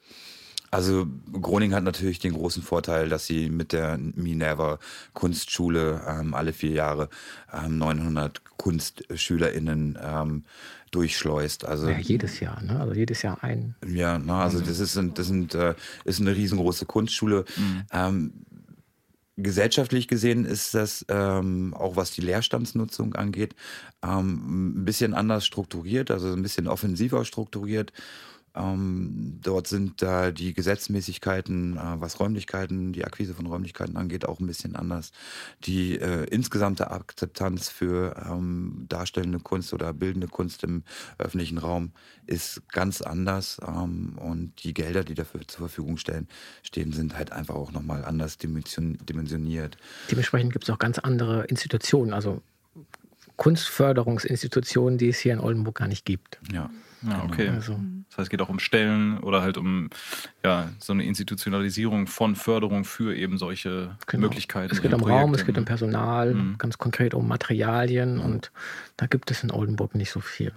Also 0.72 1.06
Groningen 1.32 1.74
hat 1.74 1.82
natürlich 1.82 2.20
den 2.20 2.32
großen 2.32 2.62
Vorteil, 2.62 3.08
dass 3.08 3.26
sie 3.26 3.50
mit 3.50 3.72
der 3.72 3.98
Minerva 3.98 4.78
Kunstschule 5.14 6.02
ähm, 6.06 6.32
alle 6.32 6.52
vier 6.52 6.70
Jahre 6.70 7.08
ähm, 7.52 7.78
900 7.78 8.42
KunstschülerInnen 8.56 9.98
ähm, 10.00 10.44
durchschleust. 10.90 11.64
Also 11.64 11.88
ja, 11.88 11.98
jedes 11.98 12.40
Jahr, 12.40 12.62
ne? 12.62 12.80
Also 12.80 12.94
jedes 12.94 13.22
Jahr 13.22 13.42
ein. 13.42 13.74
Ja, 13.86 14.18
na, 14.18 14.42
also 14.42 14.60
das 14.60 14.80
ist, 14.80 14.98
das 15.14 15.26
sind, 15.26 15.54
äh, 15.54 15.74
ist 16.04 16.20
eine 16.20 16.34
riesengroße 16.34 16.86
Kunstschule. 16.86 17.44
Mhm. 17.56 17.82
Ähm, 17.92 18.32
gesellschaftlich 19.36 20.08
gesehen 20.08 20.44
ist 20.44 20.74
das 20.74 21.04
ähm, 21.08 21.74
auch 21.74 21.96
was 21.96 22.10
die 22.10 22.20
Leerstandsnutzung 22.20 23.14
angeht 23.14 23.54
ähm, 24.02 24.80
ein 24.80 24.84
bisschen 24.84 25.14
anders 25.14 25.46
strukturiert, 25.46 26.10
also 26.10 26.32
ein 26.32 26.42
bisschen 26.42 26.68
offensiver 26.68 27.24
strukturiert 27.24 27.92
ähm, 28.54 29.38
dort 29.42 29.68
sind 29.68 30.02
da 30.02 30.32
die 30.32 30.54
Gesetzmäßigkeiten, 30.54 31.76
äh, 31.76 31.80
was 32.00 32.18
Räumlichkeiten, 32.18 32.92
die 32.92 33.04
Akquise 33.04 33.34
von 33.34 33.46
Räumlichkeiten 33.46 33.96
angeht, 33.96 34.26
auch 34.26 34.40
ein 34.40 34.46
bisschen 34.46 34.74
anders. 34.74 35.12
Die 35.64 35.98
äh, 35.98 36.24
insgesamte 36.24 36.90
Akzeptanz 36.90 37.68
für 37.68 38.16
ähm, 38.28 38.86
darstellende 38.88 39.38
Kunst 39.38 39.72
oder 39.72 39.92
bildende 39.92 40.26
Kunst 40.26 40.64
im 40.64 40.82
öffentlichen 41.18 41.58
Raum 41.58 41.92
ist 42.26 42.62
ganz 42.68 43.02
anders. 43.02 43.60
Ähm, 43.66 44.18
und 44.18 44.64
die 44.64 44.74
Gelder, 44.74 45.04
die 45.04 45.14
dafür 45.14 45.46
zur 45.46 45.68
Verfügung 45.68 45.96
stellen, 45.96 46.26
stehen, 46.62 46.92
sind 46.92 47.16
halt 47.16 47.30
einfach 47.30 47.54
auch 47.54 47.70
nochmal 47.70 48.04
anders 48.04 48.36
dimensioniert. 48.38 49.76
Dementsprechend 50.10 50.52
gibt 50.52 50.64
es 50.64 50.70
auch 50.70 50.78
ganz 50.78 50.98
andere 50.98 51.44
Institutionen, 51.44 52.12
also 52.12 52.42
Kunstförderungsinstitutionen, 53.36 54.98
die 54.98 55.08
es 55.08 55.18
hier 55.18 55.32
in 55.32 55.40
Oldenburg 55.40 55.76
gar 55.76 55.88
nicht 55.88 56.04
gibt. 56.04 56.38
Ja. 56.52 56.68
Ja, 57.02 57.24
okay. 57.24 57.48
Also. 57.48 57.78
Das 58.08 58.18
heißt, 58.18 58.26
es 58.26 58.30
geht 58.30 58.42
auch 58.42 58.48
um 58.48 58.58
Stellen 58.58 59.18
oder 59.18 59.42
halt 59.42 59.56
um 59.56 59.88
ja, 60.44 60.70
so 60.78 60.92
eine 60.92 61.04
Institutionalisierung 61.04 62.06
von 62.06 62.34
Förderung 62.34 62.84
für 62.84 63.14
eben 63.14 63.38
solche 63.38 63.96
genau. 64.06 64.28
Möglichkeiten. 64.28 64.74
Es 64.74 64.82
geht 64.82 64.92
um 64.92 65.02
Raum, 65.02 65.32
es 65.34 65.46
geht 65.46 65.56
um 65.56 65.64
Personal, 65.64 66.34
mhm. 66.34 66.58
ganz 66.58 66.78
konkret 66.78 67.14
um 67.14 67.28
Materialien 67.28 68.16
mhm. 68.16 68.24
und 68.24 68.52
da 68.96 69.06
gibt 69.06 69.30
es 69.30 69.42
in 69.42 69.50
Oldenburg 69.50 69.94
nicht 69.94 70.10
so 70.10 70.20
viel. 70.20 70.52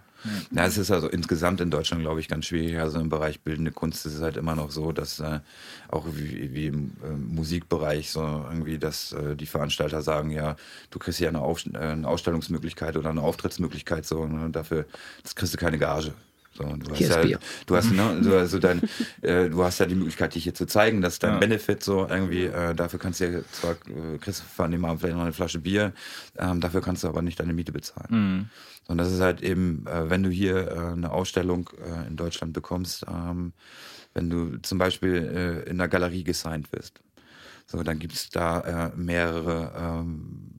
Ja, 0.51 0.65
es 0.65 0.77
ist 0.77 0.89
also 0.89 1.09
insgesamt 1.09 1.59
in 1.59 1.69
Deutschland, 1.69 2.01
glaube 2.01 2.19
ich, 2.19 2.29
ganz 2.29 2.45
schwierig. 2.45 2.79
Also 2.79 2.99
im 2.99 3.09
Bereich 3.09 3.41
bildende 3.41 3.71
Kunst 3.71 4.05
ist 4.05 4.15
es 4.15 4.21
halt 4.21 4.37
immer 4.37 4.55
noch 4.55 4.71
so, 4.71 4.93
dass 4.93 5.19
äh, 5.19 5.41
auch 5.89 6.05
wie, 6.13 6.53
wie 6.53 6.67
im 6.67 6.91
äh, 7.03 7.09
Musikbereich 7.09 8.09
so 8.09 8.21
irgendwie, 8.21 8.77
dass 8.77 9.11
äh, 9.11 9.35
die 9.35 9.45
Veranstalter 9.45 10.01
sagen, 10.01 10.29
ja, 10.31 10.55
du 10.91 10.99
kriegst 10.99 11.19
hier 11.19 11.27
eine, 11.27 11.41
Auf 11.41 11.65
äh, 11.65 11.77
eine 11.77 12.07
Ausstellungsmöglichkeit 12.07 12.95
oder 12.95 13.09
eine 13.09 13.21
Auftrittsmöglichkeit 13.21 14.05
so, 14.05 14.25
ne, 14.25 14.49
dafür 14.49 14.85
das 15.23 15.35
kriegst 15.35 15.53
du 15.53 15.57
keine 15.57 15.77
Gage. 15.77 16.13
So, 16.55 16.63
du 16.63 16.91
hast 16.91 16.99
ja, 16.99 17.39
du 17.65 17.75
hast, 17.75 17.91
ne, 17.91 18.19
so, 18.21 18.35
also 18.35 18.59
dein, 18.59 18.81
äh, 19.21 19.49
du 19.49 19.63
hast 19.63 19.79
ja 19.79 19.87
die 19.87 19.95
Möglichkeit, 19.95 20.35
dich 20.35 20.43
hier 20.43 20.53
zu 20.53 20.67
zeigen, 20.67 21.01
dass 21.01 21.17
dein 21.17 21.33
ja. 21.33 21.39
Benefit 21.39 21.83
so 21.83 22.07
irgendwie, 22.07 22.45
äh, 22.45 22.75
dafür 22.75 22.99
kannst 22.99 23.21
du 23.21 23.25
ja 23.25 23.39
zwar, 23.51 23.71
äh, 23.71 24.19
kriegst 24.19 24.43
du 24.55 24.63
an 24.63 24.71
dem 24.71 24.85
Abend 24.85 25.01
vielleicht 25.01 25.15
noch 25.15 25.23
eine 25.23 25.33
Flasche 25.33 25.59
Bier, 25.59 25.93
ähm, 26.37 26.61
dafür 26.61 26.81
kannst 26.81 27.03
du 27.03 27.07
aber 27.07 27.23
nicht 27.23 27.39
deine 27.39 27.53
Miete 27.53 27.71
bezahlen. 27.71 28.07
Mhm. 28.09 28.49
Und 28.87 28.97
das 28.99 29.11
ist 29.11 29.19
halt 29.19 29.41
eben, 29.41 29.87
äh, 29.87 30.09
wenn 30.09 30.21
du 30.21 30.29
hier 30.29 30.67
äh, 30.67 30.91
eine 30.91 31.11
Ausstellung 31.11 31.69
äh, 31.83 32.07
in 32.07 32.17
Deutschland 32.17 32.53
bekommst, 32.53 33.05
ähm, 33.07 33.53
wenn 34.13 34.29
du 34.29 34.57
zum 34.61 34.77
Beispiel 34.77 35.63
äh, 35.65 35.69
in 35.69 35.79
einer 35.79 35.87
Galerie 35.87 36.23
gesigned 36.23 36.71
wirst, 36.71 37.01
so, 37.65 37.81
dann 37.81 37.97
gibt 37.97 38.13
es 38.13 38.29
da 38.29 38.59
äh, 38.59 38.91
mehrere 38.95 39.71
ähm, 39.75 40.52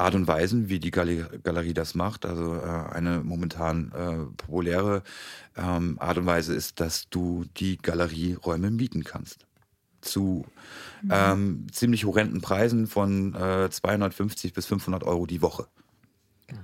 Art 0.00 0.14
und 0.14 0.26
Weisen, 0.26 0.68
wie 0.68 0.80
die 0.80 0.90
Galerie 0.90 1.74
das 1.74 1.94
macht. 1.94 2.26
Also 2.26 2.56
äh, 2.56 2.60
eine 2.60 3.20
momentan 3.22 3.92
äh, 3.92 4.36
populäre 4.36 5.02
ähm, 5.56 5.96
Art 6.00 6.18
und 6.18 6.26
Weise 6.26 6.54
ist, 6.54 6.80
dass 6.80 7.08
du 7.10 7.44
die 7.56 7.76
Galerieräume 7.76 8.70
mieten 8.70 9.04
kannst. 9.04 9.46
Zu 10.00 10.46
mhm. 11.02 11.10
ähm, 11.12 11.66
ziemlich 11.70 12.04
horrenden 12.04 12.40
Preisen 12.40 12.86
von 12.86 13.34
äh, 13.34 13.68
250 13.70 14.54
bis 14.54 14.66
500 14.66 15.04
Euro 15.04 15.26
die 15.26 15.42
Woche. 15.42 15.66
Mhm. 16.50 16.56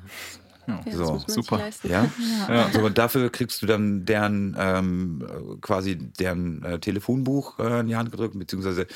Ja, 0.67 0.83
so, 0.93 1.23
super. 1.27 1.61
Ja? 1.83 2.11
ja. 2.49 2.71
So, 2.73 2.89
dafür 2.89 3.31
kriegst 3.31 3.62
du 3.62 3.67
dann 3.67 4.05
deren 4.05 4.57
ähm, 4.59 5.59
quasi 5.61 5.97
deren 5.97 6.62
äh, 6.64 6.79
Telefonbuch 6.79 7.59
äh, 7.59 7.81
in 7.81 7.89
die 7.89 7.97
Hand 7.97 8.11
gedrückt, 8.11 8.39
beziehungsweise 8.39 8.87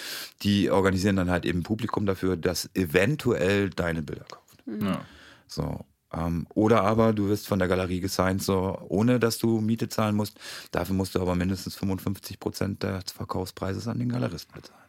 die 0.43 0.71
organisieren 0.71 1.17
dann 1.17 1.31
halt 1.31 1.45
eben 1.45 1.63
Publikum 1.63 2.07
dafür, 2.07 2.37
das 2.37 2.71
eventuell 2.75 3.71
deine 3.71 4.03
Bilder 4.03 4.25
kauft. 4.25 4.67
Mhm. 4.67 4.87
Ja. 4.87 5.01
So. 5.47 5.85
Ähm, 6.13 6.47
oder 6.55 6.83
aber 6.83 7.13
du 7.13 7.29
wirst 7.29 7.47
von 7.47 7.59
der 7.59 7.69
Galerie 7.69 8.01
gesigned, 8.01 8.43
so 8.43 8.79
ohne 8.89 9.21
dass 9.21 9.39
du 9.39 9.61
Miete 9.61 9.89
zahlen 9.89 10.17
musst. 10.17 10.39
Dafür 10.73 10.95
musst 10.95 11.15
du 11.15 11.21
aber 11.21 11.37
mindestens 11.37 11.77
55 11.77 12.41
Prozent 12.41 12.83
des 12.83 13.13
Verkaufspreises 13.13 13.87
an 13.87 13.99
den 13.99 14.09
Galeristen 14.09 14.55
bezahlen. 14.55 14.81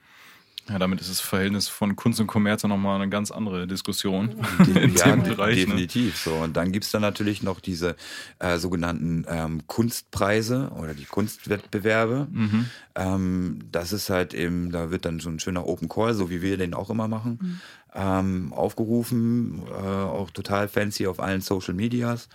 Ja, 0.71 0.79
damit 0.79 1.01
ist 1.01 1.09
das 1.09 1.19
Verhältnis 1.19 1.67
von 1.67 1.97
Kunst 1.97 2.21
und 2.21 2.27
Kommerz 2.27 2.63
nochmal 2.63 2.95
eine 2.95 3.09
ganz 3.09 3.29
andere 3.29 3.67
Diskussion. 3.67 4.35
in 4.59 4.95
ja, 4.95 5.11
dem 5.11 5.23
Bereich, 5.23 5.57
ne? 5.57 5.65
definitiv. 5.65 6.25
Ne? 6.25 6.31
So. 6.31 6.37
Und 6.37 6.55
dann 6.55 6.71
gibt's 6.71 6.91
dann 6.91 7.01
natürlich 7.01 7.43
noch 7.43 7.59
diese 7.59 7.95
äh, 8.39 8.57
sogenannten 8.57 9.25
ähm, 9.27 9.67
Kunstpreise 9.67 10.71
oder 10.77 10.93
die 10.93 11.05
Kunstwettbewerbe. 11.05 12.27
Mhm. 12.31 12.65
Ähm, 12.95 13.59
das 13.71 13.91
ist 13.91 14.09
halt 14.09 14.33
eben, 14.33 14.71
da 14.71 14.91
wird 14.91 15.05
dann 15.05 15.19
so 15.19 15.29
ein 15.29 15.39
schöner 15.39 15.67
Open 15.67 15.89
Call, 15.89 16.13
so 16.13 16.29
wie 16.29 16.41
wir 16.41 16.57
den 16.57 16.73
auch 16.73 16.89
immer 16.89 17.09
machen, 17.09 17.39
mhm. 17.41 17.61
ähm, 17.93 18.53
aufgerufen, 18.53 19.63
äh, 19.69 19.73
auch 19.73 20.31
total 20.31 20.69
fancy 20.69 21.07
auf 21.07 21.19
allen 21.19 21.41
Social 21.41 21.73
Medias, 21.73 22.29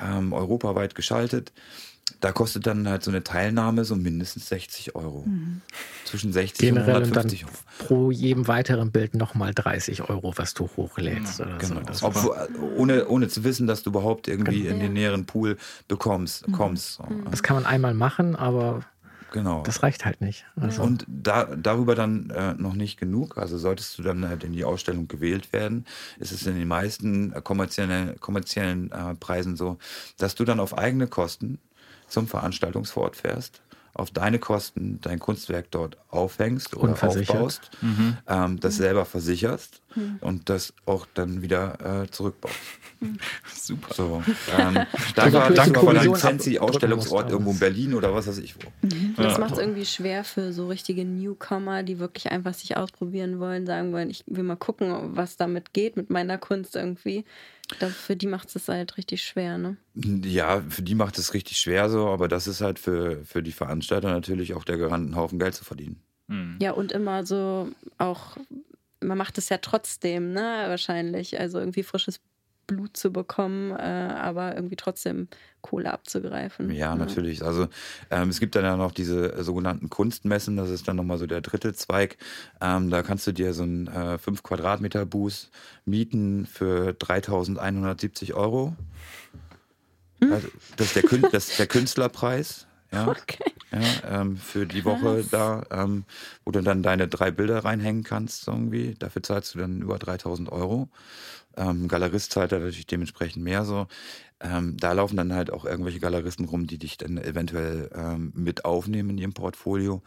ähm, 0.00 0.34
europaweit 0.34 0.94
geschaltet 0.94 1.52
da 2.20 2.32
kostet 2.32 2.66
dann 2.66 2.88
halt 2.88 3.02
so 3.02 3.10
eine 3.10 3.22
Teilnahme 3.22 3.84
so 3.84 3.96
mindestens 3.96 4.48
60 4.48 4.94
Euro. 4.94 5.24
Mhm. 5.26 5.62
Zwischen 6.04 6.32
60 6.32 6.58
Generell 6.58 6.96
und 6.96 7.02
150 7.02 7.44
Euro. 7.44 7.54
Pro 7.78 8.10
jedem 8.10 8.48
weiteren 8.48 8.90
Bild 8.90 9.14
nochmal 9.14 9.54
30 9.54 10.08
Euro, 10.08 10.32
was 10.36 10.54
du 10.54 10.68
hochlädst. 10.76 11.40
Ja, 11.40 11.56
genau. 11.58 11.80
So. 11.92 12.06
Obwohl, 12.06 12.48
ohne, 12.76 13.08
ohne 13.08 13.28
zu 13.28 13.44
wissen, 13.44 13.66
dass 13.66 13.82
du 13.82 13.90
überhaupt 13.90 14.28
irgendwie 14.28 14.62
genau. 14.62 14.74
in 14.74 14.80
den 14.80 14.92
näheren 14.92 15.26
Pool 15.26 15.56
bekommst, 15.86 16.48
mhm. 16.48 16.52
kommst. 16.52 17.00
Mhm. 17.08 17.30
Das 17.30 17.42
kann 17.42 17.56
man 17.56 17.66
einmal 17.66 17.94
machen, 17.94 18.36
aber 18.36 18.82
Genau. 19.32 19.62
Das 19.62 19.82
reicht 19.82 20.04
halt 20.04 20.20
nicht. 20.20 20.46
Also. 20.56 20.82
Und 20.82 21.04
da, 21.06 21.44
darüber 21.44 21.94
dann 21.94 22.30
äh, 22.30 22.54
noch 22.54 22.74
nicht 22.74 22.98
genug. 22.98 23.36
Also 23.36 23.58
solltest 23.58 23.98
du 23.98 24.02
dann 24.02 24.26
halt 24.26 24.44
in 24.44 24.52
die 24.52 24.64
Ausstellung 24.64 25.06
gewählt 25.06 25.52
werden, 25.52 25.84
ist 26.18 26.32
es 26.32 26.46
in 26.46 26.56
den 26.56 26.68
meisten 26.68 27.32
äh, 27.32 27.42
kommerziellen, 27.42 28.18
kommerziellen 28.20 28.90
äh, 28.90 29.14
Preisen 29.16 29.56
so, 29.56 29.78
dass 30.16 30.34
du 30.34 30.44
dann 30.44 30.60
auf 30.60 30.76
eigene 30.76 31.08
Kosten 31.08 31.58
zum 32.08 32.26
Veranstaltungsort 32.26 33.16
fährst, 33.16 33.60
auf 33.98 34.10
deine 34.10 34.38
Kosten 34.38 35.00
dein 35.00 35.18
Kunstwerk 35.18 35.70
dort 35.70 35.96
aufhängst 36.08 36.76
oder 36.76 36.92
aufbaust, 36.92 37.70
mhm. 37.82 38.16
ähm, 38.28 38.60
das 38.60 38.76
selber 38.76 39.04
versicherst 39.04 39.82
hm. 39.94 40.18
und 40.20 40.48
das 40.48 40.72
auch 40.86 41.06
dann 41.14 41.42
wieder 41.42 42.02
äh, 42.02 42.10
zurückbaut. 42.10 42.52
Hm. 43.00 43.18
Super. 43.52 43.94
So, 43.94 44.22
ähm, 44.56 44.86
danke, 45.16 45.54
danke 45.54 45.80
für 45.80 45.90
einen 45.90 46.14
fancy 46.14 46.58
Ausstellungsort 46.58 47.30
irgendwo 47.30 47.50
in 47.50 47.58
Berlin 47.58 47.94
oder 47.94 48.14
was 48.14 48.28
weiß 48.28 48.38
ich 48.38 48.54
wo. 48.56 48.86
Mhm. 48.86 49.14
Das 49.16 49.34
ja. 49.34 49.38
macht 49.38 49.52
es 49.52 49.58
irgendwie 49.58 49.84
schwer 49.84 50.22
für 50.24 50.52
so 50.52 50.68
richtige 50.68 51.04
Newcomer, 51.04 51.82
die 51.82 51.98
wirklich 51.98 52.30
einfach 52.30 52.54
sich 52.54 52.76
ausprobieren 52.76 53.40
wollen, 53.40 53.66
sagen 53.66 53.92
wollen, 53.92 54.10
ich 54.10 54.22
will 54.26 54.44
mal 54.44 54.56
gucken, 54.56 55.16
was 55.16 55.36
damit 55.36 55.72
geht 55.72 55.96
mit 55.96 56.08
meiner 56.08 56.38
Kunst 56.38 56.76
irgendwie. 56.76 57.24
Für 57.76 58.16
die 58.16 58.26
macht 58.26 58.54
es 58.56 58.68
halt 58.68 58.96
richtig 58.96 59.22
schwer, 59.22 59.58
ne? 59.58 59.76
Ja, 59.94 60.62
für 60.68 60.82
die 60.82 60.94
macht 60.94 61.18
es 61.18 61.34
richtig 61.34 61.58
schwer 61.58 61.90
so, 61.90 62.08
aber 62.08 62.28
das 62.28 62.46
ist 62.46 62.60
halt 62.60 62.78
für, 62.78 63.24
für 63.24 63.42
die 63.42 63.52
Veranstalter 63.52 64.10
natürlich 64.10 64.54
auch 64.54 64.64
der 64.64 64.90
einen 64.90 65.16
Haufen 65.16 65.38
Geld 65.38 65.54
zu 65.54 65.64
verdienen. 65.64 66.00
Mhm. 66.28 66.56
Ja, 66.60 66.72
und 66.72 66.92
immer 66.92 67.26
so 67.26 67.70
auch, 67.98 68.36
man 69.00 69.18
macht 69.18 69.38
es 69.38 69.48
ja 69.48 69.58
trotzdem, 69.58 70.32
ne, 70.32 70.64
wahrscheinlich. 70.68 71.38
Also 71.38 71.58
irgendwie 71.58 71.82
frisches 71.82 72.20
Blut 72.68 72.96
zu 72.96 73.10
bekommen, 73.10 73.72
äh, 73.72 73.74
aber 73.82 74.54
irgendwie 74.54 74.76
trotzdem 74.76 75.26
Kohle 75.62 75.92
abzugreifen. 75.92 76.70
Ja, 76.70 76.94
natürlich. 76.94 77.42
Also 77.42 77.66
ähm, 78.10 78.28
es 78.28 78.38
gibt 78.38 78.54
dann 78.54 78.62
ja 78.62 78.76
noch 78.76 78.92
diese 78.92 79.42
sogenannten 79.42 79.90
Kunstmessen, 79.90 80.56
das 80.56 80.70
ist 80.70 80.86
dann 80.86 80.94
nochmal 80.94 81.18
so 81.18 81.26
der 81.26 81.40
dritte 81.40 81.72
Zweig. 81.72 82.16
Ähm, 82.60 82.90
da 82.90 83.02
kannst 83.02 83.26
du 83.26 83.32
dir 83.32 83.52
so 83.54 83.64
einen 83.64 83.88
äh, 83.88 84.18
5 84.18 84.44
Quadratmeter 84.44 85.04
Bus 85.04 85.50
mieten 85.84 86.46
für 86.46 86.90
3.170 86.90 88.34
Euro. 88.34 88.76
Hm? 90.20 90.32
Also, 90.32 90.48
das, 90.76 90.94
ist 90.94 90.96
der, 90.96 91.30
das 91.30 91.48
ist 91.48 91.58
der 91.58 91.66
Künstlerpreis. 91.66 92.67
Ja, 92.92 93.08
okay. 93.08 93.52
ja 93.72 94.20
ähm, 94.20 94.36
für 94.36 94.66
die 94.66 94.84
Woche 94.84 95.18
Was? 95.18 95.28
da, 95.28 95.64
ähm, 95.70 96.04
wo 96.44 96.52
du 96.52 96.62
dann 96.62 96.82
deine 96.82 97.08
drei 97.08 97.30
Bilder 97.30 97.64
reinhängen 97.64 98.04
kannst 98.04 98.48
irgendwie. 98.48 98.94
Dafür 98.98 99.22
zahlst 99.22 99.54
du 99.54 99.58
dann 99.58 99.82
über 99.82 99.98
3000 99.98 100.50
Euro. 100.50 100.88
Ähm, 101.56 101.88
Galerist 101.88 102.32
zahlt 102.32 102.52
da 102.52 102.58
natürlich 102.58 102.86
dementsprechend 102.86 103.42
mehr 103.42 103.64
so. 103.64 103.86
Ähm, 104.40 104.76
da 104.78 104.92
laufen 104.92 105.16
dann 105.16 105.34
halt 105.34 105.52
auch 105.52 105.64
irgendwelche 105.64 106.00
Galeristen 106.00 106.46
rum, 106.46 106.66
die 106.66 106.78
dich 106.78 106.96
dann 106.96 107.18
eventuell 107.18 107.90
ähm, 107.94 108.32
mit 108.34 108.64
aufnehmen 108.64 109.10
in 109.10 109.18
ihrem 109.18 109.32
Portfolio. 109.34 110.02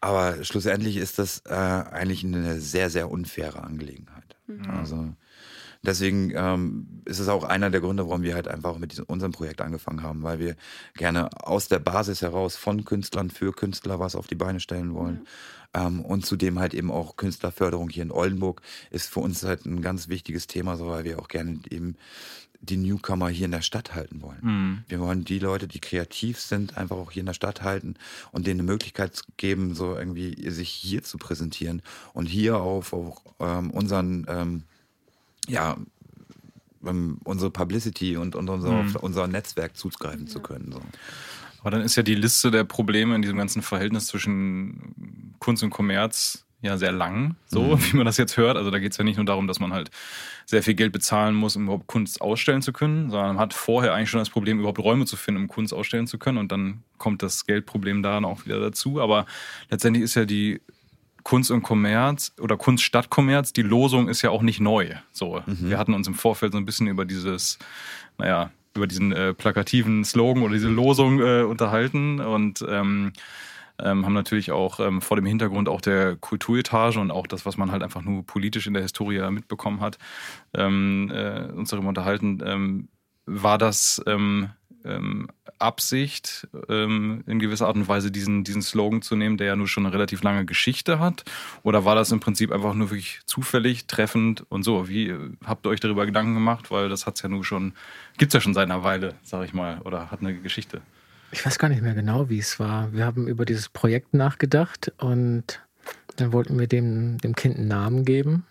Aber 0.00 0.44
schlussendlich 0.44 0.96
ist 0.96 1.18
das 1.18 1.42
äh, 1.46 1.54
eigentlich 1.54 2.22
eine 2.22 2.60
sehr, 2.60 2.90
sehr 2.90 3.10
unfaire 3.10 3.64
Angelegenheit. 3.64 4.36
Mhm. 4.46 4.70
Also 4.70 5.12
deswegen 5.86 6.32
ähm, 6.34 7.02
ist 7.04 7.18
es 7.18 7.28
auch 7.28 7.44
einer 7.44 7.70
der 7.70 7.80
Gründe, 7.80 8.06
warum 8.06 8.22
wir 8.22 8.34
halt 8.34 8.48
einfach 8.48 8.78
mit 8.78 8.92
diesem, 8.92 9.04
unserem 9.06 9.32
Projekt 9.32 9.60
angefangen 9.60 10.02
haben, 10.02 10.22
weil 10.22 10.38
wir 10.38 10.56
gerne 10.94 11.30
aus 11.42 11.68
der 11.68 11.78
Basis 11.78 12.22
heraus 12.22 12.56
von 12.56 12.84
Künstlern 12.84 13.30
für 13.30 13.52
Künstler 13.52 13.98
was 13.98 14.16
auf 14.16 14.26
die 14.26 14.34
Beine 14.34 14.60
stellen 14.60 14.94
wollen. 14.94 15.14
Mhm. 15.14 15.26
Ähm, 15.74 16.00
und 16.04 16.26
zudem 16.26 16.58
halt 16.58 16.74
eben 16.74 16.90
auch 16.90 17.16
Künstlerförderung 17.16 17.88
hier 17.88 18.02
in 18.02 18.10
Oldenburg 18.10 18.62
ist 18.90 19.08
für 19.08 19.20
uns 19.20 19.42
halt 19.44 19.66
ein 19.66 19.80
ganz 19.80 20.08
wichtiges 20.08 20.46
Thema, 20.46 20.76
so 20.76 20.88
weil 20.88 21.04
wir 21.04 21.18
auch 21.18 21.28
gerne 21.28 21.60
eben 21.70 21.96
die 22.60 22.76
Newcomer 22.76 23.28
hier 23.28 23.44
in 23.44 23.52
der 23.52 23.62
Stadt 23.62 23.94
halten 23.94 24.22
wollen. 24.22 24.40
Mhm. 24.42 24.84
Wir 24.88 25.00
wollen 25.00 25.24
die 25.24 25.38
Leute, 25.38 25.68
die 25.68 25.80
kreativ 25.80 26.40
sind, 26.40 26.76
einfach 26.76 26.96
auch 26.96 27.10
hier 27.10 27.20
in 27.20 27.26
der 27.26 27.34
Stadt 27.34 27.62
halten 27.62 27.94
und 28.32 28.46
denen 28.46 28.60
eine 28.60 28.70
Möglichkeit 28.70 29.22
geben, 29.36 29.74
so 29.74 29.96
irgendwie 29.96 30.50
sich 30.50 30.70
hier 30.70 31.02
zu 31.02 31.18
präsentieren 31.18 31.82
und 32.12 32.26
hier 32.26 32.58
auf, 32.58 32.92
auf 32.92 33.22
ähm, 33.40 33.70
unseren 33.70 34.26
ähm, 34.28 34.62
ja, 35.46 35.76
ähm, 36.86 37.18
unsere 37.24 37.50
Publicity 37.50 38.16
und, 38.16 38.36
und 38.36 38.48
unser, 38.48 38.82
mhm. 38.82 38.96
unser 38.96 39.26
Netzwerk 39.26 39.76
zugreifen 39.76 40.26
ja. 40.26 40.32
zu 40.32 40.40
können. 40.40 40.72
So. 40.72 40.80
Aber 41.60 41.70
dann 41.70 41.82
ist 41.82 41.96
ja 41.96 42.02
die 42.02 42.14
Liste 42.14 42.50
der 42.50 42.64
Probleme 42.64 43.14
in 43.14 43.22
diesem 43.22 43.36
ganzen 43.36 43.62
Verhältnis 43.62 44.06
zwischen 44.06 45.34
Kunst 45.40 45.62
und 45.62 45.70
Kommerz 45.70 46.46
ja 46.62 46.78
sehr 46.78 46.92
lang, 46.92 47.36
so 47.46 47.62
mhm. 47.62 47.84
wie 47.84 47.96
man 47.96 48.06
das 48.06 48.16
jetzt 48.16 48.36
hört. 48.36 48.56
Also 48.56 48.70
da 48.70 48.78
geht 48.78 48.92
es 48.92 48.98
ja 48.98 49.04
nicht 49.04 49.16
nur 49.16 49.26
darum, 49.26 49.46
dass 49.46 49.60
man 49.60 49.72
halt 49.72 49.90
sehr 50.46 50.62
viel 50.62 50.74
Geld 50.74 50.92
bezahlen 50.92 51.34
muss, 51.34 51.56
um 51.56 51.64
überhaupt 51.64 51.86
Kunst 51.86 52.20
ausstellen 52.20 52.62
zu 52.62 52.72
können, 52.72 53.10
sondern 53.10 53.34
man 53.34 53.38
hat 53.38 53.52
vorher 53.52 53.94
eigentlich 53.94 54.10
schon 54.10 54.20
das 54.20 54.30
Problem, 54.30 54.58
überhaupt 54.58 54.78
Räume 54.78 55.06
zu 55.06 55.16
finden, 55.16 55.42
um 55.42 55.48
Kunst 55.48 55.74
ausstellen 55.74 56.06
zu 56.06 56.18
können. 56.18 56.38
Und 56.38 56.52
dann 56.52 56.82
kommt 56.98 57.22
das 57.22 57.46
Geldproblem 57.46 58.02
da 58.02 58.14
dann 58.14 58.24
auch 58.24 58.44
wieder 58.46 58.60
dazu. 58.60 59.00
Aber 59.00 59.26
letztendlich 59.70 60.04
ist 60.04 60.14
ja 60.14 60.24
die 60.24 60.60
Kunst 61.26 61.50
und 61.50 61.64
Kommerz 61.64 62.32
oder 62.40 62.56
Kunst 62.56 62.84
statt 62.84 63.10
Kommerz, 63.10 63.52
die 63.52 63.62
Losung 63.62 64.08
ist 64.08 64.22
ja 64.22 64.30
auch 64.30 64.42
nicht 64.42 64.60
neu. 64.60 64.90
So, 65.10 65.42
mhm. 65.44 65.70
wir 65.70 65.76
hatten 65.76 65.92
uns 65.92 66.06
im 66.06 66.14
Vorfeld 66.14 66.52
so 66.52 66.58
ein 66.58 66.64
bisschen 66.64 66.86
über 66.86 67.04
dieses, 67.04 67.58
naja, 68.16 68.50
über 68.76 68.86
diesen 68.86 69.10
äh, 69.10 69.34
plakativen 69.34 70.04
Slogan 70.04 70.44
oder 70.44 70.52
diese 70.52 70.68
Losung 70.68 71.18
äh, 71.18 71.42
unterhalten 71.42 72.20
und 72.20 72.64
ähm, 72.68 73.12
ähm, 73.80 74.06
haben 74.06 74.12
natürlich 74.12 74.52
auch 74.52 74.78
ähm, 74.78 75.02
vor 75.02 75.16
dem 75.16 75.26
Hintergrund 75.26 75.68
auch 75.68 75.80
der 75.80 76.14
Kulturetage 76.14 77.00
und 77.00 77.10
auch 77.10 77.26
das, 77.26 77.44
was 77.44 77.56
man 77.56 77.72
halt 77.72 77.82
einfach 77.82 78.02
nur 78.02 78.24
politisch 78.24 78.68
in 78.68 78.74
der 78.74 78.84
Historie 78.84 79.28
mitbekommen 79.28 79.80
hat, 79.80 79.98
ähm, 80.54 81.10
äh, 81.12 81.50
uns 81.50 81.70
darüber 81.70 81.88
unterhalten. 81.88 82.40
Ähm, 82.46 82.88
war 83.26 83.58
das 83.58 84.00
ähm, 84.86 85.28
Absicht, 85.58 86.46
ähm, 86.68 87.24
in 87.26 87.38
gewisser 87.38 87.66
Art 87.66 87.76
und 87.76 87.88
Weise 87.88 88.10
diesen, 88.10 88.44
diesen 88.44 88.62
Slogan 88.62 89.02
zu 89.02 89.16
nehmen, 89.16 89.36
der 89.36 89.48
ja 89.48 89.56
nur 89.56 89.68
schon 89.68 89.86
eine 89.86 89.94
relativ 89.94 90.22
lange 90.22 90.44
Geschichte 90.44 90.98
hat? 90.98 91.24
Oder 91.62 91.84
war 91.84 91.94
das 91.94 92.12
im 92.12 92.20
Prinzip 92.20 92.52
einfach 92.52 92.74
nur 92.74 92.90
wirklich 92.90 93.20
zufällig, 93.26 93.86
treffend 93.86 94.44
und 94.50 94.62
so? 94.62 94.88
Wie 94.88 95.08
äh, 95.08 95.30
habt 95.44 95.66
ihr 95.66 95.70
euch 95.70 95.80
darüber 95.80 96.06
Gedanken 96.06 96.34
gemacht? 96.34 96.70
Weil 96.70 96.88
das 96.88 97.06
hat's 97.06 97.22
ja 97.22 97.28
nur 97.28 97.44
schon, 97.44 97.72
gibt's 98.18 98.34
ja 98.34 98.40
schon 98.40 98.54
seit 98.54 98.64
einer 98.64 98.82
Weile, 98.82 99.14
sag 99.22 99.44
ich 99.44 99.54
mal, 99.54 99.80
oder 99.82 100.10
hat 100.10 100.20
eine 100.20 100.34
Geschichte. 100.34 100.80
Ich 101.32 101.44
weiß 101.44 101.58
gar 101.58 101.68
nicht 101.68 101.82
mehr 101.82 101.94
genau, 101.94 102.28
wie 102.28 102.38
es 102.38 102.60
war. 102.60 102.92
Wir 102.92 103.04
haben 103.04 103.26
über 103.26 103.44
dieses 103.44 103.68
Projekt 103.68 104.14
nachgedacht 104.14 104.92
und 104.98 105.60
dann 106.16 106.32
wollten 106.32 106.58
wir 106.58 106.66
dem, 106.66 107.18
dem 107.18 107.34
Kind 107.34 107.56
einen 107.56 107.68
Namen 107.68 108.04
geben. 108.04 108.44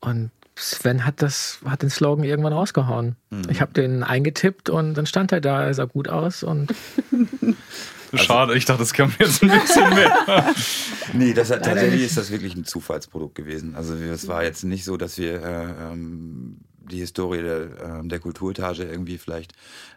Und 0.00 0.30
Sven 0.62 1.04
hat 1.04 1.22
das, 1.22 1.60
hat 1.64 1.82
den 1.82 1.90
Slogan 1.90 2.24
irgendwann 2.24 2.52
rausgehauen. 2.52 3.16
Mhm. 3.30 3.42
Ich 3.50 3.60
habe 3.60 3.72
den 3.72 4.02
eingetippt 4.02 4.70
und 4.70 4.94
dann 4.94 5.06
stand 5.06 5.32
er 5.32 5.40
da, 5.40 5.64
er 5.64 5.74
sah 5.74 5.84
gut 5.84 6.08
aus 6.08 6.42
und. 6.42 6.74
Schade, 8.14 8.54
ich 8.56 8.66
dachte, 8.66 8.80
das 8.80 8.92
kam 8.92 9.12
jetzt 9.18 9.42
ein 9.42 9.48
bisschen 9.48 9.88
mehr. 9.94 10.54
nee, 11.14 11.32
das, 11.32 11.48
tatsächlich 11.48 12.02
ist 12.02 12.18
das 12.18 12.30
wirklich 12.30 12.54
ein 12.54 12.64
Zufallsprodukt 12.64 13.34
gewesen. 13.34 13.74
Also 13.74 13.94
es 13.94 14.28
war 14.28 14.44
jetzt 14.44 14.64
nicht 14.64 14.84
so, 14.84 14.98
dass 14.98 15.16
wir 15.16 15.42
äh, 15.42 15.92
ähm, 15.92 16.58
die 16.90 16.98
Historie 16.98 17.42
der, 17.42 17.68
ähm, 17.84 18.08
der 18.08 18.18
Kulturetage 18.18 18.84
irgendwie 18.84 19.18
vielleicht 19.18 19.52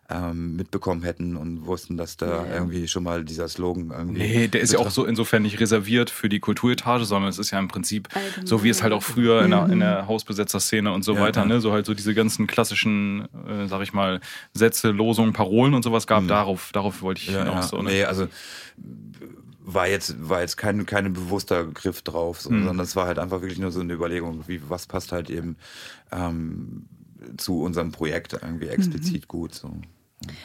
ähm, 0.10 0.56
mitbekommen 0.56 1.02
hätten 1.04 1.36
und 1.36 1.66
wussten, 1.66 1.98
dass 1.98 2.16
da 2.16 2.46
ja. 2.46 2.54
irgendwie 2.54 2.88
schon 2.88 3.04
mal 3.04 3.24
dieser 3.24 3.48
Slogan 3.48 3.92
irgendwie. 3.92 4.20
Nee, 4.20 4.48
der 4.48 4.62
ist 4.62 4.74
ja 4.74 4.80
auch 4.80 4.92
so 4.92 5.06
insofern 5.06 5.42
nicht 5.42 5.60
reserviert 5.60 6.12
für 6.12 6.30
die 6.30 6.40
Kulturetage, 6.40 7.06
sondern 7.06 7.30
es 7.30 7.40
ist 7.40 7.50
ja 7.52 7.58
im 7.58 7.68
Prinzip 7.68 8.10
Allgemein. 8.14 8.46
so 8.46 8.64
wie 8.64 8.70
es 8.70 8.84
halt 8.84 8.94
auch 8.94 9.02
früher 9.02 9.42
in 9.42 9.52
der, 9.52 9.66
in 9.70 9.80
der 9.80 10.04
mhm. 10.04 10.08
Hausbesetzerszene 10.08 10.92
und 10.92 11.04
so 11.04 11.16
ja, 11.16 11.22
weiter, 11.22 11.42
ja. 11.42 11.48
ne, 11.48 11.60
so 11.62 11.72
halt 11.72 11.88
so 11.88 11.96
diese 11.96 12.14
ganzen 12.14 12.46
klassischen, 12.46 13.28
äh, 13.48 13.68
sag 13.68 13.82
ich 13.82 13.94
mal, 13.94 14.20
Sätze, 14.54 14.92
Losungen, 14.92 15.34
Parolen 15.34 15.74
und 15.74 15.84
sowas 15.84 16.06
gab. 16.06 16.24
Mhm. 16.24 16.28
Darauf, 16.28 16.70
darauf 16.72 17.02
wollte 17.02 17.22
ich 17.22 17.30
hinaus. 17.30 17.70
So, 17.70 17.82
ne? 17.82 17.90
Nee, 17.90 18.04
also 18.04 18.28
war 19.66 19.88
jetzt, 19.88 20.16
war 20.30 20.42
jetzt 20.42 20.58
kein, 20.58 20.86
kein 20.86 21.12
bewusster 21.14 21.66
Griff 21.66 22.02
drauf, 22.02 22.42
so, 22.42 22.52
mhm. 22.52 22.66
sondern 22.66 22.86
es 22.86 22.96
war 22.96 23.08
halt 23.08 23.20
einfach 23.20 23.42
wirklich 23.42 23.60
nur 23.60 23.72
so 23.72 23.80
eine 23.80 23.94
Überlegung, 23.94 24.48
wie, 24.48 24.62
was 24.70 24.86
passt 24.86 25.12
halt 25.12 25.30
eben 25.30 25.58
ähm, 26.12 26.86
zu 27.38 27.62
unserem 27.62 27.92
Projekt 27.92 28.34
irgendwie 28.34 28.68
explizit 28.68 29.24
mhm. 29.24 29.28
gut. 29.28 29.56
So. 29.56 29.72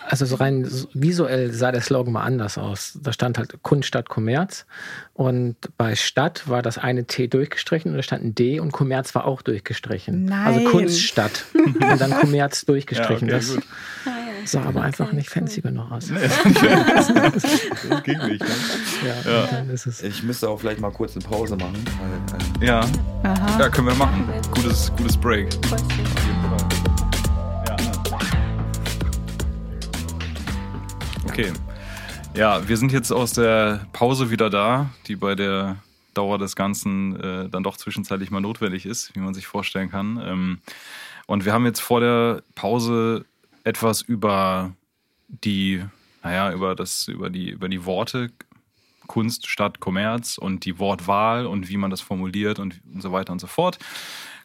Also 0.07 0.25
so 0.27 0.37
rein 0.37 0.69
visuell 0.95 1.53
sah 1.53 1.73
der 1.73 1.81
Slogan 1.81 2.13
mal 2.13 2.23
anders 2.23 2.59
aus. 2.59 2.99
Da 3.03 3.13
stand 3.13 3.39
halt 3.39 3.63
Kunst 3.63 3.89
statt 3.89 4.09
Kommerz. 4.09 4.67
Und 5.15 5.57
bei 5.77 5.95
Stadt 5.95 6.49
war 6.49 6.63
das 6.63 6.79
eine 6.79 7.05
T 7.05 7.29
durchgestrichen 7.29 7.91
und 7.91 7.97
da 7.97 8.03
stand 8.03 8.25
ein 8.25 8.35
D 8.35 8.61
und 8.61 8.73
Kommerz 8.73 9.15
war 9.15 9.27
auch 9.27 9.43
durchgestrichen. 9.43 10.31
Also 10.31 10.35
Nein. 10.35 10.67
Also 10.67 10.71
Kunst 10.71 11.03
statt 11.03 11.45
und 11.55 12.01
dann 12.01 12.11
Kommerz 12.21 12.65
durchgestrichen. 12.65 13.29
Ja, 13.29 13.37
okay, 13.37 13.57
das, 14.05 14.15
Sah 14.45 14.63
aber 14.65 14.83
einfach 14.83 15.13
nicht 15.13 15.29
fancy 15.29 15.61
genug 15.61 15.91
aus. 15.91 16.11
Das 17.91 18.03
ging 18.05 18.19
nicht. 18.27 18.41
Ne? 18.41 18.49
Ja, 19.25 19.31
ja. 19.31 19.47
Dann 19.47 19.71
ist 19.71 19.87
es. 19.87 20.03
Ich 20.03 20.23
müsste 20.23 20.49
auch 20.49 20.61
vielleicht 20.61 20.81
mal 20.81 20.91
kurz 20.91 21.17
eine 21.17 21.25
Pause 21.25 21.57
machen. 21.57 21.85
Weil, 22.31 22.63
äh 22.63 22.67
ja. 22.67 22.81
Aha. 23.23 23.61
ja, 23.61 23.69
können 23.69 23.89
wir 23.89 23.95
machen. 23.95 24.29
Gutes, 24.53 24.93
gutes 24.97 25.17
Break. 25.17 25.49
Okay. 31.25 31.53
Ja, 32.35 32.69
wir 32.69 32.77
sind 32.77 32.93
jetzt 32.93 33.13
aus 33.13 33.33
der 33.33 33.87
Pause 33.93 34.31
wieder 34.31 34.51
da, 34.51 34.91
die 35.07 35.17
bei 35.17 35.35
der 35.35 35.77
Dauer 36.15 36.39
des 36.39 36.57
Ganzen 36.57 37.19
äh, 37.21 37.49
dann 37.49 37.63
doch 37.63 37.77
zwischenzeitlich 37.77 38.31
mal 38.31 38.41
notwendig 38.41 38.87
ist, 38.87 39.15
wie 39.15 39.21
man 39.21 39.35
sich 39.35 39.47
vorstellen 39.47 39.91
kann. 39.91 40.21
Ähm, 40.25 40.59
und 41.27 41.45
wir 41.45 41.53
haben 41.53 41.65
jetzt 41.65 41.81
vor 41.81 42.01
der 42.01 42.43
Pause 42.55 43.25
etwas 43.71 44.03
über 44.03 44.75
die, 45.29 45.85
naja, 46.25 46.53
über 46.53 46.75
das, 46.75 47.07
über 47.07 47.31
die, 47.31 47.51
über 47.51 47.69
die 47.69 47.85
Worte 47.85 48.31
Kunst 49.07 49.49
statt 49.49 49.81
Kommerz 49.81 50.39
und 50.39 50.65
die 50.65 50.79
Wortwahl 50.79 51.47
und 51.47 51.69
wie 51.69 51.77
man 51.77 51.91
das 51.91 52.01
formuliert 52.01 52.59
und, 52.59 52.81
so 52.99 53.13
weiter 53.13 53.33
und 53.33 53.41
so 53.41 53.47
fort 53.47 53.79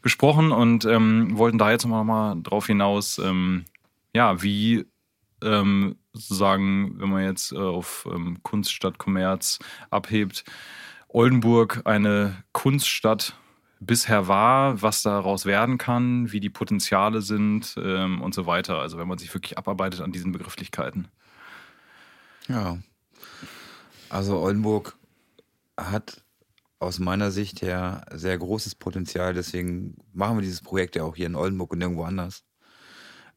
gesprochen 0.03 0.51
und 0.51 0.85
ähm, 0.85 1.37
wollten 1.37 1.57
da 1.57 1.71
jetzt 1.71 1.85
nochmal 1.85 2.35
drauf 2.41 2.67
hinaus, 2.67 3.17
ähm, 3.17 3.65
ja, 4.13 4.41
wie 4.43 4.85
ähm, 5.43 5.97
sozusagen, 6.13 6.99
wenn 6.99 7.09
man 7.09 7.23
jetzt 7.23 7.51
äh, 7.51 7.57
auf 7.57 8.07
ähm, 8.11 8.37
Kunst 8.43 8.71
statt 8.71 8.97
Kommerz 8.99 9.59
abhebt, 9.89 10.45
Oldenburg 11.07 11.81
eine 11.85 12.43
Kunststadt 12.51 13.35
bisher 13.85 14.27
war, 14.27 14.81
was 14.81 15.01
daraus 15.01 15.45
werden 15.45 15.77
kann, 15.77 16.31
wie 16.31 16.39
die 16.39 16.49
Potenziale 16.49 17.21
sind 17.21 17.75
ähm, 17.77 18.21
und 18.21 18.33
so 18.33 18.45
weiter. 18.45 18.79
Also 18.79 18.97
wenn 18.97 19.07
man 19.07 19.17
sich 19.17 19.33
wirklich 19.33 19.57
abarbeitet 19.57 20.01
an 20.01 20.11
diesen 20.11 20.31
Begrifflichkeiten. 20.31 21.07
Ja. 22.47 22.77
Also 24.09 24.37
Oldenburg 24.37 24.97
hat 25.77 26.23
aus 26.79 26.99
meiner 26.99 27.31
Sicht 27.31 27.61
her 27.61 28.05
sehr 28.13 28.37
großes 28.37 28.75
Potenzial. 28.75 29.33
Deswegen 29.33 29.95
machen 30.13 30.37
wir 30.37 30.41
dieses 30.41 30.61
Projekt 30.61 30.95
ja 30.95 31.03
auch 31.03 31.15
hier 31.15 31.27
in 31.27 31.35
Oldenburg 31.35 31.73
und 31.73 31.81
irgendwo 31.81 32.03
anders. 32.03 32.43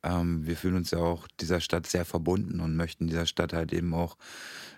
Ähm, 0.03 0.47
wir 0.47 0.57
fühlen 0.57 0.77
uns 0.77 0.91
ja 0.91 0.99
auch 0.99 1.27
dieser 1.41 1.61
Stadt 1.61 1.87
sehr 1.87 2.05
verbunden 2.05 2.61
und 2.61 2.77
möchten 2.77 3.07
dieser 3.07 3.27
Stadt 3.27 3.53
halt 3.53 3.73
eben 3.73 3.95
auch 3.95 4.17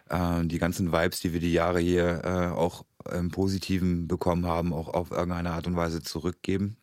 äh, 0.08 0.44
die 0.44 0.58
ganzen 0.58 0.92
Vibes, 0.92 1.20
die 1.20 1.32
wir 1.32 1.40
die 1.40 1.52
Jahre 1.52 1.80
hier 1.80 2.24
äh, 2.24 2.56
auch 2.56 2.84
im 3.12 3.30
Positiven 3.30 4.08
bekommen 4.08 4.46
haben, 4.46 4.72
auch 4.72 4.88
auf 4.88 5.10
irgendeine 5.10 5.50
Art 5.50 5.66
und 5.66 5.76
Weise 5.76 6.02
zurückgeben. 6.02 6.76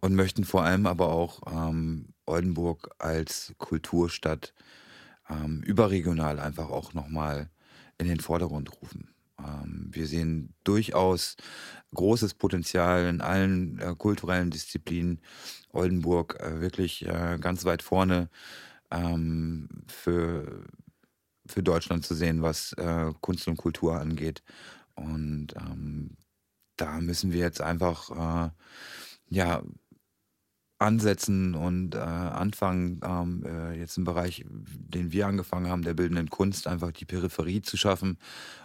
Und 0.00 0.14
möchten 0.14 0.44
vor 0.44 0.62
allem 0.62 0.86
aber 0.86 1.08
auch 1.08 1.40
ähm, 1.50 2.14
Oldenburg 2.26 2.90
als 2.98 3.54
Kulturstadt 3.58 4.54
ähm, 5.28 5.62
überregional 5.62 6.38
einfach 6.38 6.70
auch 6.70 6.94
nochmal 6.94 7.50
in 7.98 8.06
den 8.06 8.20
Vordergrund 8.20 8.70
rufen. 8.80 9.08
Ähm, 9.38 9.88
wir 9.90 10.06
sehen 10.06 10.54
durchaus 10.64 11.36
großes 11.94 12.34
Potenzial 12.34 13.06
in 13.06 13.20
allen 13.20 13.78
äh, 13.78 13.94
kulturellen 13.96 14.50
Disziplinen. 14.50 15.20
Oldenburg 15.72 16.38
äh, 16.40 16.60
wirklich 16.60 17.06
äh, 17.06 17.38
ganz 17.40 17.64
weit 17.64 17.82
vorne 17.82 18.28
ähm, 18.90 19.68
für, 19.86 20.64
für 21.48 21.62
Deutschland 21.62 22.04
zu 22.04 22.14
sehen, 22.14 22.42
was 22.42 22.72
äh, 22.74 23.12
Kunst 23.20 23.48
und 23.48 23.56
Kultur 23.56 23.98
angeht. 23.98 24.42
Und 24.94 25.54
ähm, 25.56 26.16
da 26.76 27.00
müssen 27.00 27.32
wir 27.32 27.40
jetzt 27.40 27.60
einfach 27.60 28.10
äh, 28.10 28.50
ja 29.28 29.62
ansetzen 30.78 31.54
und 31.54 31.94
äh, 31.94 31.98
anfangen, 31.98 33.00
ähm, 33.04 33.44
äh, 33.44 33.78
jetzt 33.78 33.98
im 33.98 34.04
Bereich, 34.04 34.44
den 34.46 35.12
wir 35.12 35.26
angefangen 35.26 35.68
haben, 35.68 35.82
der 35.82 35.94
bildenden 35.94 36.30
Kunst, 36.30 36.68
einfach 36.68 36.92
die 36.92 37.04
Peripherie 37.04 37.62
zu 37.62 37.76
schaffen, 37.76 38.18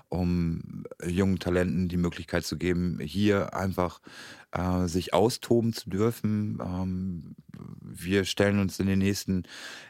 um 0.09 0.83
jungen 1.03 1.39
Talenten 1.39 1.89
die 1.89 1.97
Möglichkeit 1.97 2.45
zu 2.45 2.57
geben, 2.57 2.99
hier 3.01 3.55
einfach 3.55 3.99
äh, 4.51 4.87
sich 4.87 5.13
austoben 5.13 5.73
zu 5.73 5.89
dürfen. 5.89 6.59
Ähm, 6.63 7.35
wir 7.81 8.25
stellen 8.25 8.59
uns 8.59 8.79
in 8.79 8.85
den 8.85 8.99
nächsten 8.99 9.43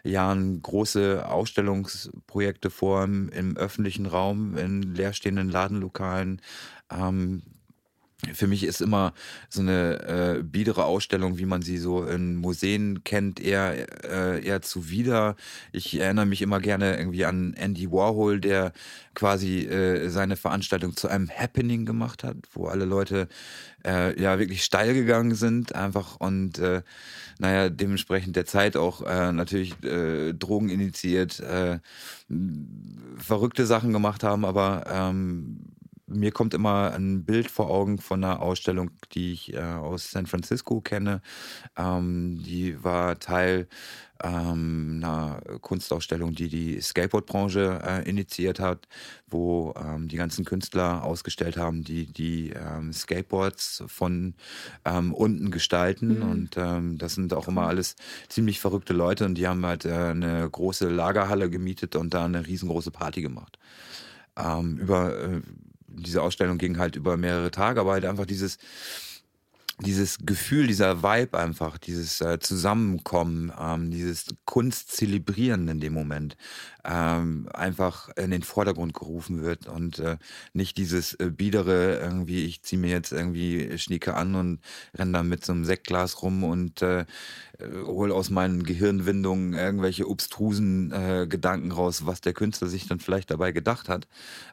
Jahren 0.05 0.61
große 0.61 1.27
Ausstellungsprojekte 1.27 2.69
vor 2.69 3.03
im, 3.03 3.27
im 3.29 3.57
öffentlichen 3.57 4.05
Raum, 4.05 4.55
in 4.55 4.81
leerstehenden 4.81 5.49
Ladenlokalen. 5.49 6.41
Ähm, 6.89 7.43
für 8.33 8.47
mich 8.47 8.63
ist 8.63 8.81
immer 8.81 9.13
so 9.49 9.61
eine 9.61 10.37
äh, 10.39 10.43
biedere 10.43 10.85
Ausstellung, 10.85 11.37
wie 11.37 11.45
man 11.45 11.61
sie 11.61 11.77
so 11.77 12.03
in 12.03 12.35
Museen 12.35 13.03
kennt, 13.03 13.39
eher, 13.39 13.87
äh, 14.03 14.45
eher 14.45 14.61
zuwider. 14.61 15.35
Ich 15.71 15.99
erinnere 15.99 16.25
mich 16.25 16.41
immer 16.41 16.59
gerne 16.59 16.97
irgendwie 16.97 17.25
an 17.25 17.53
Andy 17.53 17.91
Warhol, 17.91 18.39
der 18.39 18.71
quasi 19.13 19.59
äh, 19.59 20.09
seine 20.09 20.35
Veranstaltung 20.35 20.95
zu 20.95 21.07
einem 21.07 21.29
Happening 21.29 21.85
gemacht 21.85 22.23
hat, 22.23 22.37
wo 22.53 22.67
alle 22.67 22.85
Leute 22.85 23.27
äh, 23.85 24.19
ja 24.19 24.39
wirklich 24.39 24.63
steil 24.63 24.93
gegangen 24.93 25.35
sind, 25.35 25.75
einfach 25.75 26.15
und 26.19 26.59
äh, 26.59 26.81
naja, 27.39 27.69
dementsprechend 27.69 28.35
der 28.35 28.45
Zeit 28.45 28.77
auch 28.77 29.01
äh, 29.01 29.31
natürlich 29.31 29.81
äh, 29.83 30.33
Drogen 30.33 30.69
initiiert, 30.69 31.39
äh, 31.39 31.79
verrückte 33.17 33.65
Sachen 33.65 33.91
gemacht 33.91 34.23
haben, 34.23 34.45
aber 34.45 34.85
ähm, 34.89 35.59
mir 36.13 36.31
kommt 36.31 36.53
immer 36.53 36.93
ein 36.93 37.25
Bild 37.25 37.49
vor 37.49 37.69
Augen 37.69 37.97
von 37.97 38.23
einer 38.23 38.41
Ausstellung, 38.41 38.91
die 39.13 39.33
ich 39.33 39.53
äh, 39.53 39.59
aus 39.59 40.11
San 40.11 40.25
Francisco 40.25 40.81
kenne. 40.81 41.21
Ähm, 41.77 42.41
die 42.43 42.83
war 42.83 43.19
Teil 43.19 43.67
ähm, 44.23 45.01
einer 45.03 45.41
Kunstausstellung, 45.61 46.33
die 46.33 46.47
die 46.47 46.79
Skateboard-Branche 46.79 47.81
äh, 47.83 48.09
initiiert 48.09 48.59
hat, 48.59 48.87
wo 49.27 49.73
ähm, 49.77 50.07
die 50.07 50.15
ganzen 50.15 50.45
Künstler 50.45 51.03
ausgestellt 51.03 51.57
haben, 51.57 51.83
die 51.83 52.05
die 52.05 52.51
ähm, 52.51 52.93
Skateboards 52.93 53.83
von 53.87 54.33
ähm, 54.85 55.13
unten 55.13 55.51
gestalten. 55.51 56.19
Mhm. 56.19 56.29
Und 56.29 56.57
ähm, 56.57 56.97
das 56.97 57.15
sind 57.15 57.33
auch 57.33 57.47
immer 57.47 57.67
alles 57.67 57.95
ziemlich 58.29 58.59
verrückte 58.59 58.93
Leute 58.93 59.25
und 59.25 59.35
die 59.35 59.47
haben 59.47 59.65
halt 59.65 59.85
äh, 59.85 59.93
eine 59.93 60.49
große 60.49 60.87
Lagerhalle 60.89 61.49
gemietet 61.49 61.95
und 61.95 62.13
da 62.13 62.25
eine 62.25 62.47
riesengroße 62.47 62.91
Party 62.91 63.21
gemacht. 63.21 63.59
Ähm, 64.35 64.77
über 64.77 65.15
äh, 65.19 65.41
diese 65.93 66.21
Ausstellung 66.21 66.57
ging 66.57 66.77
halt 66.77 66.95
über 66.95 67.17
mehrere 67.17 67.51
Tage, 67.51 67.79
aber 67.79 67.93
halt 67.93 68.05
einfach 68.05 68.25
dieses, 68.25 68.57
dieses 69.79 70.19
Gefühl, 70.19 70.67
dieser 70.67 71.01
Vibe 71.03 71.37
einfach, 71.37 71.77
dieses 71.77 72.21
äh, 72.21 72.39
Zusammenkommen, 72.39 73.51
ähm, 73.59 73.91
dieses 73.91 74.25
Kunst 74.45 74.91
zelebrieren 74.91 75.67
in 75.67 75.79
dem 75.79 75.93
Moment, 75.93 76.37
ähm, 76.85 77.47
einfach 77.53 78.09
in 78.17 78.31
den 78.31 78.43
Vordergrund 78.43 78.93
gerufen 78.93 79.41
wird 79.41 79.67
und 79.67 79.99
äh, 79.99 80.17
nicht 80.53 80.77
dieses 80.77 81.13
äh, 81.15 81.29
biedere 81.29 81.99
irgendwie, 81.99 82.45
ich 82.45 82.61
ziehe 82.63 82.79
mir 82.79 82.89
jetzt 82.89 83.11
irgendwie 83.11 83.77
Schnieke 83.77 84.15
an 84.15 84.35
und 84.35 84.59
renne 84.93 85.13
dann 85.13 85.29
mit 85.29 85.45
so 85.45 85.53
einem 85.53 85.65
Sektglas 85.65 86.21
rum 86.21 86.43
und 86.43 86.81
äh, 86.81 87.05
hole 87.85 88.13
aus 88.13 88.29
meinen 88.29 88.63
Gehirnwindungen 88.63 89.53
irgendwelche 89.53 90.09
obstrusen 90.09 90.91
äh, 90.91 91.27
Gedanken 91.27 91.71
raus, 91.71 92.05
was 92.05 92.21
der 92.21 92.33
Künstler 92.33 92.67
sich 92.67 92.87
dann 92.87 92.99
vielleicht 92.99 93.31
dabei 93.31 93.51
gedacht 93.51 93.89
hat. 93.89 94.07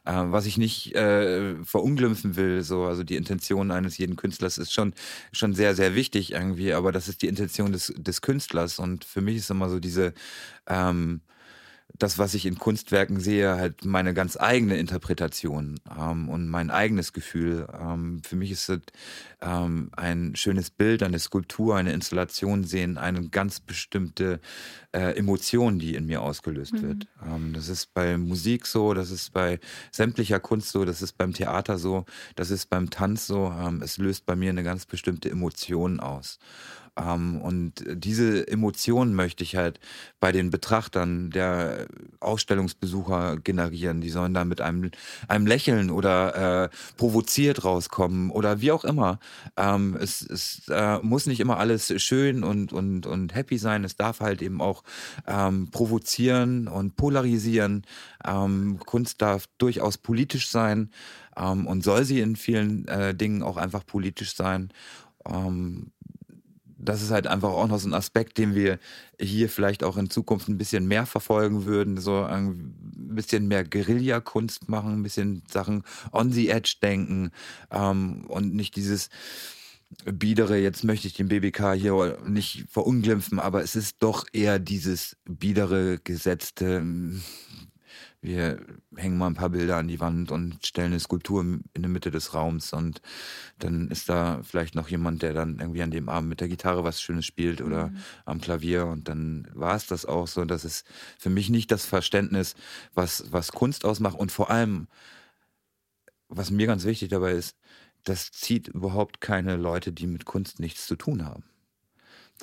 Äh, 0.05 0.13
was 0.13 0.45
ich 0.45 0.57
nicht 0.57 0.95
äh, 0.95 1.55
verunglimpfen 1.63 2.35
will, 2.35 2.63
so, 2.63 2.85
also 2.85 3.03
die 3.03 3.15
Intention 3.15 3.71
eines 3.71 3.97
jeden 3.97 4.15
Künstlers 4.15 4.57
ist 4.57 4.71
schon, 4.71 4.93
schon 5.31 5.53
sehr, 5.53 5.75
sehr 5.75 5.95
wichtig 5.95 6.31
irgendwie, 6.31 6.73
aber 6.73 6.91
das 6.91 7.09
ist 7.09 7.21
die 7.21 7.27
Intention 7.27 7.71
des, 7.71 7.93
des 7.97 8.21
Künstlers 8.21 8.79
und 8.79 9.03
für 9.03 9.21
mich 9.21 9.37
ist 9.37 9.49
immer 9.49 9.69
so 9.69 9.79
diese, 9.79 10.13
ähm, 10.67 11.21
das, 12.01 12.17
was 12.17 12.33
ich 12.33 12.47
in 12.47 12.57
Kunstwerken 12.57 13.19
sehe, 13.19 13.55
halt 13.55 13.85
meine 13.85 14.13
ganz 14.13 14.35
eigene 14.35 14.77
Interpretation 14.77 15.79
ähm, 15.95 16.29
und 16.29 16.49
mein 16.49 16.71
eigenes 16.71 17.13
Gefühl. 17.13 17.67
Ähm, 17.79 18.21
für 18.23 18.35
mich 18.35 18.49
ist 18.49 18.69
es 18.69 18.79
ähm, 19.41 19.91
ein 19.95 20.35
schönes 20.35 20.71
Bild, 20.71 21.03
eine 21.03 21.19
Skulptur, 21.19 21.75
eine 21.75 21.93
Installation 21.93 22.63
sehen, 22.63 22.97
eine 22.97 23.29
ganz 23.29 23.59
bestimmte 23.59 24.39
äh, 24.93 25.15
Emotion, 25.15 25.77
die 25.77 25.93
in 25.93 26.07
mir 26.07 26.23
ausgelöst 26.23 26.73
mhm. 26.73 26.81
wird. 26.81 27.07
Ähm, 27.23 27.53
das 27.53 27.69
ist 27.69 27.93
bei 27.93 28.17
Musik 28.17 28.65
so, 28.65 28.95
das 28.95 29.11
ist 29.11 29.31
bei 29.31 29.59
sämtlicher 29.91 30.39
Kunst 30.39 30.69
so, 30.69 30.85
das 30.85 31.03
ist 31.03 31.17
beim 31.19 31.33
Theater 31.33 31.77
so, 31.77 32.05
das 32.35 32.49
ist 32.49 32.69
beim 32.69 32.89
Tanz 32.89 33.27
so. 33.27 33.53
Ähm, 33.59 33.81
es 33.83 33.97
löst 33.97 34.25
bei 34.25 34.35
mir 34.35 34.49
eine 34.49 34.63
ganz 34.63 34.87
bestimmte 34.87 35.29
Emotion 35.29 35.99
aus. 35.99 36.39
Ähm, 36.97 37.41
und 37.41 37.85
diese 37.87 38.47
Emotionen 38.47 39.15
möchte 39.15 39.43
ich 39.43 39.55
halt 39.55 39.79
bei 40.19 40.31
den 40.31 40.49
Betrachtern 40.49 41.29
der 41.29 41.87
Ausstellungsbesucher 42.19 43.37
generieren. 43.37 44.01
Die 44.01 44.09
sollen 44.09 44.33
da 44.33 44.43
mit 44.43 44.61
einem, 44.61 44.91
einem 45.27 45.47
Lächeln 45.47 45.89
oder 45.89 46.65
äh, 46.65 46.69
provoziert 46.97 47.63
rauskommen 47.63 48.29
oder 48.29 48.61
wie 48.61 48.71
auch 48.71 48.83
immer. 48.83 49.19
Ähm, 49.57 49.97
es 49.99 50.21
es 50.21 50.67
äh, 50.69 50.99
muss 51.01 51.27
nicht 51.27 51.39
immer 51.39 51.57
alles 51.57 51.93
schön 52.01 52.43
und, 52.43 52.73
und, 52.73 53.05
und 53.05 53.35
happy 53.35 53.57
sein. 53.57 53.83
Es 53.83 53.95
darf 53.95 54.19
halt 54.19 54.41
eben 54.41 54.61
auch 54.61 54.83
ähm, 55.27 55.69
provozieren 55.71 56.67
und 56.67 56.95
polarisieren. 56.95 57.83
Ähm, 58.25 58.79
Kunst 58.85 59.21
darf 59.21 59.45
durchaus 59.57 59.97
politisch 59.97 60.49
sein 60.49 60.89
ähm, 61.37 61.67
und 61.67 61.83
soll 61.83 62.03
sie 62.03 62.19
in 62.19 62.35
vielen 62.35 62.87
äh, 62.87 63.15
Dingen 63.15 63.43
auch 63.43 63.57
einfach 63.57 63.85
politisch 63.85 64.35
sein. 64.35 64.71
Ähm, 65.25 65.91
das 66.83 67.01
ist 67.01 67.11
halt 67.11 67.27
einfach 67.27 67.49
auch 67.49 67.67
noch 67.67 67.79
so 67.79 67.87
ein 67.87 67.93
Aspekt, 67.93 68.37
den 68.37 68.55
wir 68.55 68.79
hier 69.19 69.49
vielleicht 69.49 69.83
auch 69.83 69.97
in 69.97 70.09
Zukunft 70.09 70.47
ein 70.47 70.57
bisschen 70.57 70.87
mehr 70.87 71.05
verfolgen 71.05 71.65
würden, 71.65 71.97
so 71.97 72.23
ein 72.23 72.73
bisschen 73.13 73.47
mehr 73.47 73.63
Guerillakunst 73.63 74.69
machen, 74.69 74.93
ein 74.93 75.03
bisschen 75.03 75.43
Sachen 75.51 75.83
on 76.11 76.31
the 76.31 76.49
edge 76.49 76.75
denken 76.81 77.31
ähm, 77.71 78.25
und 78.27 78.53
nicht 78.53 78.75
dieses 78.75 79.09
biedere, 80.05 80.57
jetzt 80.57 80.83
möchte 80.83 81.07
ich 81.07 81.13
den 81.13 81.27
BBK 81.27 81.73
hier 81.73 82.17
nicht 82.25 82.65
verunglimpfen, 82.69 83.39
aber 83.39 83.61
es 83.61 83.75
ist 83.75 83.97
doch 83.99 84.25
eher 84.31 84.57
dieses 84.57 85.17
biedere, 85.25 85.99
gesetzte, 86.03 86.85
wir 88.21 88.63
hängen 88.95 89.17
mal 89.17 89.27
ein 89.27 89.33
paar 89.33 89.49
Bilder 89.49 89.77
an 89.77 89.87
die 89.87 89.99
Wand 89.99 90.31
und 90.31 90.63
stellen 90.65 90.91
eine 90.91 90.99
Skulptur 90.99 91.41
in 91.41 91.81
der 91.81 91.89
Mitte 91.89 92.11
des 92.11 92.35
Raums 92.35 92.71
und 92.71 93.01
dann 93.57 93.87
ist 93.89 94.09
da 94.09 94.41
vielleicht 94.43 94.75
noch 94.75 94.89
jemand, 94.89 95.23
der 95.23 95.33
dann 95.33 95.57
irgendwie 95.59 95.81
an 95.81 95.89
dem 95.89 96.07
Abend 96.07 96.29
mit 96.29 96.39
der 96.39 96.47
Gitarre 96.47 96.83
was 96.83 97.01
Schönes 97.01 97.25
spielt 97.25 97.61
oder 97.61 97.87
mhm. 97.87 97.97
am 98.25 98.39
Klavier 98.39 98.85
und 98.85 99.07
dann 99.07 99.47
war 99.53 99.75
es 99.75 99.87
das 99.87 100.05
auch 100.05 100.27
so. 100.27 100.45
Das 100.45 100.65
ist 100.65 100.85
für 101.17 101.31
mich 101.31 101.49
nicht 101.49 101.71
das 101.71 101.85
Verständnis, 101.85 102.55
was, 102.93 103.31
was 103.31 103.51
Kunst 103.51 103.85
ausmacht 103.85 104.19
und 104.19 104.31
vor 104.31 104.51
allem, 104.51 104.87
was 106.29 106.51
mir 106.51 106.67
ganz 106.67 106.85
wichtig 106.85 107.09
dabei 107.09 107.31
ist, 107.31 107.57
das 108.03 108.31
zieht 108.31 108.67
überhaupt 108.67 109.19
keine 109.19 109.57
Leute, 109.57 109.91
die 109.91 110.07
mit 110.07 110.25
Kunst 110.25 110.59
nichts 110.59 110.85
zu 110.85 110.95
tun 110.95 111.25
haben. 111.25 111.43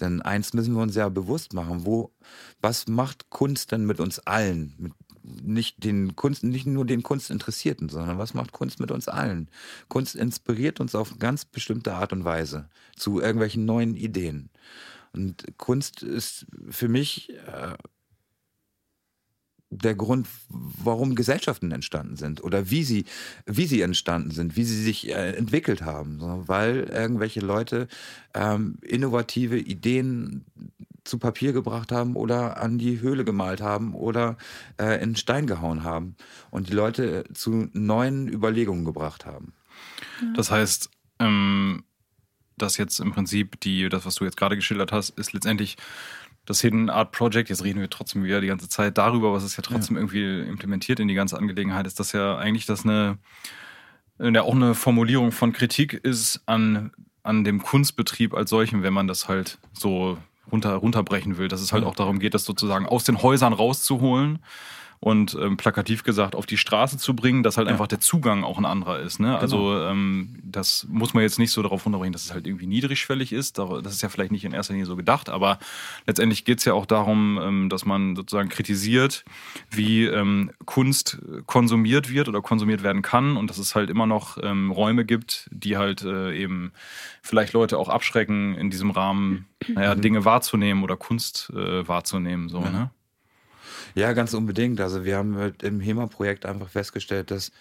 Denn 0.01 0.23
eins 0.23 0.53
müssen 0.55 0.75
wir 0.75 0.83
uns 0.83 0.95
ja 0.95 1.09
bewusst 1.09 1.53
machen, 1.53 1.85
wo, 1.85 2.13
was 2.61 2.87
macht 2.87 3.31
Kunst 3.31 3.73
denn 3.73 3.85
mit 3.85 4.01
uns 4.01 4.21
allen, 4.21 4.75
mit 4.79 4.93
nicht 5.43 5.85
den 5.85 6.17
Kunst, 6.17 6.45
nicht 6.45 6.67
nur 6.67 6.85
den 6.85 7.03
Kunstinteressierten, 7.03 7.89
sondern 7.89 8.19
was 8.19 8.35
macht 8.35 8.53
Kunst 8.53 8.81
mit 8.81 8.91
uns 8.91 9.09
allen? 9.09 9.49
Kunst 9.89 10.15
inspiriert 10.15 10.81
uns 10.81 10.95
auf 10.95 11.19
ganz 11.19 11.45
bestimmte 11.45 11.95
Art 11.95 12.13
und 12.13 12.25
Weise 12.25 12.69
zu 12.97 13.21
irgendwelchen 13.21 13.65
neuen 13.65 13.97
Ideen. 13.97 14.51
Und 15.13 15.45
Kunst 15.57 16.03
ist 16.03 16.47
für 16.71 16.89
mich 16.89 17.31
äh, 17.31 17.77
der 19.71 19.95
Grund, 19.95 20.27
warum 20.49 21.15
Gesellschaften 21.15 21.73
entstanden 21.73 22.17
sind 22.17 22.43
oder 22.43 22.71
wie 22.71 22.85
sie, 22.85 23.05
wie 23.45 23.67
sie 23.67 23.83
entstanden 23.83 24.31
sind, 24.31 24.57
wie 24.57 24.65
sie 24.65 24.83
sich 24.83 25.09
äh, 25.09 25.33
entwickelt 25.37 25.83
haben, 25.83 26.19
so, 26.19 26.45
weil 26.47 26.89
irgendwelche 26.91 27.41
Leute 27.41 27.87
ähm, 28.35 28.79
innovative 28.83 29.59
Ideen 29.59 30.47
zu 31.09 31.19
Papier 31.19 31.53
gebracht 31.53 31.91
haben 31.91 32.17
oder 32.17 32.61
an 32.61 32.79
die 32.79 33.01
Höhle 33.01 33.25
gemalt 33.25 33.61
haben 33.61 33.95
oder 33.95 34.37
äh, 34.79 35.03
in 35.03 35.17
Stein 35.17 35.47
gehauen 35.47 35.83
haben 35.83 36.17
und 36.51 36.69
die 36.69 36.75
Leute 36.75 37.25
zu 37.33 37.69
neuen 37.73 38.29
Überlegungen 38.29 38.85
gebracht 38.85 39.27
haben. 39.27 39.55
Das 40.35 40.51
heißt, 40.51 40.91
ähm, 41.19 41.85
dass 42.57 42.77
jetzt 42.77 43.01
im 43.01 43.13
Prinzip 43.13 43.61
die, 43.61 43.89
das, 43.89 44.05
was 44.05 44.17
du 44.17 44.25
jetzt 44.25 44.37
gerade 44.37 44.57
geschildert 44.57 44.93
hast, 44.93 45.11
ist 45.11 45.33
letztendlich 45.33 45.77
das 46.45 46.61
Hidden 46.61 46.91
Art 46.91 47.13
Project, 47.13 47.51
jetzt 47.51 47.63
reden 47.63 47.81
wir 47.81 47.91
trotzdem 47.91 48.25
wieder 48.25 48.41
die 48.41 48.47
ganze 48.47 48.69
Zeit 48.69 48.97
darüber, 48.99 49.33
was 49.33 49.43
es 49.43 49.57
ja 49.57 49.63
trotzdem 49.63 49.97
ja. 49.97 50.03
irgendwie 50.03 50.49
implementiert 50.49 50.99
in 50.99 51.09
die 51.09 51.15
ganze 51.15 51.37
Angelegenheit, 51.37 51.87
ist 51.87 52.01
das 52.01 52.13
ja 52.13 52.37
eigentlich 52.37 52.67
das 52.67 52.85
eine, 52.85 53.19
ja 54.19 54.43
auch 54.43 54.55
eine 54.55 54.75
Formulierung 54.75 55.31
von 55.31 55.53
Kritik 55.53 55.93
ist 55.93 56.41
an, 56.47 56.91
an 57.23 57.45
dem 57.45 57.63
Kunstbetrieb 57.63 58.35
als 58.35 58.51
solchen, 58.51 58.83
wenn 58.83 58.95
man 58.95 59.07
das 59.07 59.29
halt 59.29 59.59
so 59.73 60.19
runter, 60.51 60.75
runterbrechen 60.75 61.39
will, 61.39 61.49
dass 61.49 61.61
es 61.61 61.73
halt 61.73 61.85
auch 61.85 61.95
darum 61.95 62.19
geht, 62.19 62.35
das 62.35 62.45
sozusagen 62.45 62.87
aus 62.87 63.05
den 63.05 63.23
Häusern 63.23 63.53
rauszuholen 63.53 64.41
und 65.01 65.37
ähm, 65.41 65.57
plakativ 65.57 66.03
gesagt 66.03 66.35
auf 66.35 66.47
die 66.47 66.57
Straße 66.57 66.99
zu 66.99 67.15
bringen, 67.15 67.43
dass 67.43 67.57
halt 67.57 67.69
ja. 67.69 67.73
einfach 67.73 67.87
der 67.87 68.01
Zugang 68.01 68.43
auch 68.43 68.59
ein 68.59 68.65
anderer 68.65 69.01
ist. 69.01 69.21
Ne? 69.21 69.39
Also, 69.39 69.57
genau. 69.57 69.71
Also 69.71 69.91
ähm, 69.91 70.39
das 70.43 70.87
muss 70.91 71.15
man 71.15 71.23
jetzt 71.23 71.39
nicht 71.39 71.53
so 71.53 71.63
darauf 71.63 71.85
runterbringen, 71.85 72.13
dass 72.13 72.25
es 72.25 72.33
halt 72.33 72.47
irgendwie 72.47 72.67
niedrigschwellig 72.67 73.33
ist. 73.33 73.59
Das 73.59 73.93
ist 73.93 74.03
ja 74.03 74.09
vielleicht 74.09 74.33
nicht 74.33 74.45
in 74.45 74.53
erster 74.53 74.73
Linie 74.73 74.87
so 74.87 74.97
gedacht, 74.97 75.29
aber 75.29 75.59
letztendlich 76.07 76.45
geht 76.45 76.59
es 76.59 76.65
ja 76.65 76.73
auch 76.75 76.87
darum, 76.87 77.39
ähm, 77.41 77.69
dass 77.69 77.85
man 77.85 78.17
sozusagen 78.17 78.49
kritisiert, 78.49 79.25
wie 79.71 80.07
ähm, 80.07 80.51
Kunst 80.65 81.19
konsumiert 81.47 82.11
wird 82.11 82.29
oder 82.29 82.43
konsumiert 82.43 82.83
werden 82.83 83.03
kann 83.03 83.37
und 83.37 83.51
dass 83.51 83.59
es 83.59 83.75
halt 83.75 83.91
immer 83.91 84.07
noch 84.07 84.39
ähm, 84.43 84.71
Räume 84.71 85.05
gibt, 85.05 85.49
die 85.53 85.77
halt 85.77 86.03
äh, 86.03 86.37
eben 86.37 86.73
vielleicht 87.23 87.53
Leute 87.53 87.79
auch 87.79 87.89
abschrecken, 87.89 88.55
in 88.57 88.71
diesem 88.71 88.91
Rahmen 88.91 89.47
naja, 89.67 89.95
mhm. 89.95 90.01
Dinge 90.01 90.25
wahrzunehmen 90.25 90.83
oder 90.83 90.97
Kunst 90.97 91.51
äh, 91.55 91.87
wahrzunehmen. 91.87 92.49
So, 92.49 92.61
ja. 92.61 92.71
ne? 92.71 92.91
Ja, 93.95 94.13
ganz 94.13 94.35
unbedingt. 94.35 94.81
Also 94.81 95.05
wir 95.05 95.17
haben 95.17 95.37
halt 95.37 95.63
im 95.63 95.81
HEMA-Projekt 95.81 96.47
einfach 96.47 96.69
festgestellt, 96.69 97.31
dass 97.31 97.53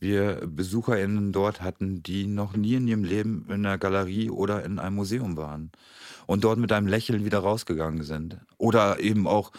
wir 0.00 0.40
BesucherInnen 0.46 1.32
dort 1.32 1.62
hatten, 1.62 2.02
die 2.02 2.26
noch 2.26 2.56
nie 2.56 2.74
in 2.74 2.88
ihrem 2.88 3.04
Leben 3.04 3.46
in 3.48 3.66
einer 3.66 3.78
Galerie 3.78 4.30
oder 4.30 4.64
in 4.64 4.78
einem 4.78 4.96
Museum 4.96 5.36
waren 5.36 5.70
und 6.26 6.44
dort 6.44 6.58
mit 6.58 6.72
einem 6.72 6.86
Lächeln 6.86 7.24
wieder 7.24 7.40
rausgegangen 7.40 8.02
sind. 8.02 8.38
Oder 8.58 9.00
eben 9.00 9.26
auch 9.26 9.52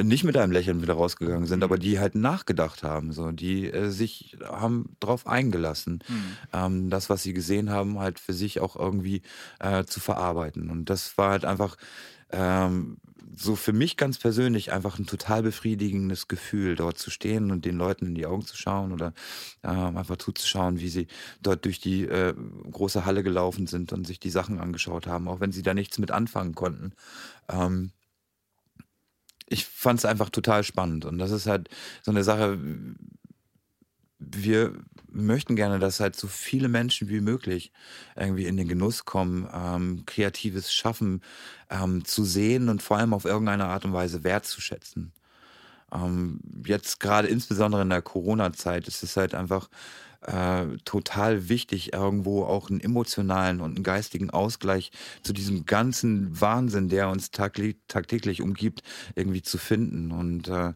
nicht 0.00 0.24
mit 0.24 0.36
einem 0.36 0.52
Lächeln 0.52 0.82
wieder 0.82 0.94
rausgegangen 0.94 1.46
sind, 1.46 1.62
aber 1.62 1.78
die 1.78 1.98
halt 1.98 2.14
nachgedacht 2.14 2.82
haben, 2.82 3.12
so, 3.12 3.30
die 3.32 3.70
äh, 3.70 3.90
sich 3.90 4.36
haben 4.44 4.96
drauf 5.00 5.26
eingelassen, 5.26 6.02
mhm. 6.08 6.36
ähm, 6.52 6.90
das, 6.90 7.10
was 7.10 7.22
sie 7.22 7.32
gesehen 7.32 7.70
haben, 7.70 7.98
halt 7.98 8.18
für 8.18 8.32
sich 8.32 8.60
auch 8.60 8.76
irgendwie 8.76 9.22
äh, 9.58 9.84
zu 9.84 10.00
verarbeiten. 10.00 10.70
Und 10.70 10.90
das 10.90 11.16
war 11.18 11.30
halt 11.30 11.44
einfach 11.44 11.76
ähm, 12.30 12.98
so 13.40 13.54
für 13.54 13.72
mich 13.72 13.96
ganz 13.96 14.18
persönlich 14.18 14.72
einfach 14.72 14.98
ein 14.98 15.06
total 15.06 15.42
befriedigendes 15.42 16.26
Gefühl, 16.28 16.74
dort 16.74 16.98
zu 16.98 17.10
stehen 17.10 17.50
und 17.50 17.64
den 17.64 17.76
Leuten 17.76 18.06
in 18.06 18.14
die 18.14 18.26
Augen 18.26 18.44
zu 18.44 18.56
schauen 18.56 18.92
oder 18.92 19.12
äh, 19.62 19.68
einfach 19.68 20.16
zuzuschauen, 20.16 20.80
wie 20.80 20.88
sie 20.88 21.06
dort 21.40 21.64
durch 21.64 21.80
die 21.80 22.02
äh, 22.04 22.34
große 22.70 23.04
Halle 23.04 23.22
gelaufen 23.22 23.66
sind 23.66 23.92
und 23.92 24.06
sich 24.06 24.18
die 24.18 24.30
Sachen 24.30 24.58
angeschaut 24.58 25.06
haben, 25.06 25.28
auch 25.28 25.40
wenn 25.40 25.52
sie 25.52 25.62
da 25.62 25.72
nichts 25.72 25.98
mit 25.98 26.10
anfangen 26.10 26.54
konnten. 26.54 26.92
Ähm, 27.48 27.92
ich 29.46 29.64
fand 29.66 30.00
es 30.00 30.04
einfach 30.04 30.30
total 30.30 30.64
spannend 30.64 31.04
und 31.04 31.18
das 31.18 31.30
ist 31.30 31.46
halt 31.46 31.68
so 32.02 32.10
eine 32.10 32.24
Sache, 32.24 32.58
wir 34.18 34.72
möchten 35.10 35.56
gerne, 35.56 35.78
dass 35.78 36.00
halt 36.00 36.16
so 36.16 36.26
viele 36.26 36.68
Menschen 36.68 37.08
wie 37.08 37.20
möglich 37.20 37.72
irgendwie 38.16 38.46
in 38.46 38.56
den 38.56 38.68
Genuss 38.68 39.04
kommen, 39.04 39.48
ähm, 39.52 40.04
kreatives 40.06 40.72
Schaffen 40.72 41.22
ähm, 41.70 42.04
zu 42.04 42.24
sehen 42.24 42.68
und 42.68 42.82
vor 42.82 42.98
allem 42.98 43.14
auf 43.14 43.24
irgendeine 43.24 43.66
Art 43.66 43.84
und 43.84 43.92
Weise 43.92 44.24
wertzuschätzen. 44.24 45.12
Ähm, 45.92 46.40
jetzt 46.66 47.00
gerade 47.00 47.28
insbesondere 47.28 47.82
in 47.82 47.90
der 47.90 48.02
Corona-Zeit 48.02 48.88
ist 48.88 49.02
es 49.02 49.16
halt 49.16 49.34
einfach 49.34 49.68
äh, 50.20 50.66
total 50.84 51.48
wichtig, 51.48 51.92
irgendwo 51.92 52.44
auch 52.44 52.70
einen 52.70 52.80
emotionalen 52.80 53.60
und 53.60 53.76
einen 53.76 53.84
geistigen 53.84 54.30
Ausgleich 54.30 54.90
zu 55.22 55.32
diesem 55.32 55.64
ganzen 55.64 56.40
Wahnsinn, 56.40 56.88
der 56.88 57.08
uns 57.08 57.30
tagtäglich 57.30 58.42
umgibt, 58.42 58.82
irgendwie 59.14 59.42
zu 59.42 59.58
finden. 59.58 60.10
Und 60.10 60.48
äh, 60.48 60.74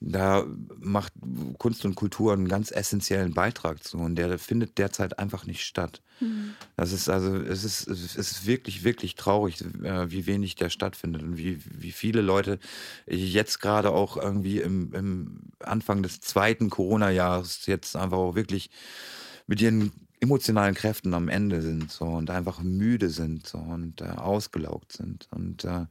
da 0.00 0.46
macht 0.78 1.12
Kunst 1.58 1.84
und 1.84 1.96
Kultur 1.96 2.32
einen 2.32 2.46
ganz 2.46 2.70
essentiellen 2.70 3.34
Beitrag 3.34 3.82
zu 3.82 3.98
und 3.98 4.14
der 4.14 4.38
findet 4.38 4.78
derzeit 4.78 5.18
einfach 5.18 5.44
nicht 5.44 5.64
statt. 5.64 6.02
Mhm. 6.20 6.54
Das 6.76 6.92
ist 6.92 7.08
also, 7.08 7.36
es 7.36 7.64
ist, 7.64 7.88
es 7.88 8.14
ist 8.14 8.46
wirklich, 8.46 8.84
wirklich 8.84 9.16
traurig, 9.16 9.60
äh, 9.82 10.10
wie 10.10 10.26
wenig 10.26 10.54
der 10.54 10.70
stattfindet 10.70 11.22
und 11.22 11.36
wie, 11.36 11.60
wie 11.64 11.92
viele 11.92 12.20
Leute 12.20 12.60
jetzt 13.06 13.60
gerade 13.60 13.90
auch 13.90 14.16
irgendwie 14.16 14.60
im, 14.60 14.92
im 14.94 15.40
Anfang 15.58 16.02
des 16.02 16.20
zweiten 16.20 16.70
Corona-Jahres 16.70 17.66
jetzt 17.66 17.96
einfach 17.96 18.18
auch 18.18 18.34
wirklich 18.36 18.70
mit 19.48 19.60
ihren 19.60 19.92
emotionalen 20.20 20.74
Kräften 20.74 21.14
am 21.14 21.28
Ende 21.28 21.62
sind 21.62 21.90
so 21.90 22.04
und 22.04 22.30
einfach 22.30 22.60
müde 22.60 23.08
sind 23.10 23.46
so 23.46 23.58
und 23.58 24.00
äh, 24.00 24.06
ausgelaugt 24.06 24.92
sind. 24.92 25.28
Und 25.30 25.64
äh, 25.64 25.86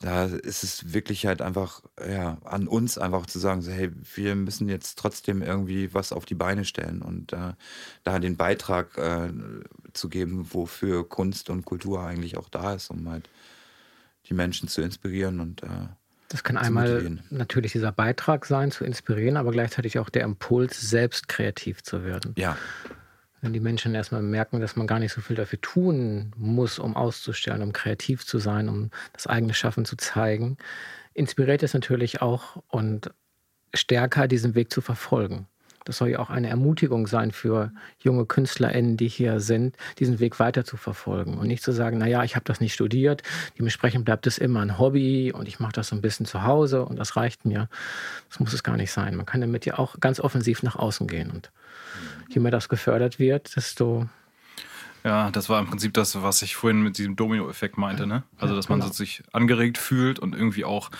da 0.00 0.26
ist 0.26 0.64
es 0.64 0.92
wirklich 0.92 1.26
halt 1.26 1.40
einfach 1.40 1.82
ja 2.06 2.38
an 2.44 2.68
uns 2.68 2.98
einfach 2.98 3.26
zu 3.26 3.38
sagen 3.38 3.62
so 3.62 3.70
hey 3.70 3.90
wir 4.14 4.34
müssen 4.34 4.68
jetzt 4.68 4.98
trotzdem 4.98 5.40
irgendwie 5.40 5.94
was 5.94 6.12
auf 6.12 6.26
die 6.26 6.34
Beine 6.34 6.64
stellen 6.64 7.00
und 7.00 7.32
äh, 7.32 7.52
da 8.02 8.18
den 8.18 8.36
Beitrag 8.36 8.98
äh, 8.98 9.32
zu 9.92 10.08
geben 10.08 10.48
wofür 10.52 11.08
Kunst 11.08 11.48
und 11.48 11.64
Kultur 11.64 12.02
eigentlich 12.02 12.36
auch 12.36 12.48
da 12.50 12.74
ist 12.74 12.90
um 12.90 13.08
halt 13.08 13.30
die 14.28 14.34
Menschen 14.34 14.68
zu 14.68 14.82
inspirieren 14.82 15.40
und 15.40 15.62
äh, 15.62 15.88
das 16.28 16.42
kann 16.42 16.56
einmal 16.56 17.20
natürlich 17.30 17.72
dieser 17.72 17.92
Beitrag 17.92 18.44
sein, 18.46 18.72
zu 18.72 18.84
inspirieren, 18.84 19.36
aber 19.36 19.52
gleichzeitig 19.52 20.00
auch 20.00 20.08
der 20.08 20.24
Impuls, 20.24 20.80
selbst 20.80 21.28
kreativ 21.28 21.84
zu 21.84 22.02
werden. 22.02 22.34
Ja 22.36 22.56
wenn 23.44 23.52
die 23.52 23.60
Menschen 23.60 23.94
erstmal 23.94 24.22
merken, 24.22 24.60
dass 24.60 24.74
man 24.74 24.86
gar 24.86 24.98
nicht 24.98 25.12
so 25.12 25.20
viel 25.20 25.36
dafür 25.36 25.60
tun 25.60 26.32
muss, 26.36 26.78
um 26.78 26.96
auszustellen, 26.96 27.62
um 27.62 27.72
kreativ 27.72 28.24
zu 28.24 28.38
sein, 28.38 28.68
um 28.68 28.90
das 29.12 29.26
eigene 29.26 29.54
Schaffen 29.54 29.84
zu 29.84 29.96
zeigen, 29.96 30.56
inspiriert 31.12 31.62
es 31.62 31.74
natürlich 31.74 32.22
auch 32.22 32.62
und 32.68 33.10
stärker 33.74 34.28
diesen 34.28 34.54
Weg 34.54 34.72
zu 34.72 34.80
verfolgen. 34.80 35.46
Das 35.84 35.98
soll 35.98 36.08
ja 36.08 36.18
auch 36.20 36.30
eine 36.30 36.48
Ermutigung 36.48 37.06
sein 37.06 37.30
für 37.30 37.70
junge 37.98 38.24
KünstlerInnen, 38.24 38.96
die 38.96 39.08
hier 39.08 39.40
sind, 39.40 39.76
diesen 39.98 40.18
Weg 40.18 40.40
weiter 40.40 40.64
zu 40.64 40.78
verfolgen 40.78 41.36
und 41.36 41.46
nicht 41.46 41.62
zu 41.62 41.72
sagen, 41.72 41.98
naja, 41.98 42.24
ich 42.24 42.36
habe 42.36 42.46
das 42.46 42.60
nicht 42.60 42.72
studiert, 42.72 43.22
dementsprechend 43.58 44.06
bleibt 44.06 44.26
es 44.26 44.38
immer 44.38 44.60
ein 44.60 44.78
Hobby 44.78 45.32
und 45.32 45.46
ich 45.46 45.60
mache 45.60 45.72
das 45.72 45.88
so 45.88 45.96
ein 45.96 46.00
bisschen 46.00 46.24
zu 46.24 46.44
Hause 46.44 46.86
und 46.86 46.98
das 46.98 47.16
reicht 47.16 47.44
mir. 47.44 47.68
Das 48.30 48.40
muss 48.40 48.54
es 48.54 48.62
gar 48.62 48.78
nicht 48.78 48.92
sein. 48.92 49.14
Man 49.14 49.26
kann 49.26 49.42
damit 49.42 49.66
ja 49.66 49.78
auch 49.78 50.00
ganz 50.00 50.20
offensiv 50.20 50.62
nach 50.62 50.76
außen 50.76 51.06
gehen 51.06 51.30
und 51.30 51.52
je 52.28 52.40
mehr 52.40 52.50
das 52.50 52.68
gefördert 52.68 53.18
wird, 53.18 53.54
desto 53.56 54.08
ja, 55.04 55.30
das 55.30 55.50
war 55.50 55.60
im 55.60 55.66
Prinzip 55.66 55.92
das, 55.92 56.22
was 56.22 56.40
ich 56.40 56.56
vorhin 56.56 56.80
mit 56.80 56.96
diesem 56.96 57.14
Domino-Effekt 57.14 57.76
meinte, 57.76 58.06
ne? 58.06 58.22
Also, 58.38 58.56
dass 58.56 58.70
man 58.70 58.80
genau. 58.80 58.90
sich 58.90 59.22
angeregt 59.32 59.76
fühlt 59.76 60.18
und 60.18 60.34
irgendwie 60.34 60.64
auch, 60.64 60.90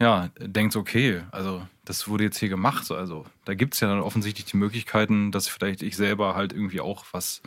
ja, 0.00 0.30
denkt, 0.38 0.76
okay, 0.76 1.22
also 1.30 1.62
das 1.84 2.08
wurde 2.08 2.24
jetzt 2.24 2.38
hier 2.38 2.48
gemacht. 2.48 2.90
Also, 2.90 3.26
da 3.44 3.54
gibt 3.54 3.74
es 3.74 3.80
ja 3.80 3.88
dann 3.88 4.00
offensichtlich 4.00 4.46
die 4.46 4.56
Möglichkeiten, 4.56 5.30
dass 5.30 5.46
vielleicht 5.46 5.82
ich 5.82 5.96
selber 5.96 6.34
halt 6.34 6.52
irgendwie 6.52 6.80
auch 6.80 7.04
was 7.12 7.42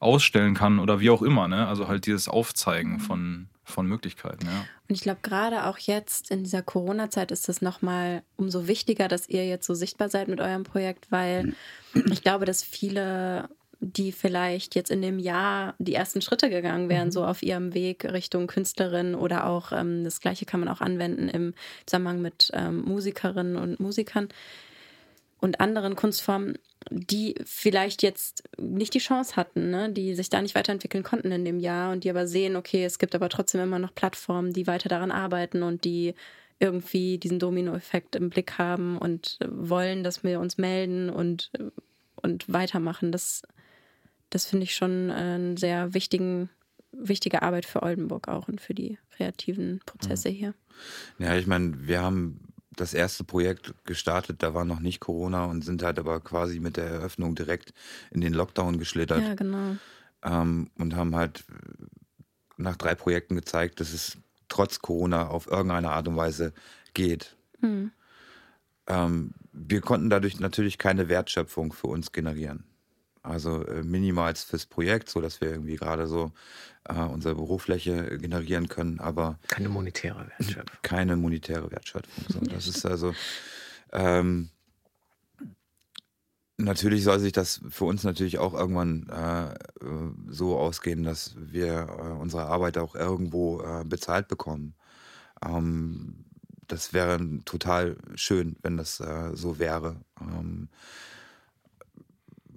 ausstellen 0.00 0.54
kann 0.54 0.78
oder 0.78 1.00
wie 1.00 1.10
auch 1.10 1.20
immer, 1.20 1.48
ne? 1.48 1.66
Also 1.66 1.86
halt 1.88 2.06
dieses 2.06 2.28
Aufzeigen 2.28 2.98
von, 3.00 3.48
von 3.64 3.86
Möglichkeiten, 3.86 4.46
ja. 4.46 4.64
Und 4.88 4.94
ich 4.94 5.02
glaube, 5.02 5.20
gerade 5.22 5.66
auch 5.66 5.76
jetzt 5.78 6.30
in 6.30 6.44
dieser 6.44 6.62
Corona-Zeit 6.62 7.30
ist 7.30 7.48
es 7.50 7.60
nochmal 7.60 8.22
umso 8.36 8.66
wichtiger, 8.66 9.08
dass 9.08 9.28
ihr 9.28 9.46
jetzt 9.46 9.66
so 9.66 9.74
sichtbar 9.74 10.08
seid 10.08 10.28
mit 10.28 10.40
eurem 10.40 10.64
Projekt, 10.64 11.10
weil 11.10 11.54
ich 11.92 12.22
glaube, 12.22 12.46
dass 12.46 12.62
viele, 12.62 13.50
die 13.80 14.12
vielleicht 14.12 14.74
jetzt 14.74 14.90
in 14.90 15.02
dem 15.02 15.18
Jahr 15.18 15.74
die 15.78 15.94
ersten 15.94 16.20
Schritte 16.20 16.50
gegangen 16.50 16.88
wären, 16.88 17.08
mhm. 17.08 17.12
so 17.12 17.24
auf 17.24 17.42
ihrem 17.42 17.74
Weg 17.74 18.04
Richtung 18.04 18.46
Künstlerin 18.46 19.14
oder 19.14 19.46
auch 19.46 19.72
ähm, 19.72 20.04
das 20.04 20.20
Gleiche 20.20 20.46
kann 20.46 20.60
man 20.60 20.68
auch 20.68 20.80
anwenden 20.80 21.28
im 21.28 21.54
Zusammenhang 21.86 22.20
mit 22.20 22.50
ähm, 22.54 22.82
Musikerinnen 22.82 23.56
und 23.56 23.78
Musikern 23.78 24.28
und 25.40 25.60
anderen 25.60 25.94
Kunstformen, 25.94 26.58
die 26.90 27.36
vielleicht 27.44 28.02
jetzt 28.02 28.44
nicht 28.58 28.94
die 28.94 28.98
Chance 28.98 29.36
hatten, 29.36 29.70
ne? 29.70 29.90
die 29.92 30.14
sich 30.14 30.30
da 30.30 30.42
nicht 30.42 30.54
weiterentwickeln 30.54 31.04
konnten 31.04 31.30
in 31.30 31.44
dem 31.44 31.60
Jahr 31.60 31.92
und 31.92 32.02
die 32.02 32.10
aber 32.10 32.26
sehen, 32.26 32.56
okay, 32.56 32.84
es 32.84 32.98
gibt 32.98 33.14
aber 33.14 33.28
trotzdem 33.28 33.60
immer 33.60 33.78
noch 33.78 33.94
Plattformen, 33.94 34.52
die 34.52 34.66
weiter 34.66 34.88
daran 34.88 35.12
arbeiten 35.12 35.62
und 35.62 35.84
die 35.84 36.14
irgendwie 36.58 37.18
diesen 37.18 37.38
Dominoeffekt 37.38 38.16
im 38.16 38.30
Blick 38.30 38.58
haben 38.58 38.98
und 38.98 39.38
wollen, 39.46 40.02
dass 40.02 40.24
wir 40.24 40.40
uns 40.40 40.58
melden 40.58 41.08
und, 41.08 41.52
und 42.20 42.52
weitermachen. 42.52 43.12
Das, 43.12 43.42
das 44.30 44.46
finde 44.46 44.64
ich 44.64 44.74
schon 44.74 45.10
einen 45.10 45.56
sehr 45.56 45.94
wichtigen, 45.94 46.50
wichtige 46.92 47.42
Arbeit 47.42 47.66
für 47.66 47.82
Oldenburg 47.82 48.28
auch 48.28 48.48
und 48.48 48.60
für 48.60 48.74
die 48.74 48.98
kreativen 49.10 49.80
Prozesse 49.86 50.28
hier. 50.28 50.54
Ja, 51.18 51.36
ich 51.36 51.46
meine, 51.46 51.86
wir 51.86 52.02
haben 52.02 52.40
das 52.76 52.94
erste 52.94 53.24
Projekt 53.24 53.74
gestartet, 53.84 54.42
da 54.42 54.54
war 54.54 54.64
noch 54.64 54.80
nicht 54.80 55.00
Corona 55.00 55.46
und 55.46 55.64
sind 55.64 55.82
halt 55.82 55.98
aber 55.98 56.20
quasi 56.20 56.60
mit 56.60 56.76
der 56.76 56.86
Eröffnung 56.86 57.34
direkt 57.34 57.72
in 58.10 58.20
den 58.20 58.32
Lockdown 58.32 58.78
geschlittert. 58.78 59.22
Ja, 59.22 59.34
genau. 59.34 59.76
Ähm, 60.22 60.70
und 60.78 60.94
haben 60.94 61.16
halt 61.16 61.44
nach 62.56 62.76
drei 62.76 62.94
Projekten 62.94 63.34
gezeigt, 63.34 63.80
dass 63.80 63.92
es 63.92 64.18
trotz 64.48 64.80
Corona 64.80 65.28
auf 65.28 65.46
irgendeine 65.46 65.90
Art 65.90 66.08
und 66.08 66.16
Weise 66.16 66.52
geht. 66.94 67.36
Mhm. 67.60 67.92
Ähm, 68.86 69.32
wir 69.52 69.80
konnten 69.80 70.10
dadurch 70.10 70.40
natürlich 70.40 70.78
keine 70.78 71.08
Wertschöpfung 71.08 71.72
für 71.72 71.88
uns 71.88 72.12
generieren. 72.12 72.64
Also 73.22 73.64
äh, 73.66 73.82
minimals 73.82 74.44
fürs 74.44 74.66
Projekt, 74.66 75.08
so 75.08 75.20
dass 75.20 75.40
wir 75.40 75.50
irgendwie 75.50 75.76
gerade 75.76 76.06
so 76.06 76.32
äh, 76.84 76.94
unsere 77.00 77.34
Bürofläche 77.34 78.18
generieren 78.18 78.68
können, 78.68 79.00
aber 79.00 79.38
keine 79.48 79.68
monetäre 79.68 80.28
Wertschöpfung. 80.38 80.78
Keine 80.82 81.16
monetäre 81.16 81.70
Wertschöpfung. 81.70 82.24
So, 82.28 82.40
das 82.40 82.66
ist 82.66 82.86
also 82.86 83.14
ähm, 83.92 84.50
natürlich 86.58 87.04
soll 87.04 87.18
sich 87.20 87.32
das 87.32 87.60
für 87.68 87.84
uns 87.84 88.04
natürlich 88.04 88.38
auch 88.38 88.52
irgendwann 88.54 89.08
äh, 89.08 89.54
so 90.28 90.58
ausgehen, 90.58 91.04
dass 91.04 91.34
wir 91.38 91.88
äh, 91.88 92.20
unsere 92.20 92.46
Arbeit 92.46 92.78
auch 92.78 92.94
irgendwo 92.94 93.62
äh, 93.62 93.84
bezahlt 93.84 94.28
bekommen. 94.28 94.74
Ähm, 95.44 96.24
das 96.66 96.92
wäre 96.92 97.18
total 97.44 97.96
schön, 98.14 98.56
wenn 98.62 98.76
das 98.76 99.00
äh, 99.00 99.30
so 99.34 99.58
wäre. 99.58 99.96
Ähm, 100.20 100.68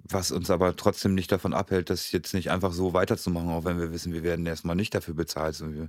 was 0.04 0.32
uns 0.32 0.50
aber 0.50 0.76
trotzdem 0.76 1.14
nicht 1.14 1.30
davon 1.30 1.54
abhält, 1.54 1.90
das 1.90 2.12
jetzt 2.12 2.34
nicht 2.34 2.50
einfach 2.50 2.72
so 2.72 2.92
weiterzumachen, 2.92 3.50
auch 3.50 3.64
wenn 3.64 3.78
wir 3.78 3.92
wissen, 3.92 4.12
wir 4.12 4.22
werden 4.22 4.46
erstmal 4.46 4.76
nicht 4.76 4.94
dafür 4.94 5.14
bezahlt. 5.14 5.54
sondern 5.54 5.78
wir 5.78 5.88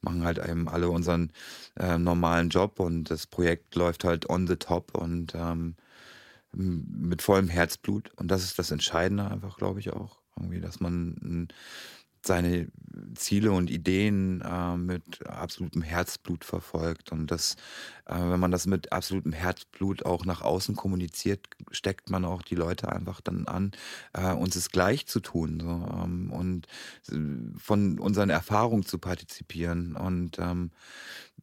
machen 0.00 0.24
halt 0.24 0.38
eben 0.38 0.68
alle 0.68 0.88
unseren 0.90 1.32
äh, 1.78 1.98
normalen 1.98 2.50
Job 2.50 2.80
und 2.80 3.10
das 3.10 3.26
Projekt 3.26 3.74
läuft 3.74 4.04
halt 4.04 4.30
on 4.30 4.46
the 4.46 4.56
top 4.56 4.96
und 4.96 5.34
ähm, 5.34 5.76
mit 6.52 7.22
vollem 7.22 7.48
Herzblut. 7.48 8.10
Und 8.16 8.28
das 8.28 8.44
ist 8.44 8.58
das 8.58 8.70
Entscheidende 8.70 9.28
einfach, 9.28 9.56
glaube 9.58 9.80
ich, 9.80 9.92
auch. 9.92 10.18
Irgendwie, 10.36 10.60
dass 10.60 10.80
man 10.80 11.48
seine 12.26 12.68
Ziele 13.14 13.52
und 13.52 13.70
Ideen 13.70 14.40
äh, 14.40 14.76
mit 14.76 15.26
absolutem 15.26 15.82
Herzblut 15.82 16.44
verfolgt. 16.44 17.12
Und 17.12 17.30
das, 17.30 17.56
äh, 18.06 18.14
wenn 18.14 18.40
man 18.40 18.50
das 18.50 18.66
mit 18.66 18.92
absolutem 18.92 19.32
Herzblut 19.32 20.04
auch 20.04 20.24
nach 20.24 20.42
außen 20.42 20.76
kommuniziert, 20.76 21.46
steckt 21.70 22.10
man 22.10 22.24
auch 22.24 22.42
die 22.42 22.54
Leute 22.54 22.90
einfach 22.92 23.20
dann 23.20 23.46
an, 23.46 23.72
äh, 24.12 24.32
uns 24.32 24.56
es 24.56 24.70
gleich 24.70 25.06
zu 25.06 25.20
tun 25.20 25.60
so, 25.60 25.68
ähm, 25.68 26.30
und 26.30 26.66
äh, 27.10 27.58
von 27.58 27.98
unseren 27.98 28.30
Erfahrungen 28.30 28.84
zu 28.84 28.98
partizipieren 28.98 29.96
und 29.96 30.38
ähm, 30.38 30.70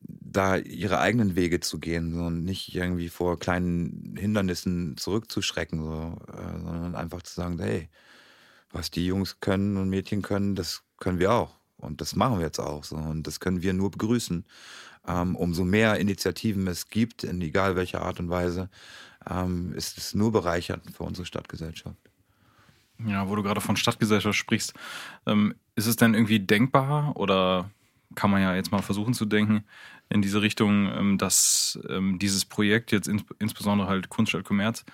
da 0.07 0.57
ihre 0.57 0.99
eigenen 0.99 1.35
Wege 1.35 1.61
zu 1.61 1.79
gehen 1.79 2.13
so, 2.13 2.23
und 2.23 2.43
nicht 2.43 2.75
irgendwie 2.75 3.09
vor 3.09 3.39
kleinen 3.39 4.15
Hindernissen 4.17 4.97
zurückzuschrecken, 4.97 5.79
so, 5.79 6.17
äh, 6.31 6.59
sondern 6.63 6.95
einfach 6.95 7.21
zu 7.23 7.33
sagen, 7.33 7.57
hey, 7.59 7.89
was 8.75 8.91
die 8.91 9.05
Jungs 9.05 9.39
können 9.39 9.77
und 9.77 9.89
Mädchen 9.89 10.21
können, 10.21 10.53
das 10.53 10.83
können 10.97 11.19
wir 11.19 11.31
auch. 11.31 11.55
Und 11.77 12.01
das 12.01 12.15
machen 12.15 12.39
wir 12.39 12.45
jetzt 12.45 12.59
auch 12.59 12.83
so. 12.83 12.95
Und 12.97 13.25
das 13.25 13.39
können 13.39 13.61
wir 13.61 13.73
nur 13.73 13.89
begrüßen. 13.91 14.45
Ähm, 15.07 15.35
umso 15.35 15.63
mehr 15.63 15.99
Initiativen 15.99 16.67
es 16.67 16.89
gibt, 16.89 17.23
in 17.23 17.41
egal 17.41 17.75
welcher 17.75 18.01
Art 18.01 18.19
und 18.19 18.29
Weise, 18.29 18.69
ähm, 19.29 19.73
ist 19.73 19.97
es 19.97 20.13
nur 20.13 20.31
bereichernd 20.31 20.91
für 20.91 21.03
unsere 21.03 21.25
Stadtgesellschaft. 21.25 21.97
Ja, 23.05 23.29
wo 23.29 23.35
du 23.35 23.43
gerade 23.43 23.61
von 23.61 23.77
Stadtgesellschaft 23.77 24.37
sprichst, 24.37 24.73
ähm, 25.25 25.55
ist 25.75 25.85
es 25.85 25.95
denn 25.95 26.13
irgendwie 26.13 26.39
denkbar 26.39 27.15
oder 27.15 27.69
kann 28.15 28.31
man 28.31 28.41
ja 28.41 28.55
jetzt 28.55 28.71
mal 28.71 28.81
versuchen 28.81 29.13
zu 29.13 29.25
denken 29.25 29.63
in 30.09 30.21
diese 30.21 30.41
Richtung, 30.41 30.89
ähm, 30.91 31.17
dass 31.17 31.79
ähm, 31.89 32.19
dieses 32.19 32.45
Projekt 32.45 32.91
jetzt 32.91 33.07
ins, 33.07 33.23
insbesondere 33.39 33.87
halt 33.87 34.09
Kunststadt 34.09 34.43
Kommerz 34.43 34.85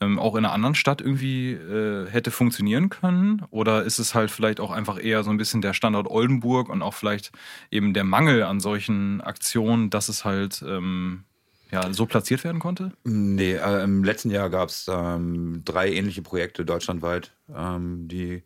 ähm, 0.00 0.18
auch 0.18 0.34
in 0.34 0.44
einer 0.44 0.52
anderen 0.52 0.74
Stadt 0.74 1.00
irgendwie 1.00 1.52
äh, 1.52 2.08
hätte 2.08 2.30
funktionieren 2.30 2.88
können? 2.88 3.42
Oder 3.50 3.84
ist 3.84 3.98
es 3.98 4.14
halt 4.14 4.30
vielleicht 4.30 4.60
auch 4.60 4.70
einfach 4.70 5.02
eher 5.02 5.24
so 5.24 5.30
ein 5.30 5.36
bisschen 5.36 5.60
der 5.60 5.74
Standort 5.74 6.08
Oldenburg 6.08 6.68
und 6.68 6.82
auch 6.82 6.94
vielleicht 6.94 7.32
eben 7.70 7.94
der 7.94 8.04
Mangel 8.04 8.42
an 8.42 8.60
solchen 8.60 9.20
Aktionen, 9.20 9.90
dass 9.90 10.08
es 10.08 10.24
halt 10.24 10.62
ähm, 10.66 11.24
ja, 11.70 11.92
so 11.92 12.06
platziert 12.06 12.44
werden 12.44 12.60
konnte? 12.60 12.92
Nee, 13.04 13.54
äh, 13.54 13.84
im 13.84 14.04
letzten 14.04 14.30
Jahr 14.30 14.50
gab 14.50 14.68
es 14.68 14.88
ähm, 14.90 15.62
drei 15.64 15.92
ähnliche 15.92 16.22
Projekte 16.22 16.64
deutschlandweit, 16.64 17.32
ähm, 17.54 18.08
die 18.08 18.42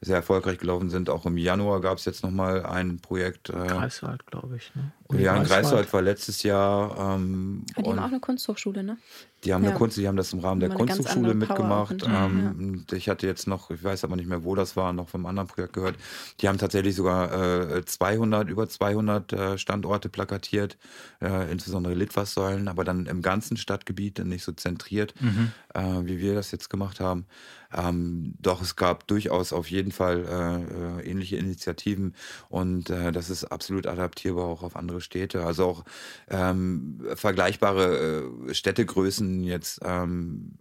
sehr 0.00 0.16
erfolgreich 0.16 0.58
gelaufen 0.58 0.90
sind. 0.90 1.08
Auch 1.10 1.26
im 1.26 1.36
Januar 1.36 1.80
gab 1.80 1.98
es 1.98 2.04
jetzt 2.04 2.24
nochmal 2.24 2.66
ein 2.66 2.98
Projekt. 2.98 3.50
Äh, 3.50 3.68
Greifswald, 3.68 4.26
glaube 4.26 4.56
ich. 4.56 4.74
Ne? 4.74 4.90
Ja, 5.18 5.36
in 5.36 5.44
Greifswald 5.44 5.92
war 5.92 6.02
letztes 6.02 6.42
Jahr. 6.42 7.14
Ähm, 7.16 7.64
die 7.78 7.82
haben 7.84 7.98
auch 7.98 8.04
eine 8.04 8.20
Kunsthochschule, 8.20 8.82
ne? 8.82 8.98
Die 9.44 9.52
haben 9.52 9.64
ja. 9.64 9.70
eine 9.70 9.78
Kunst, 9.78 9.96
die 9.96 10.06
haben 10.06 10.16
das 10.16 10.32
im 10.32 10.38
Rahmen 10.38 10.60
der 10.60 10.70
Kunsthochschule 10.70 11.34
mitgemacht. 11.34 12.04
Ähm, 12.06 12.84
ja. 12.88 12.96
Ich 12.96 13.08
hatte 13.08 13.26
jetzt 13.26 13.48
noch, 13.48 13.70
ich 13.72 13.82
weiß 13.82 14.04
aber 14.04 14.14
nicht 14.14 14.28
mehr, 14.28 14.44
wo 14.44 14.54
das 14.54 14.76
war, 14.76 14.92
noch 14.92 15.08
vom 15.08 15.26
anderen 15.26 15.48
Projekt 15.48 15.72
gehört. 15.72 15.96
Die 16.40 16.48
haben 16.48 16.58
tatsächlich 16.58 16.94
sogar 16.94 17.72
äh, 17.76 17.84
200, 17.84 18.48
über 18.48 18.68
200 18.68 19.32
äh, 19.32 19.58
Standorte 19.58 20.08
plakatiert, 20.08 20.78
äh, 21.20 21.50
insbesondere 21.50 21.94
Litfaßsäulen, 21.94 22.68
aber 22.68 22.84
dann 22.84 23.06
im 23.06 23.20
ganzen 23.20 23.56
Stadtgebiet, 23.56 24.24
nicht 24.24 24.44
so 24.44 24.52
zentriert, 24.52 25.14
mhm. 25.20 25.52
Äh, 25.74 26.04
wie 26.04 26.20
wir 26.20 26.34
das 26.34 26.50
jetzt 26.52 26.68
gemacht 26.68 27.00
haben. 27.00 27.26
Ähm, 27.74 28.34
doch 28.38 28.60
es 28.60 28.76
gab 28.76 29.06
durchaus 29.06 29.52
auf 29.54 29.70
jeden 29.70 29.90
Fall 29.90 30.26
äh, 30.26 31.00
äh, 31.00 31.10
ähnliche 31.10 31.36
Initiativen 31.36 32.14
und 32.50 32.90
das 32.90 33.30
ist 33.30 33.44
absolut 33.44 33.86
adaptierbar 33.86 34.44
auch 34.44 34.62
auf 34.62 34.76
andere 34.76 35.00
Städte. 35.02 35.44
Also 35.44 35.66
auch 35.66 35.84
ähm, 36.28 37.00
vergleichbare 37.14 38.30
Städtegrößen 38.52 39.44
jetzt 39.44 39.80
ähm, 39.84 40.58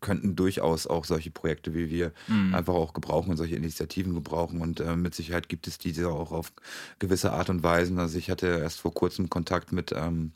könnten 0.00 0.36
durchaus 0.36 0.86
auch 0.86 1.06
solche 1.06 1.30
Projekte 1.30 1.74
wie 1.74 1.88
wir 1.88 2.12
mhm. 2.28 2.54
einfach 2.54 2.74
auch 2.74 2.92
gebrauchen 2.92 3.30
und 3.30 3.36
solche 3.38 3.56
Initiativen 3.56 4.14
gebrauchen. 4.14 4.60
Und 4.60 4.80
äh, 4.80 4.96
mit 4.96 5.14
Sicherheit 5.14 5.48
gibt 5.48 5.66
es 5.66 5.78
diese 5.78 6.10
auch 6.10 6.30
auf 6.30 6.52
gewisse 6.98 7.32
Art 7.32 7.48
und 7.48 7.62
Weise. 7.62 7.96
Also 7.98 8.18
ich 8.18 8.30
hatte 8.30 8.46
erst 8.46 8.80
vor 8.80 8.92
kurzem 8.92 9.30
Kontakt 9.30 9.72
mit 9.72 9.92
ähm, 9.96 10.32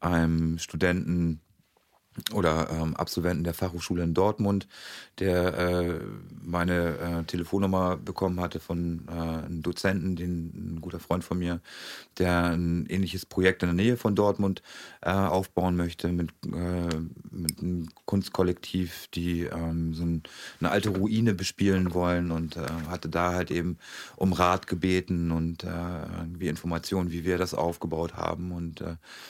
einem 0.00 0.58
Studenten, 0.58 1.40
oder 2.32 2.68
ähm, 2.70 2.96
Absolventen 2.96 3.44
der 3.44 3.54
Fachhochschule 3.54 4.02
in 4.02 4.14
Dortmund, 4.14 4.68
der 5.18 5.58
äh, 5.58 6.00
meine 6.42 6.98
äh, 6.98 7.24
Telefonnummer 7.24 7.96
bekommen 7.96 8.40
hatte 8.40 8.60
von 8.60 9.06
äh, 9.08 9.12
einem 9.12 9.62
Dozenten, 9.62 10.16
den, 10.16 10.76
ein 10.76 10.80
guter 10.80 11.00
Freund 11.00 11.24
von 11.24 11.38
mir, 11.38 11.60
der 12.18 12.52
ein 12.52 12.86
ähnliches 12.88 13.26
Projekt 13.26 13.62
in 13.62 13.68
der 13.68 13.74
Nähe 13.74 13.96
von 13.96 14.14
Dortmund 14.14 14.62
äh, 15.02 15.10
aufbauen 15.10 15.76
möchte 15.76 16.08
mit, 16.08 16.30
äh, 16.46 16.96
mit 17.30 17.60
einem 17.60 17.88
Kunstkollektiv, 18.06 19.08
die 19.08 19.42
ähm, 19.42 19.94
so 19.94 20.04
ein, 20.04 20.22
eine 20.60 20.70
alte 20.70 20.90
Ruine 20.90 21.34
bespielen 21.34 21.92
wollen 21.92 22.30
und 22.30 22.56
äh, 22.56 22.66
hatte 22.88 23.08
da 23.08 23.32
halt 23.34 23.50
eben 23.50 23.78
um 24.16 24.32
Rat 24.32 24.66
gebeten 24.66 25.30
und 25.30 25.64
wie 26.38 26.48
Informationen, 26.48 27.10
wie 27.12 27.24
wir 27.24 27.36
das 27.36 27.54
aufgebaut 27.54 28.14
haben 28.14 28.52
und 28.52 28.82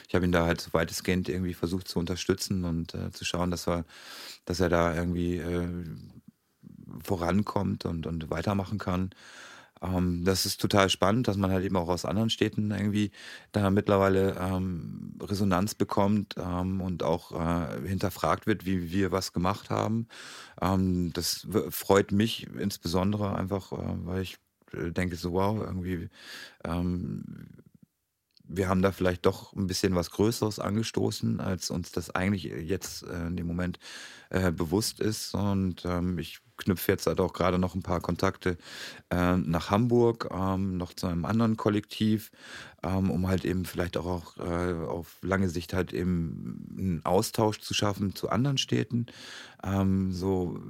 ich 0.09 0.14
habe 0.14 0.24
ihn 0.24 0.32
da 0.32 0.47
halt 0.47 0.61
so 0.61 0.72
weitestgehend 0.72 1.28
irgendwie 1.28 1.55
versucht 1.55 1.88
zu 1.88 1.99
unterstützen 1.99 2.64
und 2.64 2.80
äh, 2.95 3.11
zu 3.11 3.24
schauen, 3.24 3.51
dass 3.51 3.66
wir, 3.66 3.85
dass 4.45 4.61
er 4.61 4.68
da 4.68 4.95
irgendwie 4.95 5.37
äh, 5.37 5.68
vorankommt 7.03 7.85
und, 7.85 8.07
und 8.07 8.31
weitermachen 8.31 8.78
kann. 8.78 9.11
Ähm, 9.83 10.24
das 10.24 10.47
ist 10.47 10.61
total 10.61 10.91
spannend, 10.91 11.28
dass 11.28 11.37
man 11.37 11.51
halt 11.51 11.64
eben 11.64 11.76
auch 11.76 11.89
aus 11.89 12.05
anderen 12.05 12.31
Städten 12.31 12.70
irgendwie 12.70 13.11
da 13.53 13.70
mittlerweile 13.70 14.37
ähm, 14.39 15.16
Resonanz 15.22 15.74
bekommt 15.74 16.35
ähm, 16.39 16.81
und 16.81 17.03
auch 17.03 17.33
äh, 17.33 17.89
hinterfragt 17.89 18.47
wird, 18.47 18.66
wie 18.66 18.91
wir 18.91 19.12
was 19.12 19.33
gemacht 19.33 19.70
haben. 19.70 20.09
Ähm, 20.61 21.12
das 21.14 21.47
freut 21.70 22.12
mich 22.12 22.47
insbesondere 22.59 23.35
einfach, 23.37 23.72
äh, 23.72 23.76
weil 24.07 24.22
ich 24.22 24.37
äh, 24.72 24.91
denke 24.91 25.16
so, 25.16 25.33
wow, 25.33 25.59
irgendwie 25.61 26.09
ähm, 26.64 27.24
wir 28.53 28.68
haben 28.68 28.82
da 28.82 28.92
vielleicht 28.92 29.26
doch 29.26 29.53
ein 29.55 29.66
bisschen 29.66 29.94
was 29.94 30.11
Größeres 30.11 30.59
angestoßen, 30.59 31.40
als 31.40 31.70
uns 31.70 31.92
das 31.92 32.11
eigentlich 32.11 32.44
jetzt 32.44 33.05
äh, 33.05 33.26
in 33.26 33.36
dem 33.36 33.46
Moment 33.46 33.78
äh, 34.30 34.51
bewusst 34.51 35.01
ist. 35.01 35.34
Und 35.34 35.84
ähm, 35.84 36.18
ich 36.18 36.40
knüpfe 36.57 36.92
jetzt 36.92 37.07
halt 37.07 37.20
auch 37.20 37.32
gerade 37.32 37.59
noch 37.59 37.74
ein 37.74 37.82
paar 37.82 38.01
Kontakte 38.01 38.59
äh, 39.11 39.36
nach 39.36 39.70
Hamburg, 39.70 40.28
ähm, 40.32 40.76
noch 40.76 40.92
zu 40.92 41.07
einem 41.07 41.24
anderen 41.24 41.57
Kollektiv, 41.57 42.30
ähm, 42.82 43.11
um 43.11 43.28
halt 43.28 43.44
eben 43.44 43.64
vielleicht 43.64 43.96
auch, 43.96 44.07
auch 44.07 44.36
äh, 44.38 44.74
auf 44.74 45.18
lange 45.22 45.48
Sicht 45.48 45.72
halt 45.72 45.92
eben 45.92 46.66
einen 46.76 47.05
Austausch 47.05 47.61
zu 47.61 47.72
schaffen 47.74 48.14
zu 48.14 48.28
anderen 48.28 48.59
Städten. 48.59 49.07
Ähm, 49.62 50.12
so 50.12 50.61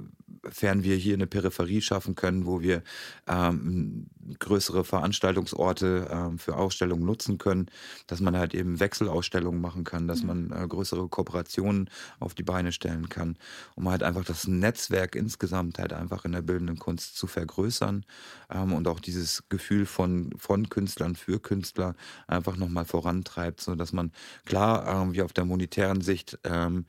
inwiefern 0.43 0.83
wir 0.83 0.95
hier 0.95 1.13
eine 1.13 1.27
Peripherie 1.27 1.81
schaffen 1.81 2.15
können, 2.15 2.45
wo 2.45 2.61
wir 2.61 2.83
ähm, 3.27 4.07
größere 4.39 4.83
Veranstaltungsorte 4.83 6.07
ähm, 6.11 6.39
für 6.39 6.57
Ausstellungen 6.57 7.05
nutzen 7.05 7.37
können, 7.37 7.67
dass 8.07 8.21
man 8.21 8.35
halt 8.35 8.53
eben 8.53 8.79
Wechselausstellungen 8.79 9.61
machen 9.61 9.83
kann, 9.83 10.07
dass 10.07 10.21
mhm. 10.21 10.27
man 10.27 10.51
äh, 10.51 10.67
größere 10.67 11.07
Kooperationen 11.07 11.89
auf 12.19 12.33
die 12.33 12.43
Beine 12.43 12.71
stellen 12.71 13.09
kann, 13.09 13.37
um 13.75 13.89
halt 13.89 14.03
einfach 14.03 14.25
das 14.25 14.47
Netzwerk 14.47 15.15
insgesamt 15.15 15.79
halt 15.79 15.93
einfach 15.93 16.25
in 16.25 16.31
der 16.31 16.41
bildenden 16.41 16.79
Kunst 16.79 17.17
zu 17.17 17.27
vergrößern 17.27 18.05
ähm, 18.49 18.73
und 18.73 18.87
auch 18.87 18.99
dieses 18.99 19.43
Gefühl 19.49 19.85
von, 19.85 20.31
von 20.37 20.69
Künstlern 20.69 21.15
für 21.15 21.39
Künstler 21.39 21.95
einfach 22.27 22.57
nochmal 22.57 22.85
vorantreibt, 22.85 23.61
so 23.61 23.75
dass 23.75 23.93
man 23.93 24.11
klar 24.45 24.87
irgendwie 24.87 25.21
auf 25.21 25.33
der 25.33 25.45
monetären 25.45 26.01
Sicht 26.01 26.39
ähm, 26.43 26.85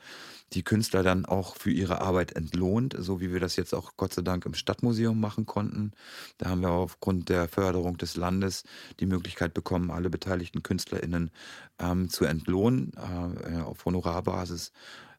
die 0.55 0.63
Künstler 0.63 1.03
dann 1.03 1.25
auch 1.25 1.57
für 1.57 1.71
ihre 1.71 2.01
Arbeit 2.01 2.33
entlohnt, 2.33 2.95
so 2.99 3.21
wie 3.21 3.33
wir 3.33 3.41
das 3.41 3.57
jetzt 3.57 3.75
auch 3.75 3.93
Gott 3.97 4.13
sei 4.13 4.23
Dank 4.23 4.47
im 4.47 4.55
Stadtmuseum 4.55 5.19
machen 5.19 5.47
konnten. 5.47 5.93
Da 6.39 6.51
haben 6.51 6.61
wir 6.61 6.71
aufgrund 6.71 7.29
der 7.29 7.49
Förderung 7.49 7.97
des 7.97 8.17
Landes 8.17 8.65
die 9.01 9.07
Möglichkeit 9.07 9.55
bekommen, 9.55 9.91
alle 9.91 10.11
beteiligten 10.11 10.63
KünstlerInnen 10.63 11.31
ähm, 11.79 12.09
zu 12.09 12.25
entlohnen 12.25 12.93
äh, 12.97 13.61
auf 13.61 13.85
Honorarbasis. 13.85 14.73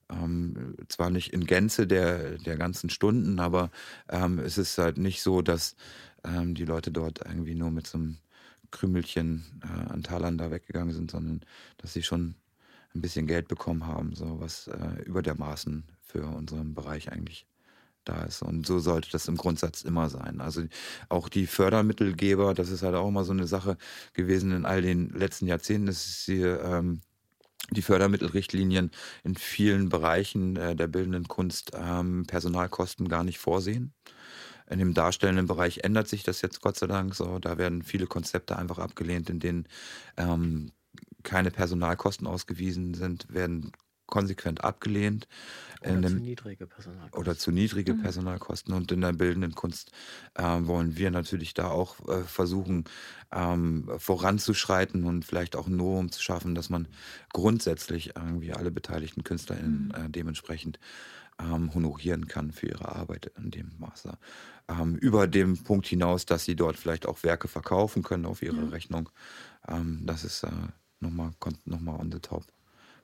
Ähm, 0.09 0.75
zwar 0.89 1.09
nicht 1.09 1.33
in 1.33 1.45
Gänze 1.45 1.87
der, 1.87 2.37
der 2.37 2.57
ganzen 2.57 2.89
Stunden, 2.89 3.39
aber 3.39 3.71
ähm, 4.09 4.39
es 4.39 4.57
ist 4.57 4.77
halt 4.77 4.97
nicht 4.97 5.21
so, 5.23 5.41
dass 5.41 5.75
ähm, 6.23 6.55
die 6.55 6.65
Leute 6.65 6.91
dort 6.91 7.21
irgendwie 7.25 7.55
nur 7.55 7.71
mit 7.71 7.87
so 7.87 7.97
einem 7.97 8.17
Krümelchen 8.71 9.61
äh, 9.63 9.91
an 9.91 10.03
Talern 10.03 10.37
da 10.37 10.51
weggegangen 10.51 10.93
sind, 10.93 11.11
sondern 11.11 11.41
dass 11.77 11.93
sie 11.93 12.03
schon 12.03 12.35
ein 12.95 13.01
bisschen 13.01 13.27
Geld 13.27 13.47
bekommen 13.47 13.87
haben, 13.87 14.15
so 14.15 14.39
was 14.39 14.67
äh, 14.67 15.01
über 15.05 15.21
der 15.21 15.35
Maßen 15.35 15.85
für 16.01 16.25
unseren 16.25 16.73
Bereich 16.73 17.11
eigentlich 17.11 17.47
da 18.05 18.23
ist. 18.23 18.41
Und 18.41 18.65
so 18.65 18.79
sollte 18.79 19.09
das 19.11 19.27
im 19.27 19.37
Grundsatz 19.37 19.81
immer 19.81 20.09
sein. 20.09 20.41
Also 20.41 20.63
auch 21.09 21.29
die 21.29 21.47
Fördermittelgeber, 21.47 22.53
das 22.53 22.69
ist 22.69 22.83
halt 22.83 22.95
auch 22.95 23.07
immer 23.07 23.23
so 23.23 23.31
eine 23.31 23.47
Sache 23.47 23.77
gewesen 24.13 24.51
in 24.51 24.65
all 24.65 24.81
den 24.81 25.09
letzten 25.09 25.47
Jahrzehnten, 25.47 25.87
dass 25.87 26.23
hier 26.25 26.61
ähm, 26.63 27.01
die 27.71 27.81
Fördermittelrichtlinien 27.81 28.91
in 29.23 29.35
vielen 29.35 29.89
Bereichen 29.89 30.55
äh, 30.57 30.75
der 30.75 30.87
bildenden 30.87 31.27
Kunst 31.27 31.71
ähm, 31.73 32.25
Personalkosten 32.27 33.07
gar 33.07 33.23
nicht 33.23 33.39
vorsehen. 33.39 33.93
In 34.69 34.79
dem 34.79 34.93
darstellenden 34.93 35.47
Bereich 35.47 35.79
ändert 35.79 36.07
sich 36.07 36.23
das 36.23 36.41
jetzt 36.41 36.61
Gott 36.61 36.77
sei 36.77 36.87
Dank 36.87 37.15
so. 37.15 37.39
Da 37.39 37.57
werden 37.57 37.83
viele 37.83 38.07
Konzepte 38.07 38.57
einfach 38.57 38.79
abgelehnt, 38.79 39.29
in 39.29 39.39
denen 39.39 39.67
ähm, 40.17 40.71
keine 41.23 41.51
Personalkosten 41.51 42.27
ausgewiesen 42.27 42.93
sind, 42.93 43.33
werden 43.33 43.71
konsequent 44.07 44.63
abgelehnt. 44.63 45.27
Oder 45.81 46.07
zu 46.07 46.15
niedrige 46.15 46.67
Personalkosten. 46.67 47.19
Oder 47.19 47.37
zu 47.37 47.51
niedrige 47.51 47.93
mhm. 47.93 48.01
Personalkosten. 48.03 48.73
Und 48.73 48.91
in 48.91 49.01
der 49.01 49.13
bildenden 49.13 49.55
Kunst 49.55 49.91
äh, 50.35 50.43
wollen 50.43 50.97
wir 50.97 51.11
natürlich 51.11 51.53
da 51.53 51.69
auch 51.69 52.07
äh, 52.07 52.23
versuchen, 52.23 52.85
ähm, 53.31 53.89
voranzuschreiten 53.97 55.03
und 55.05 55.25
vielleicht 55.25 55.55
auch 55.55 55.67
ein 55.67 55.75
Novum 55.75 56.11
zu 56.11 56.21
schaffen, 56.21 56.55
dass 56.55 56.69
man 56.69 56.87
grundsätzlich 57.33 58.15
irgendwie 58.15 58.53
alle 58.53 58.71
beteiligten 58.71 59.23
KünstlerInnen 59.23 59.87
mhm. 59.87 60.05
äh, 60.05 60.09
dementsprechend 60.09 60.79
ähm, 61.39 61.73
honorieren 61.73 62.27
kann 62.27 62.51
für 62.51 62.67
ihre 62.67 62.93
Arbeit 62.95 63.31
in 63.37 63.51
dem 63.51 63.71
Maße. 63.79 64.17
Ähm, 64.69 64.95
über 64.95 65.27
dem 65.27 65.61
Punkt 65.63 65.87
hinaus, 65.87 66.25
dass 66.25 66.45
sie 66.45 66.55
dort 66.55 66.77
vielleicht 66.77 67.07
auch 67.07 67.23
Werke 67.23 67.47
verkaufen 67.47 68.03
können 68.03 68.25
auf 68.25 68.41
ihre 68.41 68.61
mhm. 68.61 68.69
Rechnung. 68.69 69.09
Ähm, 69.67 70.01
das 70.05 70.23
ist 70.23 70.43
äh, 70.43 70.49
nochmal, 71.03 71.31
nochmal 71.65 71.99
on 71.99 72.11
the 72.11 72.19
top. 72.19 72.43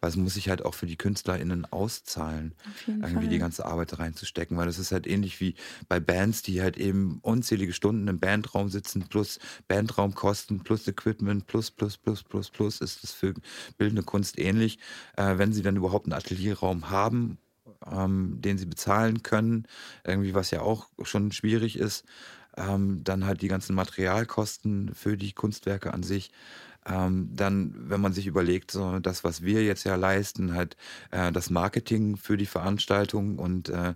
Weil 0.02 0.12
es 0.12 0.16
muss 0.16 0.36
sich 0.36 0.48
halt 0.48 0.64
auch 0.64 0.76
für 0.76 0.86
die 0.86 0.96
KünstlerInnen 0.96 1.66
auszahlen, 1.66 2.56
irgendwie 2.88 3.14
Fall. 3.14 3.28
die 3.28 3.38
ganze 3.38 3.66
Arbeit 3.66 4.00
reinzustecken. 4.00 4.56
Weil 4.56 4.70
es 4.70 4.80
ist 4.80 4.94
halt 4.94 5.06
ähnlich 5.06 5.42
wie 5.42 5.56
bei 5.90 6.00
Bands, 6.00 6.42
die 6.42 6.62
halt 6.62 6.78
eben 6.78 7.20
unzählige 7.22 7.74
Stunden 7.74 8.08
im 8.08 8.18
Bandraum 8.18 8.70
sitzen, 8.70 9.10
plus 9.10 9.40
Bandraumkosten, 9.68 10.62
plus 10.62 10.88
Equipment, 10.88 11.48
plus, 11.48 11.70
plus, 11.70 11.98
plus, 11.98 12.24
plus, 12.24 12.50
plus, 12.50 12.80
ist 12.80 13.04
das 13.04 13.12
für 13.12 13.34
bildende 13.78 14.04
Kunst 14.04 14.40
ähnlich. 14.40 14.80
Äh, 15.18 15.38
wenn 15.38 15.52
sie 15.52 15.64
dann 15.64 15.76
überhaupt 15.76 16.06
einen 16.06 16.14
Atelierraum 16.14 16.90
haben, 16.90 17.38
ähm, 17.86 18.38
den 18.40 18.58
sie 18.58 18.66
bezahlen 18.66 19.22
können, 19.22 19.68
irgendwie 20.06 20.34
was 20.34 20.52
ja 20.52 20.62
auch 20.62 20.88
schon 21.04 21.34
schwierig 21.34 21.78
ist, 21.78 22.06
ähm, 22.58 23.04
dann 23.04 23.26
halt 23.26 23.42
die 23.42 23.48
ganzen 23.48 23.76
Materialkosten 23.76 24.94
für 24.94 25.18
die 25.18 25.34
Kunstwerke 25.34 25.94
an 25.94 26.04
sich 26.04 26.32
ähm, 26.86 27.30
dann, 27.34 27.74
wenn 27.90 28.02
man 28.02 28.14
sich 28.14 28.28
überlegt, 28.28 28.72
so 28.72 29.00
das, 29.00 29.24
was 29.24 29.42
wir 29.42 29.64
jetzt 29.64 29.84
ja 29.84 29.96
leisten, 29.96 30.54
halt 30.54 30.78
äh, 31.12 31.32
das 31.32 31.50
Marketing 31.50 32.18
für 32.18 32.38
die 32.38 32.46
Veranstaltung 32.46 33.38
und 33.38 33.70
äh, 33.70 33.94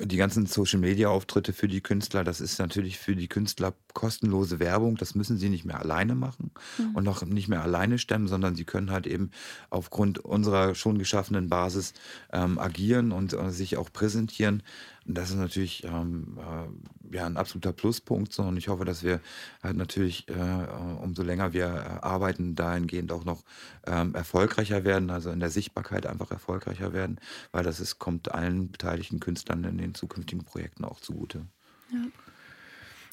die 0.00 0.16
ganzen 0.16 0.46
Social 0.46 0.78
Media 0.78 1.08
Auftritte 1.08 1.52
für 1.52 1.68
die 1.68 1.80
Künstler, 1.80 2.22
das 2.24 2.40
ist 2.40 2.58
natürlich 2.58 2.98
für 2.98 3.16
die 3.16 3.28
Künstler 3.28 3.74
kostenlose 3.96 4.60
Werbung. 4.60 4.96
Das 4.96 5.14
müssen 5.14 5.38
sie 5.38 5.48
nicht 5.48 5.64
mehr 5.64 5.80
alleine 5.80 6.14
machen 6.14 6.50
mhm. 6.76 6.94
und 6.94 7.08
auch 7.08 7.22
nicht 7.22 7.48
mehr 7.48 7.62
alleine 7.62 7.98
stemmen, 7.98 8.28
sondern 8.28 8.54
sie 8.54 8.64
können 8.64 8.90
halt 8.90 9.06
eben 9.06 9.30
aufgrund 9.70 10.18
unserer 10.18 10.74
schon 10.74 10.98
geschaffenen 10.98 11.48
Basis 11.48 11.94
ähm, 12.30 12.58
agieren 12.58 13.10
und 13.10 13.32
äh, 13.32 13.50
sich 13.50 13.78
auch 13.78 13.90
präsentieren. 13.90 14.62
Das 15.06 15.30
ist 15.30 15.36
natürlich 15.36 15.84
ähm, 15.84 16.38
äh, 16.38 17.16
ja 17.16 17.24
ein 17.24 17.38
absoluter 17.38 17.72
Pluspunkt. 17.72 18.34
So. 18.34 18.42
Und 18.42 18.58
ich 18.58 18.68
hoffe, 18.68 18.84
dass 18.84 19.02
wir 19.02 19.20
halt 19.62 19.78
natürlich, 19.78 20.28
äh, 20.28 21.02
umso 21.02 21.22
länger 21.22 21.54
wir 21.54 21.66
äh, 21.66 22.04
arbeiten, 22.04 22.54
dahingehend 22.54 23.12
auch 23.12 23.24
noch 23.24 23.44
ähm, 23.86 24.14
erfolgreicher 24.14 24.84
werden, 24.84 25.08
also 25.08 25.30
in 25.30 25.40
der 25.40 25.50
Sichtbarkeit 25.50 26.06
einfach 26.06 26.30
erfolgreicher 26.30 26.92
werden, 26.92 27.18
weil 27.50 27.64
das 27.64 27.80
ist, 27.80 27.98
kommt 27.98 28.32
allen 28.32 28.70
beteiligten 28.70 29.20
Künstlern 29.20 29.64
in 29.64 29.78
den 29.78 29.94
zukünftigen 29.94 30.44
Projekten 30.44 30.84
auch 30.84 31.00
zugute. 31.00 31.46
Ja. 31.90 32.00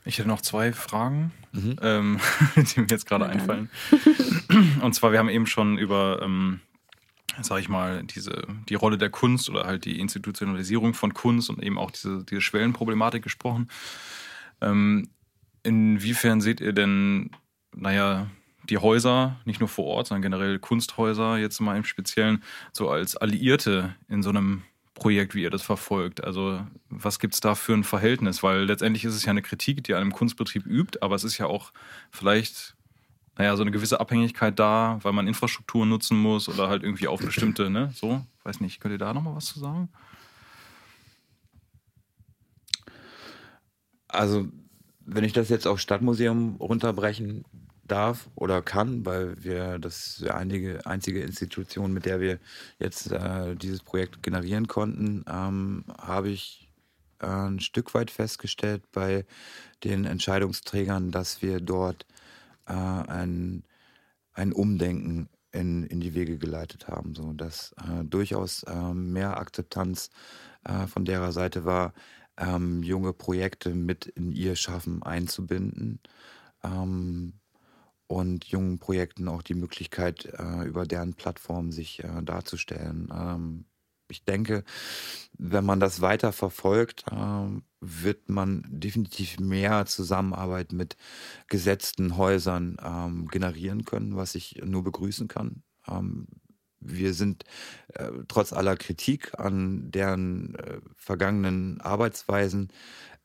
Ich 0.06 0.18
hätte 0.18 0.28
noch 0.28 0.41
zwei 0.41 0.74
Fragen, 0.74 1.32
mhm. 1.51 1.76
ähm, 1.82 2.20
die 2.56 2.82
mir 2.82 2.88
jetzt 2.88 3.06
gerade 3.06 3.26
einfallen. 3.26 3.70
Und 4.82 4.93
zwar, 4.93 5.12
wir 5.12 5.20
haben 5.20 5.30
eben 5.30 5.47
schon 5.47 5.78
über 5.78 6.22
ähm, 6.22 6.60
sage 7.41 7.62
ich 7.62 7.70
mal, 7.70 8.04
diese, 8.04 8.45
die 8.70 8.76
Rolle 8.76 8.97
der 8.97 9.10
Kunst 9.10 9.49
oder 9.49 9.66
halt 9.66 9.86
die 9.86 9.99
Institutionalisierung 9.99 10.93
von 10.93 11.14
Kunst 11.14 11.49
und 11.49 11.64
eben 11.64 11.78
auch 11.78 11.91
diese, 11.91 12.24
diese 12.24 12.41
Schwellenproblematik 12.41 13.24
gesprochen. 13.24 13.70
Ähm, 14.62 15.10
inwiefern 15.64 16.41
seht 16.41 16.62
ihr 16.62 16.74
denn, 16.74 17.32
naja, 17.76 18.28
die 18.70 18.78
Häuser, 18.78 19.39
nicht 19.45 19.60
nur 19.60 19.70
vor 19.70 19.86
Ort, 19.86 20.08
sondern 20.08 20.22
generell 20.22 20.60
Kunsthäuser 20.60 21.38
jetzt 21.38 21.60
mal 21.60 21.76
im 21.76 21.84
Speziellen, 21.84 22.43
so 22.72 22.89
als 22.89 23.18
Alliierte 23.18 23.95
in 24.08 24.24
so 24.24 24.30
einem 24.30 24.64
Projekt, 25.04 25.36
wie 25.36 25.43
ihr 25.43 25.49
das 25.49 25.64
verfolgt? 25.64 26.24
Also 26.24 26.66
was 26.89 27.20
gibt 27.20 27.34
es 27.34 27.41
da 27.41 27.56
für 27.56 27.74
ein 27.74 27.84
Verhältnis? 27.84 28.41
Weil 28.41 28.64
letztendlich 28.64 29.04
ist 29.04 29.16
es 29.16 29.26
ja 29.26 29.32
eine 29.32 29.41
Kritik, 29.41 29.84
die 29.84 29.93
einem 29.95 30.14
Kunstbetrieb 30.14 30.66
übt, 30.66 30.99
aber 31.01 31.16
es 31.16 31.26
ist 31.26 31.38
ja 31.38 31.47
auch 31.47 31.74
vielleicht 32.10 32.76
naja, 33.38 33.56
so 33.58 33.64
eine 33.64 33.72
gewisse 33.72 33.99
Abhängigkeit 33.99 34.58
da, 34.60 34.99
weil 35.01 35.12
man 35.12 35.28
Infrastruktur 35.28 35.86
nutzen 35.86 36.18
muss 36.18 36.47
oder 36.47 36.70
halt 36.70 36.84
irgendwie 36.84 37.08
auf 37.08 37.20
bestimmte, 37.20 37.70
ne, 37.70 37.91
so, 37.93 38.26
weiß 38.43 38.62
nicht, 38.62 38.80
könnt 38.80 38.93
ihr 38.93 38.99
da 38.99 39.14
nochmal 39.14 39.36
was 39.36 39.47
zu 39.47 39.60
sagen? 39.60 39.89
Also, 44.08 44.47
wenn 45.01 45.24
ich 45.24 45.34
das 45.34 45.49
jetzt 45.49 45.68
auf 45.68 45.80
Stadtmuseum 45.80 46.58
runterbrechen 46.58 47.43
darf 47.86 48.29
oder 48.36 48.61
kann, 48.61 49.05
weil 49.05 49.43
wir 49.43 49.79
das 49.79 50.23
einige, 50.29 50.86
einzige 50.86 51.21
Institution, 51.21 51.93
mit 51.93 52.05
der 52.05 52.19
wir 52.19 52.39
jetzt 52.79 53.11
äh, 53.11 53.55
dieses 53.55 53.81
Projekt 53.81 54.23
generieren 54.23 54.67
konnten, 54.67 55.25
ähm, 55.29 55.84
habe 55.99 56.29
ich 56.29 56.69
äh, 57.19 57.27
ein 57.27 57.59
Stück 57.59 57.93
weit 57.93 58.11
festgestellt 58.11 58.84
bei 58.91 59.25
den 59.84 60.05
Entscheidungsträgern, 60.05 61.11
dass 61.11 61.41
wir 61.41 61.59
dort 61.59 62.05
äh, 62.67 62.73
ein, 62.73 63.63
ein 64.34 64.53
Umdenken 64.53 65.29
in, 65.51 65.84
in 65.84 65.99
die 65.99 66.15
Wege 66.15 66.38
geleitet 66.38 66.88
haben, 66.88 67.13
so 67.13 67.34
dass 67.34 67.73
äh, 67.73 68.03
durchaus 68.05 68.63
äh, 68.63 68.93
mehr 68.93 69.38
Akzeptanz 69.38 70.09
von 70.88 71.03
derer 71.03 71.34
Seite 71.34 71.65
war, 71.65 71.93
ähm, 72.38 72.84
junge 72.84 73.11
Projekte 73.11 73.75
mit 73.75 74.05
in 74.05 74.31
ihr 74.31 74.55
Schaffen 74.55 75.03
einzubinden. 75.03 75.99
Ähm, 76.63 77.34
und 78.08 78.45
jungen 78.45 78.80
Projekten 78.80 79.28
auch 79.28 79.41
die 79.41 79.56
Möglichkeit, 79.56 80.26
äh, 80.26 80.64
über 80.66 80.86
deren 80.86 81.14
Plattform 81.14 81.72
sich 81.72 82.04
äh, 82.04 82.22
darzustellen. 82.22 83.10
Ähm, 83.14 83.66
ich 84.10 84.26
denke, 84.26 84.64
wenn 85.38 85.66
man 85.66 85.80
das 85.80 86.01
weiter 86.01 86.32
verfolgt, 86.32 87.06
ähm, 87.12 87.64
wird 87.80 88.30
man 88.30 88.64
definitiv 88.70 89.39
mehr 89.39 89.86
Zusammenarbeit 89.86 90.72
mit 90.72 90.97
gesetzten 91.47 92.18
Häusern 92.18 92.78
ähm, 92.84 93.28
generieren 93.28 93.86
können, 93.86 94.16
was 94.16 94.36
ich 94.36 94.62
nur 94.64 94.84
begrüßen 94.84 95.28
kann. 95.28 95.64
Ähm, 95.88 96.28
wir 96.80 97.14
sind 97.14 97.43
äh, 97.93 98.10
trotz 98.28 98.54
aller 98.54 98.76
Kritik 98.76 99.39
an 99.39 99.89
deren 99.91 100.56
äh, 100.56 100.80
vergangenen 100.95 101.82
Arbeitsweisen 101.82 102.70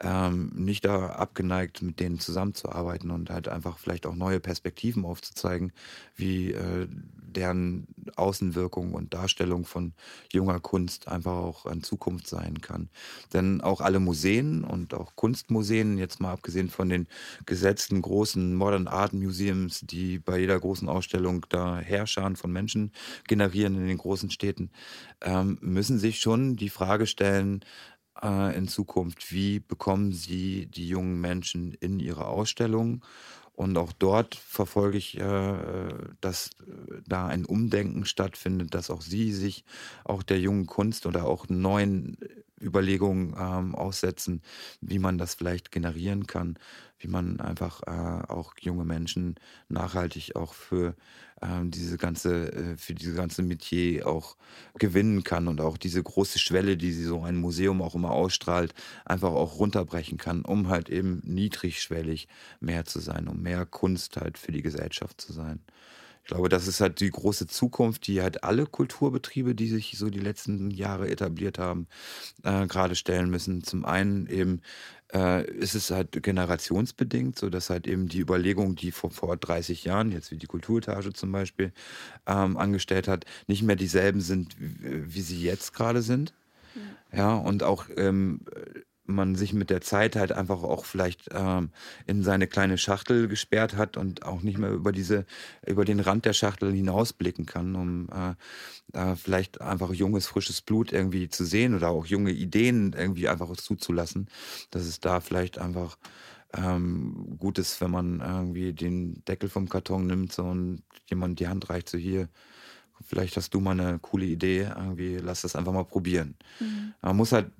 ähm, 0.00 0.52
nicht 0.54 0.84
da 0.84 1.10
abgeneigt, 1.10 1.82
mit 1.82 1.98
denen 1.98 2.20
zusammenzuarbeiten 2.20 3.10
und 3.10 3.30
halt 3.30 3.48
einfach 3.48 3.78
vielleicht 3.78 4.06
auch 4.06 4.14
neue 4.14 4.38
Perspektiven 4.38 5.04
aufzuzeigen, 5.04 5.72
wie 6.14 6.52
äh, 6.52 6.86
deren 7.30 7.86
Außenwirkung 8.16 8.94
und 8.94 9.12
Darstellung 9.12 9.64
von 9.64 9.92
junger 10.32 10.60
Kunst 10.60 11.08
einfach 11.08 11.32
auch 11.32 11.66
in 11.66 11.82
Zukunft 11.82 12.26
sein 12.26 12.60
kann. 12.60 12.88
Denn 13.32 13.60
auch 13.60 13.80
alle 13.80 14.00
Museen 14.00 14.64
und 14.64 14.94
auch 14.94 15.14
Kunstmuseen, 15.16 15.98
jetzt 15.98 16.20
mal 16.20 16.32
abgesehen 16.32 16.70
von 16.70 16.88
den 16.88 17.06
gesetzten 17.44 18.00
großen 18.00 18.54
Modern 18.54 18.86
Art 18.86 19.12
Museums, 19.12 19.80
die 19.80 20.18
bei 20.18 20.38
jeder 20.38 20.58
großen 20.58 20.88
Ausstellung 20.88 21.44
da 21.48 21.78
Herrscharen 21.78 22.36
von 22.36 22.52
Menschen 22.52 22.92
generieren 23.26 23.74
in 23.74 23.86
den 23.86 23.98
großen 23.98 24.30
Städten, 24.30 24.70
ähm, 25.20 25.58
müssen 25.60 25.98
sich 25.98 26.20
schon 26.20 26.56
die 26.56 26.70
Frage 26.70 27.06
stellen, 27.06 27.60
äh, 28.22 28.56
in 28.56 28.68
Zukunft, 28.68 29.32
wie 29.32 29.60
bekommen 29.60 30.12
sie 30.12 30.66
die 30.66 30.88
jungen 30.88 31.20
Menschen 31.20 31.74
in 31.74 32.00
ihre 32.00 32.26
Ausstellungen 32.26 33.02
und 33.58 33.76
auch 33.76 33.92
dort 33.92 34.36
verfolge 34.36 34.98
ich, 34.98 35.18
äh, 35.18 35.88
dass 36.20 36.50
da 37.08 37.26
ein 37.26 37.44
Umdenken 37.44 38.04
stattfindet, 38.04 38.72
dass 38.72 38.88
auch 38.88 39.02
sie 39.02 39.32
sich 39.32 39.64
auch 40.04 40.22
der 40.22 40.38
jungen 40.38 40.66
Kunst 40.66 41.06
oder 41.06 41.24
auch 41.26 41.48
neuen 41.48 42.18
Überlegungen 42.60 43.34
ähm, 43.38 43.74
aussetzen, 43.74 44.42
wie 44.80 44.98
man 44.98 45.18
das 45.18 45.34
vielleicht 45.34 45.70
generieren 45.70 46.26
kann, 46.26 46.58
wie 46.98 47.08
man 47.08 47.40
einfach 47.40 47.82
äh, 47.86 48.30
auch 48.30 48.54
junge 48.60 48.84
Menschen 48.84 49.36
nachhaltig 49.68 50.36
auch 50.36 50.54
für 50.54 50.94
ähm, 51.40 51.70
diese 51.70 51.96
ganze, 51.96 52.52
äh, 52.52 52.76
für 52.76 52.94
diese 52.94 53.14
ganze 53.14 53.42
Metier 53.42 54.06
auch 54.06 54.36
gewinnen 54.78 55.22
kann 55.22 55.48
und 55.48 55.60
auch 55.60 55.76
diese 55.76 56.02
große 56.02 56.38
Schwelle, 56.38 56.76
die 56.76 56.92
sie 56.92 57.04
so 57.04 57.22
ein 57.22 57.36
Museum 57.36 57.82
auch 57.82 57.94
immer 57.94 58.10
ausstrahlt, 58.10 58.74
einfach 59.04 59.30
auch 59.30 59.58
runterbrechen 59.58 60.18
kann, 60.18 60.42
um 60.44 60.68
halt 60.68 60.88
eben 60.88 61.22
niedrigschwellig 61.24 62.28
mehr 62.60 62.84
zu 62.84 63.00
sein, 63.00 63.28
um 63.28 63.40
mehr 63.42 63.66
Kunst 63.66 64.16
halt 64.16 64.38
für 64.38 64.52
die 64.52 64.62
Gesellschaft 64.62 65.20
zu 65.20 65.32
sein. 65.32 65.60
Ich 66.28 66.34
glaube, 66.34 66.50
das 66.50 66.68
ist 66.68 66.82
halt 66.82 67.00
die 67.00 67.08
große 67.10 67.46
Zukunft, 67.46 68.06
die 68.06 68.20
halt 68.20 68.44
alle 68.44 68.66
Kulturbetriebe, 68.66 69.54
die 69.54 69.66
sich 69.66 69.96
so 69.96 70.10
die 70.10 70.18
letzten 70.18 70.70
Jahre 70.70 71.08
etabliert 71.08 71.58
haben, 71.58 71.86
äh, 72.42 72.66
gerade 72.66 72.96
stellen 72.96 73.30
müssen. 73.30 73.64
Zum 73.64 73.86
einen 73.86 74.26
eben 74.26 74.60
äh, 75.14 75.50
ist 75.50 75.74
es 75.74 75.90
halt 75.90 76.22
generationsbedingt, 76.22 77.38
so 77.38 77.48
dass 77.48 77.70
halt 77.70 77.86
eben 77.86 78.08
die 78.08 78.18
Überlegungen, 78.18 78.76
die 78.76 78.92
vor, 78.92 79.10
vor 79.10 79.38
30 79.38 79.84
Jahren, 79.84 80.12
jetzt 80.12 80.30
wie 80.30 80.36
die 80.36 80.46
Kulturetage 80.46 81.14
zum 81.14 81.32
Beispiel, 81.32 81.72
ähm, 82.26 82.58
angestellt 82.58 83.08
hat, 83.08 83.24
nicht 83.46 83.62
mehr 83.62 83.76
dieselben 83.76 84.20
sind, 84.20 84.54
wie, 84.60 85.14
wie 85.14 85.22
sie 85.22 85.40
jetzt 85.40 85.72
gerade 85.72 86.02
sind. 86.02 86.34
Ja. 87.10 87.18
ja, 87.18 87.34
und 87.36 87.62
auch 87.62 87.86
ähm, 87.96 88.42
man 89.08 89.34
sich 89.34 89.52
mit 89.52 89.70
der 89.70 89.80
Zeit 89.80 90.16
halt 90.16 90.32
einfach 90.32 90.62
auch 90.62 90.84
vielleicht 90.84 91.30
ähm, 91.32 91.70
in 92.06 92.22
seine 92.22 92.46
kleine 92.46 92.78
Schachtel 92.78 93.26
gesperrt 93.26 93.76
hat 93.76 93.96
und 93.96 94.24
auch 94.24 94.42
nicht 94.42 94.58
mehr 94.58 94.70
über 94.70 94.92
diese, 94.92 95.24
über 95.66 95.84
den 95.84 96.00
Rand 96.00 96.24
der 96.24 96.34
Schachtel 96.34 96.72
hinausblicken 96.72 97.46
kann, 97.46 97.74
um 97.74 98.08
äh, 98.10 98.34
äh, 98.98 99.16
vielleicht 99.16 99.60
einfach 99.60 99.92
junges, 99.92 100.26
frisches 100.26 100.60
Blut 100.60 100.92
irgendwie 100.92 101.28
zu 101.28 101.44
sehen 101.44 101.74
oder 101.74 101.88
auch 101.88 102.06
junge 102.06 102.32
Ideen 102.32 102.94
irgendwie 102.96 103.28
einfach 103.28 103.50
zuzulassen, 103.56 104.28
dass 104.70 104.82
es 104.82 105.00
da 105.00 105.20
vielleicht 105.20 105.58
einfach 105.58 105.96
ähm, 106.54 107.36
gut 107.38 107.58
ist, 107.58 107.80
wenn 107.80 107.90
man 107.90 108.20
irgendwie 108.20 108.72
den 108.72 109.24
Deckel 109.26 109.48
vom 109.48 109.68
Karton 109.68 110.06
nimmt 110.06 110.32
so, 110.32 110.44
und 110.44 110.82
jemand 111.08 111.40
die 111.40 111.48
Hand 111.48 111.70
reicht 111.70 111.88
so 111.88 111.98
hier, 111.98 112.28
vielleicht 113.06 113.36
hast 113.36 113.54
du 113.54 113.60
mal 113.60 113.78
eine 113.78 113.98
coole 113.98 114.26
Idee, 114.26 114.70
irgendwie 114.76 115.16
lass 115.16 115.42
das 115.42 115.56
einfach 115.56 115.72
mal 115.72 115.84
probieren. 115.84 116.36
Mhm. 116.60 116.94
Man 117.00 117.16
muss 117.16 117.32
halt 117.32 117.50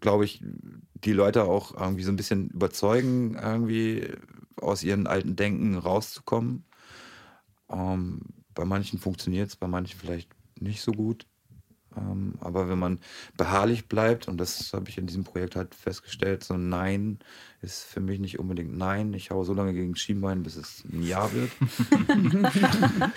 glaube 0.00 0.24
ich, 0.24 0.42
die 1.04 1.12
Leute 1.12 1.44
auch 1.44 1.74
irgendwie 1.78 2.04
so 2.04 2.12
ein 2.12 2.16
bisschen 2.16 2.50
überzeugen, 2.50 3.34
irgendwie 3.34 4.08
aus 4.56 4.82
ihren 4.82 5.06
alten 5.06 5.36
Denken 5.36 5.76
rauszukommen. 5.76 6.64
Ähm, 7.70 8.20
bei 8.54 8.64
manchen 8.64 8.98
funktioniert 8.98 9.48
es, 9.48 9.56
bei 9.56 9.66
manchen 9.66 9.98
vielleicht 9.98 10.30
nicht 10.60 10.82
so 10.82 10.92
gut. 10.92 11.26
Ähm, 11.96 12.34
aber 12.40 12.68
wenn 12.68 12.78
man 12.78 12.98
beharrlich 13.36 13.86
bleibt, 13.86 14.28
und 14.28 14.38
das 14.38 14.72
habe 14.72 14.88
ich 14.88 14.98
in 14.98 15.06
diesem 15.06 15.24
Projekt 15.24 15.56
halt 15.56 15.74
festgestellt, 15.74 16.44
so 16.44 16.54
ein 16.54 16.68
Nein 16.68 17.18
ist 17.60 17.84
für 17.84 18.00
mich 18.00 18.18
nicht 18.18 18.38
unbedingt 18.38 18.76
Nein. 18.76 19.12
Ich 19.14 19.30
haue 19.30 19.44
so 19.44 19.54
lange 19.54 19.74
gegen 19.74 19.94
Schienbein, 19.96 20.42
bis 20.42 20.56
es 20.56 20.84
ein 20.90 21.02
Ja 21.02 21.30
wird. 21.32 21.50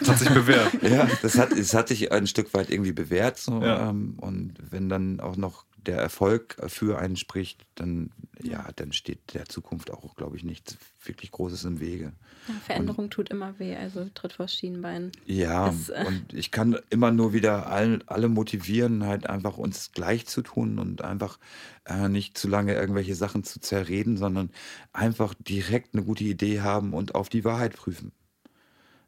das 0.00 0.08
hat 0.08 0.18
sich 0.18 0.30
bewährt. 0.30 0.82
Ja, 0.82 1.08
das 1.22 1.38
hat, 1.38 1.52
das 1.52 1.74
hat 1.74 1.88
sich 1.88 2.12
ein 2.12 2.26
Stück 2.26 2.54
weit 2.54 2.70
irgendwie 2.70 2.92
bewährt. 2.92 3.38
So, 3.38 3.60
ja. 3.60 3.90
ähm, 3.90 4.14
und 4.20 4.54
wenn 4.70 4.88
dann 4.88 5.20
auch 5.20 5.36
noch 5.36 5.64
der 5.86 5.98
Erfolg 5.98 6.56
für 6.68 6.98
einen 6.98 7.16
spricht, 7.16 7.64
dann 7.74 8.10
ja, 8.42 8.68
dann 8.76 8.92
steht 8.92 9.34
der 9.34 9.46
Zukunft 9.46 9.90
auch, 9.90 10.14
glaube 10.16 10.36
ich, 10.36 10.44
nichts 10.44 10.76
wirklich 11.04 11.30
Großes 11.30 11.64
im 11.64 11.80
Wege. 11.80 12.12
Ja, 12.48 12.54
Veränderung 12.64 13.06
und, 13.06 13.10
tut 13.10 13.30
immer 13.30 13.58
weh, 13.58 13.76
also 13.76 14.08
tritt 14.14 14.34
vor 14.34 14.48
Schienbein. 14.48 15.12
Ja, 15.26 15.66
das, 15.66 15.88
äh 15.90 16.04
und 16.06 16.32
ich 16.32 16.50
kann 16.50 16.78
immer 16.90 17.10
nur 17.10 17.32
wieder 17.32 17.68
all, 17.68 18.00
alle 18.06 18.28
motivieren, 18.28 19.04
halt 19.04 19.28
einfach 19.28 19.58
uns 19.58 19.92
gleich 19.92 20.26
zu 20.26 20.42
tun 20.42 20.78
und 20.78 21.02
einfach 21.02 21.38
äh, 21.84 22.08
nicht 22.08 22.38
zu 22.38 22.48
lange 22.48 22.74
irgendwelche 22.74 23.14
Sachen 23.14 23.44
zu 23.44 23.60
zerreden, 23.60 24.16
sondern 24.16 24.50
einfach 24.92 25.34
direkt 25.34 25.94
eine 25.94 26.04
gute 26.04 26.24
Idee 26.24 26.60
haben 26.60 26.94
und 26.94 27.14
auf 27.14 27.28
die 27.28 27.44
Wahrheit 27.44 27.76
prüfen. 27.76 28.12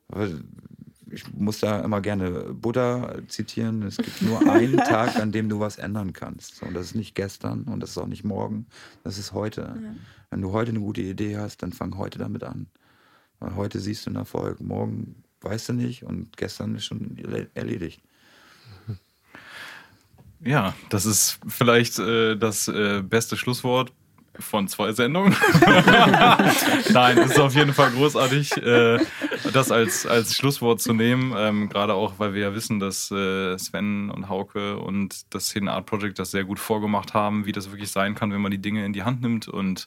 Weil 0.09 0.45
ich 1.13 1.33
muss 1.35 1.61
da 1.61 1.81
immer 1.81 2.01
gerne 2.01 2.55
Buddha 2.55 3.17
zitieren. 3.29 3.83
Es 3.83 3.99
gibt 3.99 4.23
nur 4.23 4.41
einen 4.51 4.77
Tag, 4.79 5.17
an 5.17 5.33
dem 5.33 5.49
du 5.49 5.61
was 5.61 5.79
ändern 5.79 6.13
kannst. 6.13 6.63
Und 6.63 6.75
das 6.75 6.87
ist 6.87 6.95
nicht 6.95 7.15
gestern 7.15 7.65
und 7.65 7.81
das 7.81 7.91
ist 7.91 7.99
auch 7.99 8.07
nicht 8.07 8.25
morgen. 8.25 8.67
Das 9.05 9.19
ist 9.19 9.33
heute. 9.33 9.61
Ja. 9.61 9.95
Wenn 10.31 10.41
du 10.41 10.53
heute 10.53 10.71
eine 10.71 10.81
gute 10.81 11.03
Idee 11.03 11.37
hast, 11.37 11.63
dann 11.63 11.73
fang 11.73 11.97
heute 11.99 12.19
damit 12.19 12.43
an. 12.43 12.67
Weil 13.39 13.55
heute 13.57 13.81
siehst 13.81 14.07
du 14.07 14.11
einen 14.11 14.17
Erfolg. 14.17 14.61
Morgen 14.61 15.23
weißt 15.43 15.71
du 15.71 15.73
nicht 15.75 16.05
und 16.05 16.37
gestern 16.37 16.75
ist 16.77 16.87
schon 16.87 17.17
erledigt. 17.55 18.01
Ja, 20.45 20.75
das 20.89 21.07
ist 21.07 21.39
vielleicht 21.47 21.99
äh, 21.99 22.37
das 22.37 22.67
äh, 22.67 23.03
beste 23.03 23.37
Schlusswort 23.37 23.93
von 24.39 24.67
zwei 24.67 24.93
Sendungen. 24.93 25.37
Nein, 26.91 27.19
es 27.19 27.33
ist 27.33 27.39
auf 27.39 27.55
jeden 27.55 27.75
Fall 27.75 27.91
großartig, 27.91 28.57
äh, 28.57 28.99
das 29.53 29.71
als, 29.71 30.07
als 30.07 30.37
Schlusswort 30.37 30.81
zu 30.81 30.93
nehmen. 30.93 31.35
Ähm, 31.37 31.69
gerade 31.69 31.95
auch, 31.95 32.15
weil 32.19 32.35
wir 32.35 32.43
ja 32.43 32.55
wissen, 32.55 32.81
dass 32.81 33.11
äh, 33.11 33.59
Sven 33.59 34.11
und 34.11 34.29
Hauke 34.29 34.79
und 34.79 35.35
das 35.35 35.53
Hidden 35.53 35.69
Art 35.69 35.87
Project 35.87 36.19
das 36.19 36.31
sehr 36.31 36.45
gut 36.45 36.59
vorgemacht 36.59 37.15
haben, 37.15 37.47
wie 37.47 37.53
das 37.53 37.71
wirklich 37.71 37.91
sein 37.91 38.15
kann, 38.15 38.33
wenn 38.33 38.41
man 38.41 38.51
die 38.51 38.59
Dinge 38.59 38.85
in 38.85 38.93
die 38.93 39.03
Hand 39.03 39.23
nimmt. 39.23 39.49
Und 39.49 39.87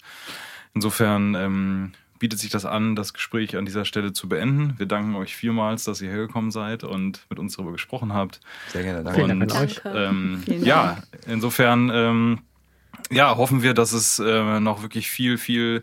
insofern 0.73 1.35
ähm, 1.35 1.91
bietet 2.19 2.39
sich 2.39 2.49
das 2.49 2.65
an, 2.65 2.95
das 2.95 3.13
Gespräch 3.13 3.55
an 3.57 3.65
dieser 3.65 3.85
Stelle 3.85 4.13
zu 4.13 4.29
beenden. 4.29 4.75
Wir 4.77 4.85
danken 4.85 5.15
euch 5.15 5.35
vielmals, 5.35 5.83
dass 5.83 6.01
ihr 6.01 6.09
hergekommen 6.09 6.51
seid 6.51 6.83
und 6.83 7.25
mit 7.29 7.39
uns 7.39 7.55
darüber 7.55 7.73
gesprochen 7.73 8.13
habt. 8.13 8.39
Sehr 8.71 8.83
gerne, 8.83 9.03
danke. 9.03 9.23
Und, 9.23 9.39
Dank 9.39 9.61
euch. 9.61 9.81
Ähm, 9.85 10.43
ja, 10.47 11.03
insofern 11.27 11.91
ähm, 11.93 12.39
ja, 13.11 13.35
hoffen 13.35 13.61
wir, 13.61 13.73
dass 13.73 13.91
es 13.91 14.19
äh, 14.19 14.59
noch 14.59 14.81
wirklich 14.81 15.09
viel, 15.09 15.37
viel 15.37 15.81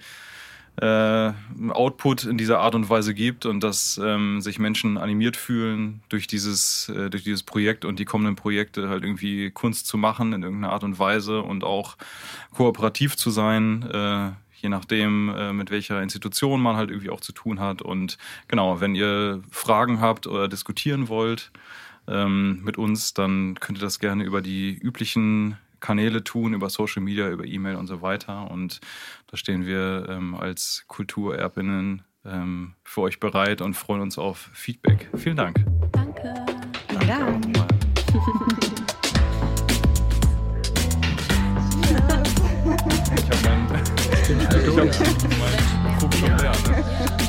äh, 0.81 1.33
Output 1.71 2.25
in 2.25 2.39
dieser 2.39 2.61
Art 2.61 2.75
und 2.75 2.89
Weise 2.89 3.13
gibt 3.15 3.45
und 3.45 3.63
dass 3.63 4.01
ähm, 4.03 4.41
sich 4.41 4.59
Menschen 4.59 4.97
animiert 4.97 5.37
fühlen, 5.37 6.03
durch 6.09 6.27
dieses, 6.27 6.89
äh, 6.89 7.11
durch 7.11 7.25
dieses 7.25 7.43
Projekt 7.43 7.85
und 7.85 7.99
die 7.99 8.05
kommenden 8.05 8.37
Projekte 8.37 8.89
halt 8.89 9.05
irgendwie 9.05 9.51
Kunst 9.51 9.87
zu 9.87 9.99
machen 9.99 10.33
in 10.33 10.43
irgendeiner 10.43 10.73
Art 10.73 10.85
und 10.85 10.99
Weise 10.99 11.43
und 11.43 11.63
auch 11.63 11.97
kooperativ 12.55 13.17
zu 13.17 13.31
sein, 13.31 13.83
äh, 13.83 14.31
je 14.63 14.69
nachdem, 14.69 15.29
äh, 15.29 15.53
mit 15.53 15.71
welcher 15.71 16.03
Institution 16.03 16.63
man 16.63 16.77
halt 16.77 16.91
irgendwie 16.91 17.11
auch 17.11 17.21
zu 17.21 17.33
tun 17.33 17.61
hat. 17.61 17.83
Und 17.83 18.17
genau, 18.49 18.81
wenn 18.81 18.95
ihr 18.95 19.43
Fragen 19.51 20.01
habt 20.01 20.27
oder 20.27 20.49
diskutieren 20.49 21.09
wollt 21.09 21.51
ähm, 22.09 22.63
mit 22.63 22.79
uns, 22.79 23.13
dann 23.13 23.57
könnt 23.61 23.79
ihr 23.79 23.83
das 23.83 23.99
gerne 23.99 24.25
über 24.25 24.41
die 24.41 24.73
üblichen 24.73 25.59
Kanäle 25.83 26.25
tun, 26.25 26.55
über 26.55 26.71
Social 26.71 27.03
Media, 27.03 27.29
über 27.29 27.45
E-Mail 27.45 27.77
und 27.77 27.89
so 27.89 28.01
weiter. 28.01 28.51
Und 28.51 28.81
da 29.27 29.37
stehen 29.37 29.67
wir 29.67 30.07
ähm, 30.09 30.35
als 30.35 30.85
Kulturerbinnen 30.87 32.03
ähm, 32.25 32.75
für 32.85 33.03
euch 33.03 33.21
bereit 33.21 33.61
und 33.61 33.75
freuen 33.75 34.01
uns 34.01 34.17
auf 34.17 34.49
Feedback. 34.55 35.11
Vielen 35.15 35.37
Dank. 35.37 35.63
Danke. 35.93 36.35
Danke. 36.89 37.07
Dank. 37.07 37.47
Ich 43.15 43.31
habe 43.31 43.49
meinen, 45.39 45.85
hab 45.85 45.99
Krug 45.99 46.15
schon 46.15 46.37
leer. 46.39 46.53
Ne? 46.69 47.19